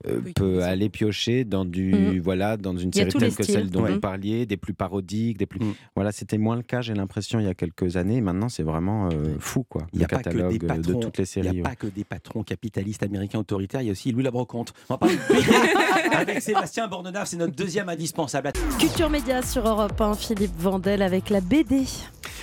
Euh, 0.07 0.21
peut 0.37 0.63
aller 0.63 0.89
piocher 0.89 1.45
dans 1.45 1.65
du 1.65 1.93
Mhm. 1.93 2.21
voilà 2.21 2.57
dans 2.57 2.77
une 2.77 2.93
série 2.93 3.11
telle 3.11 3.35
que 3.35 3.43
celle 3.43 3.69
dont 3.71 3.83
Ouais. 3.83 3.95
vous 3.95 4.01
parliez 4.01 4.47
des 4.47 4.57
plus 4.57 4.75
parodiques 4.75 5.39
des 5.39 5.47
plus 5.47 5.61
voilà 5.97 6.13
c'était 6.13 6.39
moins 6.39 6.55
le 6.57 6.63
cas 6.63 6.81
j'ai 6.83 6.95
l'impression 6.95 7.41
il 7.41 7.47
y 7.47 7.49
a 7.49 7.55
quelques 7.55 7.97
années 7.97 8.21
maintenant 8.21 8.49
c'est 8.49 8.63
vraiment 8.63 9.09
euh, 9.13 9.35
fou 9.41 9.65
quoi 9.69 9.87
Il 9.93 9.99
n'y 9.99 10.05
le 10.05 10.15
a 10.15 10.19
pas 10.21 10.23
que 10.31 10.49
des 10.51 10.59
patrons, 10.61 10.93
de 10.99 11.03
toutes 11.03 11.19
les 11.19 11.25
il 11.25 11.27
séries 11.27 11.47
y 11.47 11.51
a 11.51 11.53
ouais. 11.55 11.63
pas 11.63 11.75
que 11.77 11.87
des 11.89 12.05
patrons 12.05 12.43
capitalistes 12.45 13.03
américains 13.03 13.41
autoritaires, 13.41 13.83
il 13.83 13.87
y 13.87 13.89
a 13.89 13.93
aussi 13.93 14.13
Louis 14.13 14.23
Labrocante. 14.23 14.73
On 14.89 14.95
va 14.95 14.99
parler 14.99 15.17
de 15.17 15.35
BD 15.35 16.15
avec 16.15 16.43
Sébastien 16.43 16.87
Bordenave, 16.89 17.27
c'est 17.27 17.37
notre 17.37 17.55
deuxième 17.57 17.89
indispensable. 17.89 18.53
Culture 18.79 19.11
Média 19.11 19.43
sur 19.43 19.67
Europe 19.67 20.01
1, 20.01 20.15
Philippe 20.15 20.57
Vandel 20.59 21.03
avec 21.03 21.29
la 21.31 21.41
BD. 21.41 21.83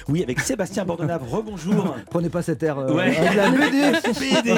Oui, 0.10 0.22
avec 0.24 0.40
Sébastien 0.40 0.84
Bordenave, 0.86 1.24
rebonjour. 1.32 1.96
Prenez 2.12 2.30
pas 2.30 2.42
cet 2.42 2.62
air. 2.64 2.78
euh, 2.78 2.94
Ouais. 2.94 3.16
avec 3.18 3.36
la 3.36 3.50
BD. 3.50 3.92
BD. 4.20 4.52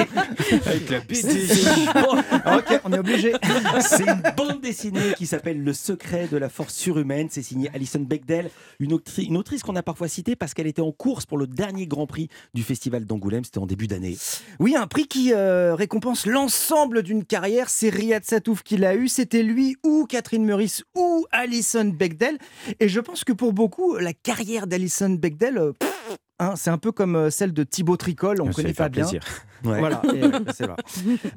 Avec 0.66 0.90
la 0.90 1.00
BD. 1.00 1.28
ok, 2.58 2.80
on 2.88 2.92
est 2.94 2.98
obligé. 2.98 3.32
C'est 3.80 4.06
une 4.06 4.22
bande 4.36 4.60
dessinée 4.60 5.14
qui 5.16 5.26
s'appelle 5.26 5.62
Le 5.62 5.72
secret 5.72 6.28
de 6.30 6.36
la 6.36 6.48
force 6.48 6.74
surhumaine. 6.74 7.28
C'est 7.30 7.42
signé 7.42 7.70
Alison 7.74 8.00
Bechdel, 8.00 8.50
une, 8.80 8.92
autri- 8.92 9.26
une 9.26 9.36
autrice 9.36 9.62
qu'on 9.62 9.76
a 9.76 9.82
parfois 9.82 10.08
citée 10.08 10.36
parce 10.36 10.54
qu'elle 10.54 10.66
était 10.66 10.82
en 10.82 10.92
course 10.92 11.26
pour 11.26 11.38
le 11.38 11.46
dernier 11.46 11.86
Grand 11.86 12.06
Prix 12.06 12.28
du 12.54 12.62
Festival 12.62 13.04
d'Angoulême. 13.04 13.44
C'était 13.44 13.58
en 13.58 13.66
début 13.66 13.86
d'année. 13.86 14.16
Oui, 14.58 14.74
un 14.76 14.86
prix 14.86 15.06
qui 15.06 15.32
euh, 15.32 15.74
récompense 15.74 16.26
l'ensemble 16.26 17.02
d'une 17.02 17.24
carrière. 17.24 17.70
C'est 17.70 17.90
Riyad 17.90 18.24
Satouf 18.24 18.62
qui 18.62 18.76
l'a 18.76 18.94
eu. 18.94 19.08
C'était 19.08 19.42
lui 19.42 19.76
ou 19.84 20.06
Catherine 20.08 20.44
Meurice 20.44 20.84
ou 20.94 21.26
Alison 21.30 21.84
Bechdel. 21.84 22.38
Et 22.80 22.88
je 22.88 23.00
pense 23.00 23.24
que 23.24 23.32
pour 23.32 23.52
beaucoup, 23.52 23.96
la 23.96 24.12
carrière 24.12 24.66
d'Alison 24.66 25.10
Bechdel, 25.10 25.58
euh, 25.58 25.72
pff, 25.72 26.18
hein, 26.38 26.54
c'est 26.56 26.70
un 26.70 26.78
peu 26.78 26.92
comme 26.92 27.16
euh, 27.16 27.30
celle 27.30 27.52
de 27.52 27.64
Thibaut 27.64 27.96
Tricol. 27.96 28.40
On 28.40 28.46
ne 28.46 28.52
connaît 28.52 28.72
pas 28.72 28.88
bien. 28.88 29.02
plaisir. 29.04 29.22
Ouais. 29.64 29.78
Voilà, 29.78 30.02
c'est 30.54 30.66
vrai. 30.66 30.76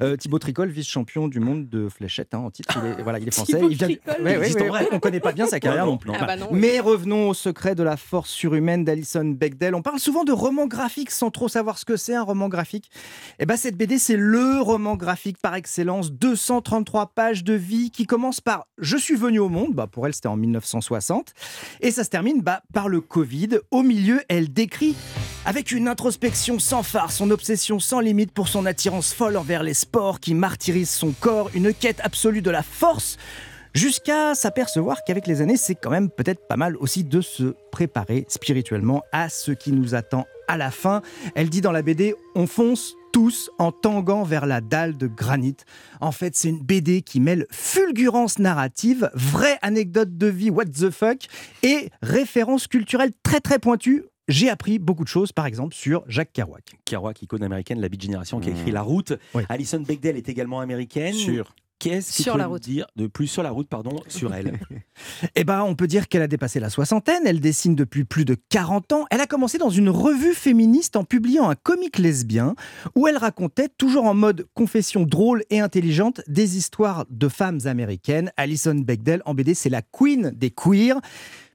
Euh, 0.02 0.16
Thibaut 0.16 0.40
Tricol, 0.40 0.70
vice-champion 0.70 1.28
du 1.28 1.40
monde 1.40 1.68
de 1.70 1.90
fléchettes 1.90 2.34
hein, 2.34 2.40
en 2.40 2.52
titre. 2.52 2.78
Il 2.84 3.00
est, 3.00 3.04
voilà, 3.04 3.20
il 3.20 3.28
est 3.28 3.32
français. 3.32 3.54
Thibaut 3.54 3.70
il 3.70 3.78
vient... 3.78 3.88
Tricol. 3.88 4.14
Ouais, 4.14 4.20
Il 4.20 4.26
ouais, 4.26 4.38
existe 4.40 4.58
en 4.58 4.64
ouais, 4.64 4.70
vrai. 4.70 4.88
on 4.92 5.00
connaît 5.00 5.20
pas 5.20 5.32
bien 5.32 5.48
sa 5.48 5.60
carrière 5.60 5.86
Non, 5.86 5.94
non 5.94 5.98
plus. 5.98 6.12
Ah 6.14 6.26
bah 6.26 6.36
non, 6.36 6.50
Mais 6.52 6.80
revenons 6.80 7.30
au 7.30 7.34
secret 7.34 7.76
de 7.76 7.84
la 7.84 7.98
force 7.98 8.30
surhumaine 8.30 8.84
d'Alison 8.86 9.26
Bechdel. 9.26 9.76
On 9.76 9.82
parle 9.82 10.00
souvent 10.00 10.24
de 10.24 10.32
roman 10.32 10.68
graphique 10.68 11.12
sans 11.12 11.32
trop 11.32 11.48
savoir 11.48 11.78
ce 11.78 11.86
que 11.86 11.98
c'est 11.98 12.16
un 12.16 12.24
roman 12.24 12.48
graphique. 12.48 12.90
Et 13.40 13.46
ben 13.46 13.58
cette 13.58 13.76
BD, 13.76 13.98
c'est 13.98 14.18
le 14.18 14.62
roman 14.62 14.96
graphique 14.96 15.38
par 15.42 15.56
excellence. 15.56 16.12
233 16.12 17.08
pages 17.16 17.44
de 17.44 17.54
vie 17.54 17.92
qui 17.92 18.06
commence 18.06 18.42
par 18.42 18.68
Je 18.78 18.98
suis 18.98 19.16
venu 19.16 19.40
au 19.40 19.50
monde. 19.50 19.74
Bah, 19.74 19.88
pour 19.88 20.06
elle, 20.06 20.14
c'était 20.14 20.28
en 20.28 20.38
1960. 20.38 21.34
Et 21.82 21.92
ça 21.92 22.04
se 22.04 22.10
termine 22.10 22.42
bah, 22.42 22.62
par 22.74 22.88
le 22.88 23.02
Covid. 23.02 23.60
Au 23.72 23.82
milieu, 23.84 24.22
elle 24.30 24.54
décrit 24.54 24.96
avec 25.46 25.72
une 25.72 25.88
introspection 25.88 26.60
sans 26.60 26.84
phare, 26.84 27.12
son 27.12 27.32
obsession 27.32 27.80
sans 27.80 28.00
limite 28.00 28.11
pour 28.34 28.48
son 28.48 28.66
attirance 28.66 29.14
folle 29.14 29.38
envers 29.38 29.64
les 29.64 29.74
sports 29.74 30.20
qui 30.20 30.34
martyrisent 30.34 30.90
son 30.90 31.12
corps, 31.12 31.50
une 31.54 31.74
quête 31.74 32.02
absolue 32.04 32.42
de 32.42 32.52
la 32.52 32.64
force, 32.64 33.18
jusqu'à 33.74 34.36
s'apercevoir 34.36 35.04
qu'avec 35.06 35.28
les 35.28 35.42
années, 35.42 35.58
c'est 35.58 35.76
quand 35.76 35.90
même 35.90 36.10
peut-être 36.10 36.48
pas 36.48 36.58
mal 36.58 36.76
aussi 36.78 37.04
de 37.04 37.22
se 37.22 37.56
préparer 37.72 38.26
spirituellement 38.28 39.04
à 39.12 39.30
ce 39.30 39.52
qui 39.52 39.72
nous 39.72 39.96
attend 39.96 40.26
à 40.48 40.58
la 40.58 40.72
fin. 40.72 41.02
Elle 41.36 41.50
dit 41.50 41.62
dans 41.62 41.72
la 41.72 41.82
BD, 41.82 42.14
on 42.36 42.48
fonce 42.48 42.96
tous 43.14 43.50
en 43.60 43.72
tanguant 43.72 44.24
vers 44.24 44.46
la 44.46 44.62
dalle 44.62 44.98
de 44.98 45.08
granit. 45.08 45.58
En 46.00 46.12
fait, 46.12 46.36
c'est 46.36 46.50
une 46.50 46.62
BD 46.62 47.02
qui 47.02 47.20
mêle 47.20 47.46
fulgurance 47.52 48.40
narrative, 48.40 49.10
vraie 49.14 49.58
anecdote 49.62 50.18
de 50.18 50.28
vie, 50.28 50.50
what 50.50 50.66
the 50.66 50.90
fuck, 50.90 51.28
et 51.64 51.90
références 52.02 52.68
culturelles 52.68 53.12
très 53.24 53.40
très 53.40 53.60
pointues. 53.60 54.04
J'ai 54.32 54.50
appris 54.50 54.80
beaucoup 54.80 55.04
de 55.04 55.10
choses, 55.10 55.32
par 55.32 55.46
exemple, 55.46 55.76
sur 55.76 56.04
Jacques 56.08 56.32
Kerouac. 56.34 56.64
Kerouac, 56.86 57.22
icône 57.22 57.44
américaine, 57.44 57.80
la 57.82 57.90
Beat 57.90 58.02
Génération, 58.02 58.40
qui 58.40 58.50
a 58.50 58.54
Mmh. 58.54 58.58
écrit 58.58 58.72
La 58.72 58.82
Route. 58.82 59.14
Oui. 59.34 59.44
Alison 59.50 59.82
Bechdel 59.82 60.16
est 60.18 60.30
également 60.30 60.60
américaine. 60.62 61.14
Sûr. 61.14 61.54
Qu'est-ce 61.80 62.14
qu'il 62.16 62.24
Sur 62.26 62.34
peut 62.34 62.38
la 62.40 62.46
route. 62.46 62.62
dire 62.62 62.86
de 62.96 63.08
plus 63.08 63.26
sur 63.26 63.42
la 63.42 63.50
route, 63.50 63.68
pardon, 63.68 64.04
sur 64.08 64.32
elle 64.36 64.60
Eh 65.36 65.44
ben, 65.44 65.64
on 65.64 65.74
peut 65.74 65.88
dire 65.88 66.08
qu'elle 66.08 66.22
a 66.22 66.28
dépassé 66.28 66.60
la 66.60 66.70
soixantaine, 66.70 67.24
elle 67.26 67.40
dessine 67.40 67.74
depuis 67.74 68.04
plus 68.04 68.24
de 68.24 68.36
40 68.50 68.92
ans. 68.94 69.06
Elle 69.10 69.20
a 69.20 69.26
commencé 69.26 69.58
dans 69.58 69.72
une 69.72 69.90
revue 69.90 70.36
féministe 70.36 70.96
en 70.96 71.04
publiant 71.06 71.50
un 71.50 71.56
comique 71.56 71.98
lesbien 71.98 72.54
où 72.96 73.08
elle 73.08 73.18
racontait, 73.18 73.68
toujours 73.68 74.06
en 74.06 74.14
mode 74.14 74.46
confession 74.54 75.06
drôle 75.06 75.44
et 75.50 75.60
intelligente, 75.60 76.22
des 76.28 76.56
histoires 76.56 77.06
de 77.10 77.28
femmes 77.28 77.62
américaines. 77.66 78.32
Alison 78.38 78.76
Bechdel, 78.76 79.24
en 79.26 79.34
BD, 79.34 79.56
c'est 79.56 79.70
la 79.70 79.82
queen 79.82 80.30
des 80.36 80.52
queers. 80.52 81.00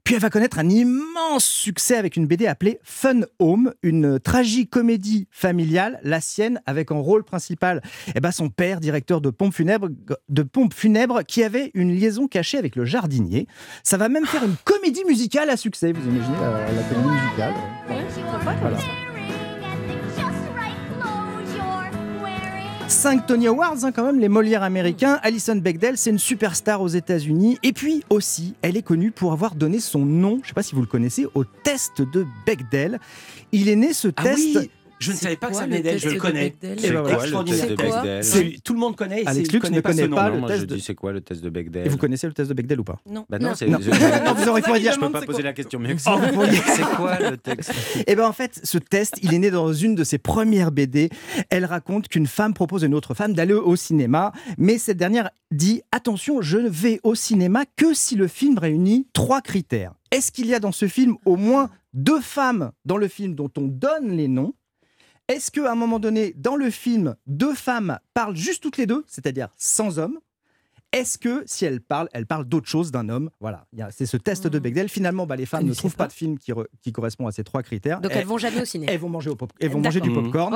Puis 0.07 0.15
elle 0.15 0.21
va 0.21 0.29
connaître 0.29 0.57
un 0.57 0.69
immense 0.69 1.43
succès 1.43 1.97
avec 1.97 2.15
une 2.15 2.27
BD 2.27 2.47
appelée 2.47 2.79
Fun 2.81 3.23
Home, 3.39 3.73
une 3.83 4.21
tragicomédie 4.21 5.27
familiale, 5.31 5.99
la 6.01 6.21
sienne, 6.21 6.61
avec 6.65 6.91
en 6.91 7.01
rôle 7.01 7.25
principal 7.25 7.81
eh 8.15 8.21
ben, 8.21 8.31
son 8.31 8.47
père, 8.47 8.79
directeur 8.79 9.19
de 9.19 9.29
pompe 9.31 9.53
funèbre, 9.53 9.89
de 10.29 10.43
pompe 10.43 10.73
funèbre, 10.73 11.25
qui 11.25 11.43
avait 11.43 11.71
une 11.73 11.93
liaison 11.93 12.29
cachée 12.29 12.57
avec 12.57 12.77
le 12.77 12.85
jardinier. 12.85 13.47
Ça 13.83 13.97
va 13.97 14.07
même 14.07 14.25
faire 14.25 14.45
une 14.45 14.55
comédie 14.63 15.03
musicale 15.03 15.49
à 15.49 15.57
succès, 15.57 15.91
vous 15.91 16.09
imaginez 16.09 16.37
la, 16.39 16.51
la 16.51 16.83
comédie 16.83 17.09
musicale 17.09 17.53
Voilà. 18.61 19.06
5 22.87 23.27
Tony 23.27 23.47
Awards, 23.47 23.83
hein, 23.83 23.91
quand 23.91 24.03
même, 24.05 24.19
les 24.19 24.29
Molières 24.29 24.63
américains. 24.63 25.19
Alison 25.21 25.55
Bechdel, 25.57 25.97
c'est 25.97 26.09
une 26.09 26.17
superstar 26.19 26.81
aux 26.81 26.87
États-Unis. 26.87 27.57
Et 27.63 27.73
puis 27.73 28.03
aussi, 28.09 28.55
elle 28.61 28.77
est 28.77 28.81
connue 28.81 29.11
pour 29.11 29.33
avoir 29.33 29.55
donné 29.55 29.79
son 29.79 30.05
nom, 30.05 30.37
je 30.37 30.43
ne 30.43 30.47
sais 30.47 30.53
pas 30.53 30.63
si 30.63 30.73
vous 30.73 30.81
le 30.81 30.87
connaissez, 30.87 31.25
au 31.35 31.43
test 31.43 32.01
de 32.01 32.25
Bechdel. 32.45 32.99
Il 33.51 33.67
est 33.69 33.75
né 33.75 33.91
ce 33.93 34.07
Ah 34.15 34.23
test. 34.23 34.37
oui 34.37 34.71
Je 34.99 35.11
ne 35.11 35.17
savais 35.17 35.35
pas 35.35 35.47
que 35.47 35.51
quoi, 35.51 35.61
ça 35.61 35.67
venait 35.67 35.81
d'elle, 35.81 35.99
je 35.99 36.09
le 36.09 36.19
connais. 36.19 36.55
C'est 36.59 36.89
extraordinaire. 36.89 37.17
C'est 37.19 37.31
quoi 37.31 37.43
le 37.43 37.45
test 37.45 37.69
de 37.69 37.75
Bechdel 37.75 38.23
C'est- 38.23 38.63
Tout 38.63 38.73
le 38.73 38.79
monde 38.79 38.95
connaît, 38.95 39.23
Alex 39.25 39.49
connaît 39.49 39.75
ne 39.77 39.81
connaît 39.81 40.07
pas 40.09 40.29
le 40.29 40.39
moi 40.39 40.47
test 40.49 40.61
je 40.61 40.65
de- 40.65 40.75
dis 40.75 40.81
c'est 40.81 40.95
quoi 40.95 41.11
le 41.11 41.21
test 41.21 41.43
de 41.43 41.49
Bechdel 41.49 41.85
Et 41.85 41.89
vous 41.89 41.97
connaissez 41.97 42.25
le 42.27 42.33
test 42.33 42.49
de 42.49 42.53
Bechdel 42.55 42.79
ou 42.79 42.83
pas 42.83 42.97
Non. 43.09 43.25
Bah 43.29 43.37
non, 43.39 43.49
Non. 43.49 43.55
c'est 43.55 43.67
Non. 43.67 43.77
je- 43.79 43.89
Non, 43.91 44.33
vous 44.33 44.47
aurez 44.49 44.61
pas 44.61 44.79
dire. 44.79 44.93
je 44.93 44.99
peux 44.99 45.11
pas 45.11 45.21
poser 45.21 45.43
la 45.43 45.53
question 45.53 45.79
mieux 45.79 45.93
que 45.95 46.01
ça. 46.01 46.15
C'est 46.75 46.95
quoi 46.95 47.19
le 47.19 47.37
texte 47.37 47.71
Eh 48.07 48.15
ben 48.15 48.25
en 48.27 48.33
fait, 48.33 48.59
ce 48.63 48.77
test, 48.79 49.13
il 49.21 49.33
est 49.33 49.39
né 49.39 49.51
dans 49.51 49.71
une 49.71 49.93
de 49.95 50.03
ses 50.03 50.17
premières 50.17 50.71
BD. 50.71 51.09
Elle 51.49 51.65
raconte 51.65 52.07
qu'une 52.07 52.27
femme 52.27 52.53
propose 52.53 52.83
à 52.83 52.87
une 52.87 52.95
autre 52.95 53.13
femme 53.13 53.33
d'aller 53.33 53.53
au 53.53 53.75
cinéma, 53.75 54.31
mais 54.57 54.77
cette 54.77 54.97
dernière 54.97 55.29
dit 55.51 55.81
attention, 55.91 56.41
je 56.41 56.57
ne 56.57 56.69
vais 56.69 56.99
au 57.03 57.13
cinéma 57.15 57.63
que 57.75 57.93
si 57.93 58.15
le 58.15 58.27
film 58.27 58.57
réunit 58.57 59.07
trois 59.13 59.41
critères. 59.41 59.93
Est-ce 60.11 60.31
qu'il 60.31 60.47
y 60.47 60.53
a 60.55 60.59
dans 60.59 60.71
ce 60.71 60.87
film 60.87 61.15
au 61.25 61.35
moins 61.35 61.69
deux 61.93 62.21
femmes 62.21 62.71
dans 62.85 62.97
le 62.97 63.07
film 63.07 63.35
dont 63.35 63.51
on 63.57 63.61
donne 63.67 64.09
les 64.11 64.27
noms? 64.27 64.53
Est-ce 65.29 65.51
qu'à 65.51 65.69
un 65.69 65.75
moment 65.75 65.99
donné, 65.99 66.33
dans 66.37 66.55
le 66.55 66.69
film, 66.69 67.17
deux 67.25 67.53
femmes 67.53 67.99
parlent 68.13 68.37
juste 68.37 68.63
toutes 68.63 68.77
les 68.77 68.85
deux, 68.85 69.03
c'est-à-dire 69.07 69.49
sans 69.57 69.99
hommes 69.99 70.19
Est-ce 70.93 71.17
que 71.17 71.43
si 71.45 71.65
elle 71.65 71.81
parle, 71.81 72.07
elle 72.13 72.25
parle 72.25 72.45
d'autre 72.45 72.67
chose 72.67 72.91
d'un 72.91 73.09
homme? 73.09 73.29
Voilà, 73.41 73.67
c'est 73.91 74.05
ce 74.05 74.15
test 74.15 74.47
de 74.47 74.57
Bechdel. 74.57 74.87
Finalement, 74.87 75.27
bah, 75.27 75.35
les 75.35 75.45
femmes 75.45 75.65
ne 75.65 75.73
trouvent 75.73 75.95
pas. 75.95 76.05
pas. 76.05 76.07
de 76.07 76.13
film 76.13 76.37
qui, 76.39 76.53
re- 76.53 76.65
qui 76.81 76.91
correspond 76.93 77.27
à 77.27 77.31
ces 77.33 77.43
trois 77.43 77.61
critères. 77.61 77.99
Donc 77.99 78.13
elles 78.15 78.25
vont 78.25 78.37
jamais 78.37 78.61
au 78.61 78.65
ciné. 78.65 78.85
Elles 78.89 78.99
vont 78.99 79.09
manger, 79.09 79.29
au 79.29 79.35
pop- 79.35 79.51
elles 79.59 79.69
vont 79.69 79.81
manger 79.81 79.99
du 79.99 80.09
popcorn. 80.13 80.53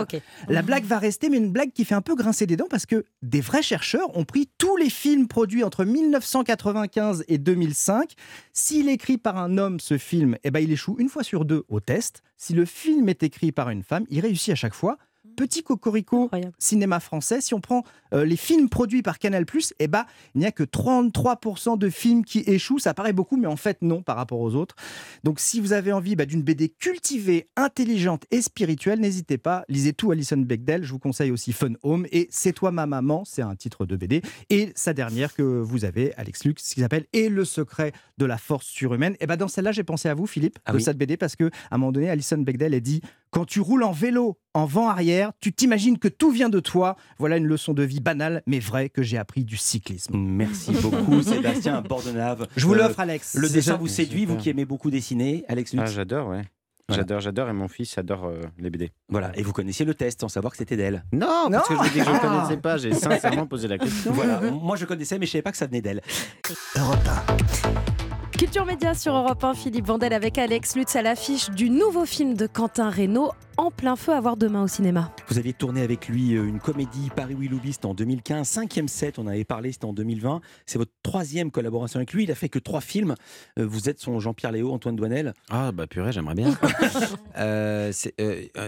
La 0.48 0.62
blague 0.62 0.86
va 0.86 1.00
rester, 1.00 1.30
mais 1.30 1.38
une 1.38 1.52
blague 1.52 1.74
qui 1.74 1.84
fait 1.84 1.96
un 1.96 2.02
peu 2.02 2.16
grincer 2.16 2.48
des 2.48 2.56
dents 2.56 2.68
parce 2.70 2.86
que 2.86 3.04
des 3.22 3.42
vrais 3.42 3.62
chercheurs 3.62 4.16
ont 4.18 4.24
pris 4.24 4.50
tous 4.58 4.78
les 4.78 4.90
films 4.90 5.28
produits 5.28 5.64
entre 5.66 5.84
1995 5.84 7.26
et 7.28 7.38
2005. 7.38 8.14
S'il 8.54 8.90
est 8.90 8.94
écrit 8.94 9.18
par 9.18 9.38
un 9.38 9.58
homme, 9.58 9.80
ce 9.80 9.98
film, 9.98 10.38
eh 10.44 10.52
ben, 10.52 10.60
il 10.60 10.72
échoue 10.72 10.96
une 11.00 11.10
fois 11.10 11.24
sur 11.24 11.46
deux 11.46 11.64
au 11.68 11.80
test. 11.80 12.22
Si 12.38 12.54
le 12.54 12.66
film 12.66 13.10
est 13.10 13.24
écrit 13.24 13.52
par 13.52 13.70
une 13.70 13.84
femme, 13.84 14.06
il 14.10 14.20
réussit 14.22 14.52
à 14.54 14.56
chaque 14.56 14.74
fois. 14.74 14.98
Petit 15.36 15.64
cocorico 15.64 16.30
cinéma 16.60 17.00
français, 17.00 17.42
si 17.42 17.54
on 17.54 17.62
prend 17.62 17.84
euh, 18.14 18.26
les 18.26 18.36
films 18.36 18.70
produits 18.70 19.02
par 19.02 19.20
Canal+, 19.20 19.46
eh 19.80 19.88
ben, 19.88 20.06
il 20.36 20.40
n'y 20.40 20.46
a 20.46 20.52
que 20.52 20.64
33% 20.64 21.78
de 21.78 21.90
films 21.90 22.26
qui 22.26 22.40
échouent. 22.46 22.80
Ça 22.80 22.94
paraît 22.94 23.14
beaucoup, 23.14 23.38
mais 23.38 23.48
en 23.48 23.56
fait 23.56 23.82
non 23.82 24.02
par 24.02 24.16
rapport 24.16 24.40
aux 24.40 24.56
autres. 24.56 24.76
Donc 25.24 25.40
si 25.40 25.60
vous 25.60 25.74
avez 25.74 25.92
envie 25.92 26.16
bah, 26.16 26.26
d'une 26.26 26.42
BD 26.42 26.70
cultivée, 26.70 27.48
intelligente 27.56 28.26
et 28.32 28.42
spirituelle, 28.42 29.00
n'hésitez 29.00 29.38
pas, 29.38 29.64
lisez 29.70 29.94
tout 29.94 30.12
Alison 30.12 30.38
Bechdel. 30.38 30.84
Je 30.84 30.92
vous 30.92 31.00
conseille 31.00 31.32
aussi 31.32 31.54
Fun 31.54 31.74
Home 31.84 32.06
et 32.12 32.28
C'est 32.30 32.54
toi 32.54 32.72
ma 32.72 32.86
maman, 32.86 33.24
c'est 33.26 33.42
un 33.42 33.56
titre 33.56 33.86
de 33.86 33.96
BD. 33.96 34.22
Et 34.50 34.72
sa 34.76 34.94
dernière 34.94 35.34
que 35.34 35.42
vous 35.42 35.86
avez, 35.86 36.14
Alex 36.16 36.44
Lux, 36.46 36.74
qui 36.74 36.82
s'appelle 36.82 37.06
Et 37.14 37.30
le 37.30 37.46
secret 37.46 37.94
de 38.18 38.26
la 38.26 38.38
force 38.38 38.66
surhumaine. 38.66 39.16
Et 39.20 39.28
ben 39.28 39.38
dans 39.38 39.48
celle-là, 39.48 39.72
j'ai 39.72 39.84
pensé 39.84 40.10
à 40.10 40.14
vous, 40.14 40.28
Philippe, 40.28 40.60
Ah 40.66 40.72
de 40.72 40.78
oui. 40.78 40.84
cette 40.84 40.98
BD, 40.98 41.18
parce 41.18 41.36
que 41.36 41.46
à 41.46 41.76
un 41.76 41.78
moment 41.78 41.92
donné, 41.92 42.10
Alison 42.10 42.38
Bechdel 42.38 42.74
a 42.74 42.80
dit 42.80 43.02
Quand 43.34 43.46
tu 43.46 43.62
roules 43.62 43.84
en 43.84 43.94
vélo 43.94 44.38
en 44.54 44.66
vent 44.66 44.90
arrière, 44.90 45.32
tu 45.40 45.54
t'imagines 45.54 45.98
que 45.98 46.10
tout 46.10 46.32
vient 46.32 46.50
de 46.50 46.60
toi. 46.60 46.98
Voilà 47.18 47.38
une 47.38 47.46
leçon 47.46 47.74
de 47.74 47.82
vie 47.82 48.02
banale, 48.02 48.44
mais 48.46 48.60
vraie, 48.60 48.90
que 48.90 49.02
j'ai 49.02 49.18
appris 49.18 49.46
du 49.46 49.56
cyclisme. 49.56 50.18
Merci 50.18 50.74
beaucoup, 50.74 51.22
Sébastien 51.22 51.82
Bordenave. 51.82 52.48
Je 52.58 52.66
vous 52.68 52.74
Euh, 52.74 52.80
l'offre, 52.80 53.00
Alex. 53.00 53.36
Le 53.36 53.48
dessin 53.48 53.78
vous 53.78 53.88
séduit, 53.88 54.26
vous 54.26 54.36
qui 54.36 54.50
aimez 54.50 54.66
beaucoup 54.66 54.92
dessiner, 54.92 55.46
Alex 55.48 55.72
Lutz 55.72 55.82
Ah, 55.86 55.90
j'adore, 55.90 56.28
ouais. 56.28 56.42
Voilà. 56.90 57.04
J'adore, 57.04 57.22
j'adore. 57.22 57.48
Et 57.48 57.54
mon 57.54 57.70
fils 57.70 57.98
adore 57.98 58.26
euh, 58.26 58.42
les 58.58 58.70
BD. 58.70 58.92
Voilà, 59.08 59.32
et 59.38 59.44
vous 59.44 59.54
connaissiez 59.54 59.86
le 59.86 59.94
test 59.94 60.20
sans 60.20 60.28
savoir 60.28 60.52
que 60.52 60.58
c'était 60.58 60.76
d'elle. 60.76 61.06
Non, 61.14 61.48
parce 61.50 61.70
que 61.70 61.74
je 61.76 61.80
vous 61.80 61.90
dis 61.90 62.00
que 62.00 62.04
je 62.06 62.10
ne 62.10 62.16
Ah. 62.16 62.20
connaissais 62.20 62.58
pas. 62.58 62.76
J'ai 62.76 62.94
sincèrement 62.94 63.48
posé 63.48 63.70
la 63.70 63.78
question. 63.78 64.12
Voilà, 64.12 64.42
moi 64.52 64.76
je 64.76 64.84
connaissais, 64.84 65.18
mais 65.18 65.26
je 65.26 65.32
savais 65.32 65.42
pas 65.42 65.52
que 65.52 65.58
ça 65.58 65.68
venait 65.68 65.82
d'elle. 65.82 66.02
Culture 68.38 68.66
Média 68.66 68.94
sur 68.96 69.14
Europe 69.16 69.44
1, 69.44 69.54
Philippe 69.54 69.86
Vandel 69.86 70.14
avec 70.14 70.38
Alex 70.38 70.76
Lutz 70.76 70.96
à 70.96 71.02
l'affiche 71.04 71.50
du 71.52 71.70
nouveau 71.70 72.06
film 72.06 72.34
de 72.34 72.48
Quentin 72.48 72.90
Reynaud, 72.90 73.32
En 73.58 73.70
plein 73.70 73.96
feu 73.96 74.14
à 74.14 74.20
voir 74.22 74.36
demain 74.38 74.64
au 74.64 74.68
cinéma. 74.68 75.14
Vous 75.28 75.38
aviez 75.38 75.54
tourné 75.54 75.82
avec 75.84 76.08
lui 76.08 76.36
euh, 76.36 76.48
une 76.48 76.60
comédie 76.60 77.12
Paris 77.16 77.36
Willoughby, 77.36 77.74
c'était 77.74 77.86
en 77.86 77.94
2015. 77.94 78.48
Cinquième 78.48 78.88
set, 78.88 79.20
on 79.20 79.28
avait 79.28 79.44
parlé, 79.44 79.72
c'était 79.72 79.86
en 79.86 79.94
2020. 79.94 80.42
C'est 80.66 80.80
votre 80.80 80.92
troisième 81.04 81.52
collaboration 81.52 81.98
avec 82.00 82.12
lui. 82.14 82.24
Il 82.24 82.32
a 82.32 82.36
fait 82.36 82.50
que 82.50 82.58
trois 82.58 82.82
films. 82.82 83.14
Euh, 83.60 83.68
Vous 83.68 83.88
êtes 83.90 84.00
son 84.00 84.20
Jean-Pierre 84.20 84.52
Léo, 84.54 84.72
Antoine 84.72 84.96
Douanel. 84.96 85.34
Ah, 85.52 85.72
bah 85.72 85.86
purée, 85.86 86.12
j'aimerais 86.12 86.36
bien. 86.36 86.58
Euh, 87.38 87.92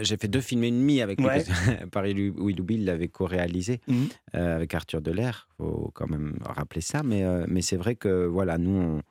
J'ai 0.04 0.18
fait 0.18 0.28
deux 0.28 0.40
films 0.42 0.64
et 0.64 0.72
demi 0.72 1.02
avec 1.02 1.20
lui. 1.20 1.28
Ouais. 1.28 1.44
Paris 1.92 2.14
Willoughby 2.38 2.76
il 2.76 2.86
l'avait 2.86 3.08
co-réalisé 3.10 3.82
Mhm. 3.88 4.08
euh, 4.36 4.56
avec 4.56 4.74
Arthur 4.74 5.02
Delair. 5.02 5.48
faut 5.58 5.92
quand 5.94 6.08
même 6.10 6.38
rappeler 6.46 6.82
ça. 6.82 7.02
Mais, 7.04 7.24
euh, 7.24 7.46
mais 7.48 7.62
c'est 7.62 7.76
vrai 7.76 7.96
que 7.96 8.26
voilà, 8.26 8.58
nous, 8.58 8.72
on, 8.72 9.02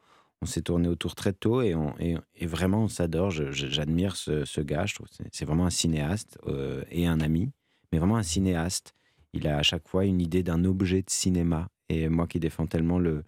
on 0.43 0.47
s'est 0.47 0.63
tourné 0.63 0.89
autour 0.89 1.15
très 1.15 1.33
tôt 1.33 1.63
et, 1.63 1.75
on, 1.75 1.95
et, 1.99 2.17
et 2.35 2.47
vraiment, 2.47 2.83
on 2.85 2.89
s'adore. 2.89 3.31
J'admire 3.31 4.17
ce, 4.17 4.45
ce 4.45 4.61
gars. 4.61 4.85
Je 4.87 4.95
trouve 4.97 5.09
que 5.09 5.15
c'est- 5.33 5.45
vraiment 5.45 5.67
un 5.67 5.71
cinéaste 5.71 6.39
euh, 6.49 6.85
et 6.91 7.07
un 7.07 7.21
ami, 7.21 7.51
mais 7.93 7.99
vraiment 7.99 8.17
un 8.17 8.23
cinéaste. 8.25 8.93
Il 9.33 9.47
a 9.47 9.57
à 9.57 9.63
chaque 9.63 9.89
fois 9.89 10.05
une 10.05 10.21
idée 10.21 10.43
d'un 10.43 10.65
objet 10.65 11.01
de 11.03 11.11
cinéma. 11.11 11.69
Et 11.89 12.09
moi 12.09 12.27
qui 12.27 12.41
défends 12.41 12.67
tellement 12.67 12.99
le, 12.99 13.25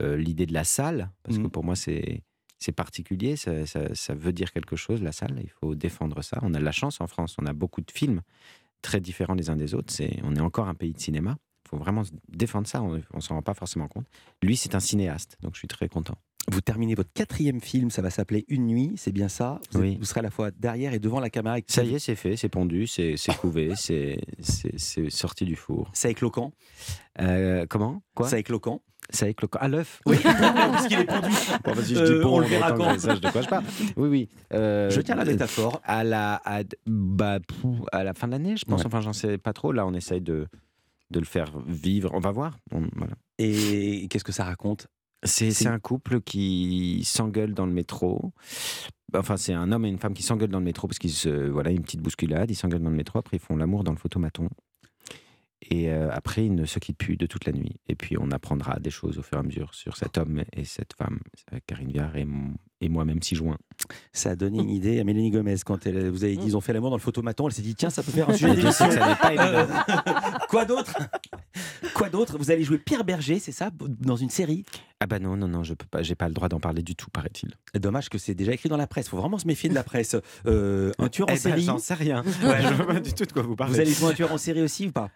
euh, 0.00 0.16
l'idée 0.16 0.46
de 0.46 0.52
la 0.52 0.64
salle, 0.64 1.10
parce 1.22 1.38
que 1.38 1.48
pour 1.48 1.64
moi, 1.64 1.76
c'est. 1.76 2.22
C'est 2.60 2.72
particulier, 2.72 3.36
ça, 3.36 3.66
ça- 3.66 3.94
ça 3.94 4.14
veut 4.14 4.32
dire 4.32 4.50
quelque 4.50 4.74
chose, 4.76 5.02
la 5.02 5.12
salle, 5.12 5.38
il 5.42 5.50
faut 5.50 5.74
défendre 5.74 6.22
ça. 6.22 6.38
On 6.40 6.54
a 6.54 6.58
de 6.58 6.64
la 6.64 6.72
chance 6.72 6.98
en 7.02 7.06
France, 7.06 7.36
on 7.38 7.44
a 7.44 7.52
beaucoup 7.52 7.82
de 7.82 7.90
films 7.90 8.22
très 8.80 9.00
différents 9.00 9.34
les 9.34 9.50
uns 9.50 9.56
des 9.56 9.74
autres. 9.74 9.92
C'est, 9.92 10.18
on 10.22 10.34
est 10.34 10.40
encore 10.40 10.68
un 10.68 10.74
pays 10.74 10.92
de 10.94 10.98
cinéma. 11.00 11.36
Faut 11.74 11.82
vraiment 11.82 12.02
défendre 12.28 12.68
ça, 12.68 12.82
on 12.82 12.92
ne 13.16 13.20
s'en 13.20 13.34
rend 13.34 13.42
pas 13.42 13.54
forcément 13.54 13.88
compte. 13.88 14.06
Lui, 14.42 14.56
c'est 14.56 14.76
un 14.76 14.80
cinéaste, 14.80 15.36
donc 15.42 15.54
je 15.54 15.58
suis 15.58 15.66
très 15.68 15.88
content. 15.88 16.14
Vous 16.52 16.60
terminez 16.60 16.94
votre 16.94 17.10
quatrième 17.12 17.60
film, 17.60 17.90
ça 17.90 18.00
va 18.00 18.10
s'appeler 18.10 18.44
Une 18.48 18.66
nuit, 18.66 18.92
c'est 18.96 19.10
bien 19.12 19.28
ça? 19.28 19.58
Vous, 19.72 19.78
êtes- 19.78 19.82
Oui. 19.84 19.96
vous 19.98 20.04
serez 20.04 20.20
à 20.20 20.22
la 20.22 20.30
fois 20.30 20.50
derrière 20.52 20.92
et 20.94 20.98
devant 21.00 21.18
la 21.18 21.30
caméra. 21.30 21.54
avec- 21.54 21.64
Ça 21.68 21.82
y 21.82 21.94
est, 21.94 21.98
c'est 21.98 22.14
fait, 22.14 22.36
c'est 22.36 22.48
pondu, 22.50 22.86
c'est, 22.86 23.16
c'est 23.16 23.34
couvé, 23.36 23.72
c'est, 23.76 24.18
c'est, 24.40 24.78
c'est 24.78 25.10
sorti 25.10 25.46
du 25.46 25.56
four. 25.56 25.90
Ça 25.94 26.08
éclot 26.10 26.30
quand 26.30 26.52
Euh, 27.20 27.66
Comment? 27.68 28.02
Quoi? 28.14 28.26
Quand 28.26 28.30
Ça 29.10 29.28
éclot 29.28 29.48
quand 29.48 29.58
À 29.58 29.66
l'œuf? 29.68 30.00
Oui, 30.06 30.16
parce 30.22 30.86
qu'il 30.86 31.00
est 31.00 31.04
pondu. 31.06 31.28
Bon, 31.64 31.72
vas-y, 31.72 31.94
je 31.94 31.98
Euh, 31.98 32.16
dis 32.18 32.22
bon, 32.22 32.36
on 32.36 32.38
le 32.40 32.46
verra 32.46 32.72
quand 32.72 32.98
sache 33.00 33.20
de 33.20 33.30
quoi 33.30 33.40
je 33.42 33.48
parle. 33.48 33.64
Oui, 33.96 34.08
oui. 34.08 34.28
euh, 34.52 34.90
Je 34.90 35.00
tiens 35.00 35.16
la 35.16 35.24
métaphore. 35.24 35.80
À 35.82 36.04
la, 36.04 36.40
à, 36.44 36.62
bah, 36.86 37.38
à 37.90 38.04
la 38.04 38.14
fin 38.14 38.26
de 38.28 38.32
l'année, 38.32 38.56
je 38.56 38.64
pense. 38.64 38.80
Ouais. 38.80 38.86
Enfin, 38.86 39.00
j'en 39.00 39.12
sais 39.14 39.38
pas 39.38 39.52
trop. 39.54 39.72
Là, 39.72 39.86
on 39.86 39.94
essaye 39.94 40.20
de, 40.20 40.46
de 41.10 41.18
le 41.20 41.26
faire 41.26 41.58
vivre. 41.66 42.10
On 42.14 42.20
va 42.20 42.30
voir. 42.30 42.56
On- 42.72 42.88
voilà. 42.96 43.14
Et 43.38 44.06
qu'est-ce 44.08 44.24
que 44.24 44.32
ça 44.32 44.44
raconte? 44.44 44.86
C'est 45.22 45.52
c'est 45.52 45.68
un 45.68 45.78
couple 45.78 46.20
qui 46.20 47.02
s'engueule 47.04 47.54
dans 47.54 47.66
le 47.66 47.72
métro. 47.72 48.32
Enfin, 49.16 49.36
c'est 49.36 49.52
un 49.54 49.70
homme 49.72 49.84
et 49.86 49.88
une 49.88 49.98
femme 49.98 50.12
qui 50.12 50.22
s'engueulent 50.22 50.50
dans 50.50 50.58
le 50.58 50.64
métro 50.64 50.86
parce 50.88 50.98
qu'ils 50.98 51.12
se. 51.12 51.28
Voilà, 51.48 51.70
une 51.70 51.82
petite 51.82 52.00
bousculade. 52.02 52.50
Ils 52.50 52.54
s'engueulent 52.56 52.82
dans 52.82 52.90
le 52.90 52.96
métro. 52.96 53.18
Après, 53.18 53.36
ils 53.36 53.40
font 53.40 53.56
l'amour 53.56 53.84
dans 53.84 53.92
le 53.92 53.96
photomaton. 53.98 54.48
Et 55.70 55.90
euh, 55.90 56.10
après, 56.12 56.44
ils 56.44 56.54
ne 56.54 56.64
se 56.66 56.78
quittent 56.78 56.98
plus 56.98 57.16
de 57.16 57.26
toute 57.26 57.46
la 57.46 57.52
nuit. 57.52 57.76
Et 57.88 57.94
puis, 57.94 58.16
on 58.18 58.30
apprendra 58.30 58.78
des 58.80 58.90
choses 58.90 59.18
au 59.18 59.22
fur 59.22 59.38
et 59.38 59.40
à 59.40 59.42
mesure 59.42 59.74
sur 59.74 59.96
cet 59.96 60.18
homme 60.18 60.42
et 60.52 60.64
cette 60.64 60.92
femme, 60.94 61.20
euh, 61.52 61.58
Karine 61.66 61.90
Viard 61.90 62.16
et, 62.16 62.26
moi-même 62.86 63.22
6 63.22 63.36
juin. 63.36 63.56
Ça 64.12 64.32
a 64.32 64.36
donné 64.36 64.58
une 64.60 64.68
idée 64.78 65.00
à 65.00 65.04
Mélanie 65.04 65.30
Gomez 65.30 65.56
quand 65.64 65.86
elle, 65.86 66.10
vous 66.10 66.22
avez 66.24 66.36
dit 66.36 66.44
ils 66.44 66.54
ont 66.56 66.60
fait 66.60 66.74
l'amour 66.74 66.90
dans 66.90 66.96
le 66.96 67.00
photomaton. 67.02 67.46
Elle 67.48 67.54
s'est 67.54 67.62
dit 67.62 67.74
tiens, 67.74 67.88
ça 67.88 68.02
peut 68.02 68.12
faire 68.12 68.28
un 68.28 68.32
sujet 68.36 68.54
d'émission. 68.54 68.84
Quoi 70.50 70.66
d'autre? 70.66 70.94
Quoi 71.94 72.10
d'autre? 72.10 72.36
Vous 72.36 72.50
allez 72.50 72.62
jouer 72.62 72.76
Pierre 72.78 73.04
Berger, 73.04 73.38
c'est 73.38 73.52
ça, 73.52 73.70
dans 74.00 74.16
une 74.16 74.28
série? 74.28 74.64
Ah 75.00 75.06
bah 75.06 75.18
non, 75.18 75.34
non, 75.36 75.48
non, 75.48 75.62
je 75.62 75.72
peux 75.74 75.86
pas, 75.86 76.02
j'ai 76.02 76.14
pas 76.14 76.28
le 76.28 76.34
droit 76.34 76.48
d'en 76.48 76.60
parler 76.60 76.82
du 76.82 76.94
tout, 76.94 77.08
paraît-il. 77.10 77.54
Dommage 77.78 78.08
que 78.10 78.18
c'est 78.18 78.34
déjà 78.34 78.52
écrit 78.52 78.68
dans 78.68 78.76
la 78.76 78.86
presse. 78.86 79.08
Faut 79.08 79.16
vraiment 79.16 79.38
se 79.38 79.46
méfier 79.46 79.68
de 79.70 79.74
la 79.74 79.82
presse. 79.82 80.14
Euh, 80.46 80.92
un 80.98 81.08
tueur 81.08 81.28
en 81.28 81.32
Eh 81.32 81.34
ben, 81.36 81.40
série. 81.40 81.62
j'en 81.64 81.78
sais 81.78 81.94
rien. 81.94 82.22
Ouais. 82.22 82.62
je 82.62 82.74
vois 82.74 82.86
pas 82.86 83.00
du 83.00 83.12
tout 83.14 83.24
de 83.24 83.32
quoi 83.32 83.42
vous 83.42 83.56
parlez. 83.56 83.72
Vous 83.74 83.80
allez 83.80 83.92
jouer 83.92 84.10
un 84.10 84.14
tueur 84.14 84.32
en 84.32 84.38
série 84.38 84.62
aussi 84.62 84.88
ou 84.88 84.92
pas? 84.92 85.10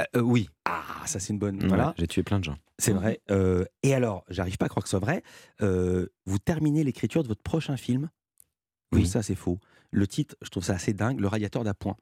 Euh, 0.00 0.20
oui. 0.20 0.48
Ah, 0.64 0.82
ça 1.06 1.20
c'est 1.20 1.32
une 1.32 1.38
bonne. 1.38 1.60
Ouais, 1.62 1.68
Voilà. 1.68 1.94
J'ai 1.98 2.06
tué 2.06 2.22
plein 2.22 2.38
de 2.38 2.44
gens. 2.44 2.56
C'est 2.78 2.92
vrai. 2.92 3.20
Euh, 3.30 3.64
et 3.82 3.94
alors, 3.94 4.24
j'arrive 4.28 4.56
pas 4.56 4.66
à 4.66 4.68
croire 4.68 4.82
que 4.82 4.88
ce 4.88 4.92
soit 4.98 5.04
vrai. 5.04 5.22
euh, 5.60 6.06
vous 6.26 6.38
terminez 6.38 6.82
l'écriture 6.84 7.22
de 7.22 7.28
votre 7.28 7.42
prochain 7.42 7.76
film. 7.76 8.08
Oui. 8.92 9.06
Ça, 9.06 9.22
c'est 9.22 9.34
faux. 9.34 9.58
Le 9.90 10.06
titre, 10.06 10.34
je 10.42 10.48
trouve 10.48 10.64
ça 10.64 10.74
assez 10.74 10.92
dingue. 10.92 11.20
Le 11.20 11.28
radiateur 11.28 11.64
d'appoint. 11.64 11.96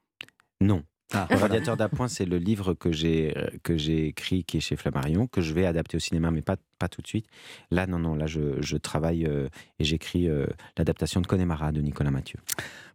Non. 0.61 0.83
Ah, 1.13 1.27
Le 1.31 1.37
voilà. 1.37 1.55
Radiateur 1.55 1.77
d'appoint, 1.77 2.07
c'est 2.09 2.25
le 2.25 2.39
livre 2.39 2.75
que 2.75 2.93
j'ai 2.93 3.35
que 3.65 3.77
j'ai 3.77 4.07
écrit, 4.07 4.45
qui 4.45 4.59
est 4.59 4.61
chez 4.61 4.77
Flammarion, 4.77 5.27
que 5.27 5.41
je 5.41 5.53
vais 5.53 5.67
adapter 5.67 5.97
au 5.97 6.01
cinéma, 6.01 6.31
mais 6.31 6.43
pas, 6.43 6.57
pas 6.81 6.89
tout 6.89 7.03
de 7.03 7.07
suite. 7.07 7.27
Là, 7.71 7.87
non, 7.87 7.99
non, 8.01 8.15
là, 8.17 8.27
je, 8.27 8.41
je 8.61 8.77
travaille 8.77 9.27
euh, 9.27 9.49
et 9.79 9.85
j'écris 9.85 10.29
euh, 10.29 10.47
l'adaptation 10.79 11.21
de 11.21 11.27
Connemara 11.29 11.71
de 11.71 11.81
Nicolas 11.81 12.11
Mathieu. 12.11 12.41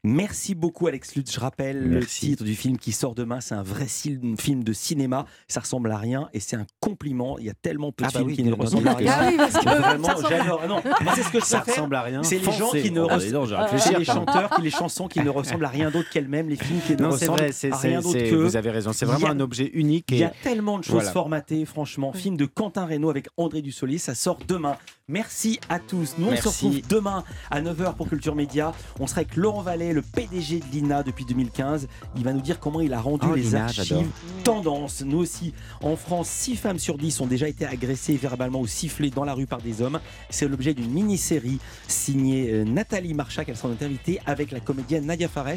Merci 0.03 0.53
beaucoup 0.53 0.85
Alex 0.87 1.15
Lutz. 1.15 1.33
Je 1.33 1.39
rappelle 1.39 1.81
Merci. 1.87 2.27
le 2.27 2.31
titre 2.31 2.43
du 2.43 2.55
film 2.55 2.77
qui 2.77 2.91
sort 2.91 3.15
demain. 3.15 3.41
C'est 3.41 3.55
un 3.55 3.63
vrai 3.63 3.87
film 3.87 4.63
de 4.63 4.73
cinéma. 4.73 5.25
Ça 5.47 5.61
ressemble 5.61 5.91
à 5.91 5.97
rien 5.97 6.29
et 6.33 6.39
c'est 6.39 6.55
un 6.55 6.67
compliment. 6.79 7.39
Il 7.39 7.45
y 7.45 7.49
a 7.49 7.53
tellement 7.55 7.91
peu 7.91 8.03
de 8.03 8.09
Ah 8.09 8.11
bah 8.13 8.19
films 8.19 8.29
oui, 8.29 8.35
qui 8.35 8.43
ne 8.43 8.53
ressemblent 8.53 8.87
à 8.87 8.91
le 8.91 8.97
rien. 8.97 9.13
Ah 9.15 9.27
oui, 9.31 9.37
parce 9.37 9.53
que 9.57 9.63
Vraiment, 9.65 10.03
ça 10.07 10.13
ressemble- 10.13 10.29
j'adore. 10.35 10.59
Ah 10.63 10.67
non, 10.67 10.81
moi, 11.01 11.13
c'est 11.15 11.23
ce 11.23 11.31
que 11.31 11.39
Ça 11.43 11.61
ressemble 11.61 11.95
à 11.95 12.01
rien. 12.03 12.21
C'est 12.21 12.37
les 12.37 12.51
gens 12.51 12.69
qui 12.69 12.91
ne 12.91 13.01
Oh, 13.01 13.07
bah, 13.07 13.17
res- 13.17 13.25
dis 13.25 13.31
donc, 13.31 13.47
j'ai 13.47 13.55
réfléchi 13.55 13.83
c'est 13.89 13.97
les 13.99 14.09
à 14.09 14.13
chanteurs, 14.13 14.49
qui 14.51 14.61
les 14.61 14.69
chansons 14.69 15.07
qui 15.07 15.21
ne 15.21 15.29
ressemblent 15.29 15.65
à 15.65 15.69
rien 15.69 15.89
d'autre 15.89 16.09
qu'elles-mêmes, 16.11 16.49
les 16.49 16.55
films 16.55 16.81
qui 16.85 16.93
ne 16.95 17.01
Non, 17.01 17.11
c'est 17.11 17.25
ressemblent 17.25 17.39
vrai, 17.39 17.51
c'est- 17.51 17.71
à 17.71 17.77
rien 17.77 18.01
d'autre 18.01 18.19
que. 18.19 18.35
vous 18.35 18.55
avez 18.57 18.69
raison, 18.71 18.93
c'est 18.93 19.05
vraiment 19.05 19.27
a- 19.27 19.31
un 19.31 19.39
objet 19.39 19.71
unique 19.73 20.07
Il 20.11 20.17
y 20.19 20.23
a 20.23 20.29
tellement 20.43 20.77
de 20.77 20.83
choses 20.83 20.93
Voilà. 20.93 21.11
formatées, 21.11 21.65
franchement. 21.65 22.13
Film 22.13 22.37
de 22.37 22.45
Quentin 22.45 22.85
Reynaud 22.85 23.09
avec 23.09 23.27
André 23.37 23.63
Dussolier, 23.75 23.97
ça 23.97 24.15
sort 24.15 24.38
demain. 24.47 24.77
Merci 25.09 25.59
à 25.67 25.79
tous. 25.79 26.15
Nous, 26.17 26.27
on 26.27 26.29
se 26.29 26.33
Merci. 26.35 26.47
retrouve 26.47 26.81
demain 26.88 27.25
à 27.51 27.61
9h 27.61 27.95
pour 27.95 28.07
Culture 28.07 28.33
Média. 28.33 28.71
On 29.01 29.05
sera 29.05 29.19
avec 29.19 29.35
Laurent 29.35 29.63
Vallée, 29.63 29.91
le 29.91 30.01
PDG 30.01 30.61
de 30.61 30.65
l'INA 30.71 31.03
depuis 31.03 31.25
2015. 31.25 31.89
Il 32.15 32.23
va 32.23 32.31
nous 32.31 32.39
dire 32.39 32.61
comment 32.61 32.79
il 32.79 32.93
a 32.93 33.01
rendu 33.01 33.27
Oh, 33.29 33.35
les 33.35 33.41
l'INA, 33.41 33.65
archives 33.65 34.07
tendance. 34.45 35.03
Nous 35.05 35.17
aussi, 35.17 35.53
en 35.81 35.97
France, 35.97 36.29
6 36.29 36.55
femmes 36.55 36.79
sur 36.79 36.97
10 36.97 37.19
ont 37.19 37.27
déjà 37.27 37.49
été 37.49 37.65
agressées 37.65 38.15
verbalement 38.15 38.61
ou 38.61 38.67
sifflées 38.67 39.09
dans 39.09 39.25
la 39.25 39.33
rue 39.33 39.45
par 39.45 39.61
des 39.61 39.81
hommes. 39.81 39.99
C'est 40.29 40.47
l'objet 40.47 40.73
d'une 40.73 40.91
mini-série 40.91 41.59
signée 41.89 42.49
euh, 42.53 42.63
Nathalie 42.63 43.13
Marchak. 43.13 43.49
Elle 43.49 43.57
sera 43.57 43.67
notre 43.67 43.83
invitée 43.83 44.21
avec 44.25 44.51
la 44.51 44.61
comédienne 44.61 45.05
Nadia 45.05 45.27
Fares 45.27 45.49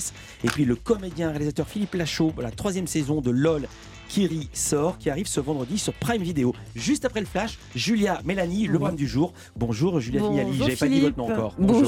et 0.42 0.48
puis 0.48 0.64
le 0.64 0.74
comédien 0.74 1.30
réalisateur 1.30 1.68
Philippe 1.68 1.94
Lachaud. 1.94 2.34
La 2.38 2.50
troisième 2.50 2.88
saison 2.88 3.20
de 3.20 3.30
LOL 3.30 3.68
Kiri 4.08 4.48
sort, 4.52 4.98
qui 4.98 5.10
arrive 5.10 5.26
ce 5.26 5.40
vendredi 5.40 5.78
sur 5.78 5.92
Prime 5.94 6.22
Video. 6.22 6.54
Juste 6.74 7.04
après 7.04 7.20
le 7.20 7.26
flash, 7.26 7.58
Julia, 7.74 8.20
Mélanie, 8.24 8.66
le 8.66 8.78
brun 8.78 8.92
du 8.92 9.06
jour. 9.06 9.32
Bonjour 9.56 10.00
Julia 10.00 10.20
Bonjour, 10.20 10.52
j'avais 10.58 10.76
pas 10.76 10.88
dit 10.88 11.00
votre 11.00 11.18
nom 11.18 11.26
Philippe. 11.26 11.38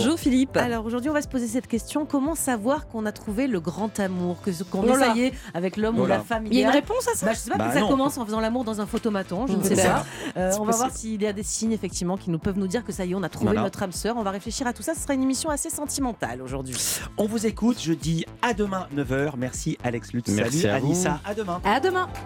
encore. 0.01 0.19
Philippe. 0.19 0.57
Alors 0.57 0.85
aujourd'hui, 0.87 1.11
on 1.11 1.15
va 1.15 1.23
se 1.23 1.29
poser 1.29 1.47
cette 1.49 1.67
question 1.67 2.05
comment 2.07 2.35
savoir 2.35 2.87
qu'on 2.89 3.07
a 3.07 3.13
trouvé 3.13 3.47
le 3.47 3.61
grand 3.61 3.99
amour 4.01 4.41
Que 4.43 4.53
ce- 4.53 4.65
qu'on 4.65 4.83
Oh 4.83 4.87
est, 4.87 4.99
là. 4.99 4.99
ça 4.99 5.15
y 5.17 5.23
est, 5.23 5.33
avec 5.55 5.77
l'homme 5.77 5.99
ou 5.99 6.03
Oh 6.03 6.07
la 6.07 6.21
femme 6.21 6.47
Il 6.47 6.55
y 6.55 6.63
a 6.63 6.67
une 6.67 6.73
réponse 6.73 7.09
à 7.09 7.15
ça 7.17 7.27
bah, 7.27 7.33
Je 7.33 7.39
sais 7.39 7.51
pas, 7.51 7.57
Bah 7.57 7.65
peut-être 7.65 7.75
ça 7.75 7.81
non. 7.81 7.89
commence 7.89 8.19
en 8.19 8.27
faisant 8.27 8.41
l'amour 8.41 8.65
dans 8.65 8.81
un 8.81 8.87
photomaton, 8.87 9.47
je 9.47 9.55
ne 9.55 9.63
sais 9.63 9.75
C'est 9.77 9.83
pas. 9.89 10.01
ça. 10.01 10.07
Euh, 10.37 10.53
on 10.61 10.65
va 10.65 10.77
voir 10.77 10.91
s'il 10.95 11.23
y 11.23 11.27
a 11.27 11.33
des 11.33 11.43
signes 11.43 11.73
effectivement 11.73 12.17
qui 12.17 12.31
nous 12.31 12.39
peuvent 12.39 12.59
nous 12.59 12.67
dire 12.69 12.85
que 12.85 12.93
ça 12.93 13.05
y 13.05 13.13
est, 13.13 13.15
on 13.15 13.23
a 13.23 13.29
trouvé 13.29 13.47
Voilà. 13.47 13.63
notre 13.63 13.83
âme 13.83 13.93
sœur. 13.93 14.17
On 14.19 14.23
va 14.23 14.31
réfléchir 14.31 14.67
à 14.67 14.73
tout 14.73 14.83
ça. 14.83 14.95
Ce 14.95 15.01
sera 15.01 15.15
une 15.15 15.23
émission 15.23 15.49
assez 15.51 15.71
sentimentale 15.71 16.43
aujourd'hui. 16.43 16.77
On 17.17 17.27
vous 17.27 17.47
écoute, 17.47 17.79
je 17.81 17.93
dis 17.93 18.25
à 18.43 18.53
demain 18.53 18.87
9h. 18.95 19.33
Merci 19.39 19.79
Alex 19.83 20.13
Lutz. 20.13 20.29
Merci 20.29 20.61
Salut 20.61 20.75
à 20.75 20.79
vous. 20.81 20.87
Anissa, 20.87 21.21
à 21.25 21.35
demain. 21.35 21.61
À 21.65 21.81
demain. 21.81 22.09
up. 22.17 22.21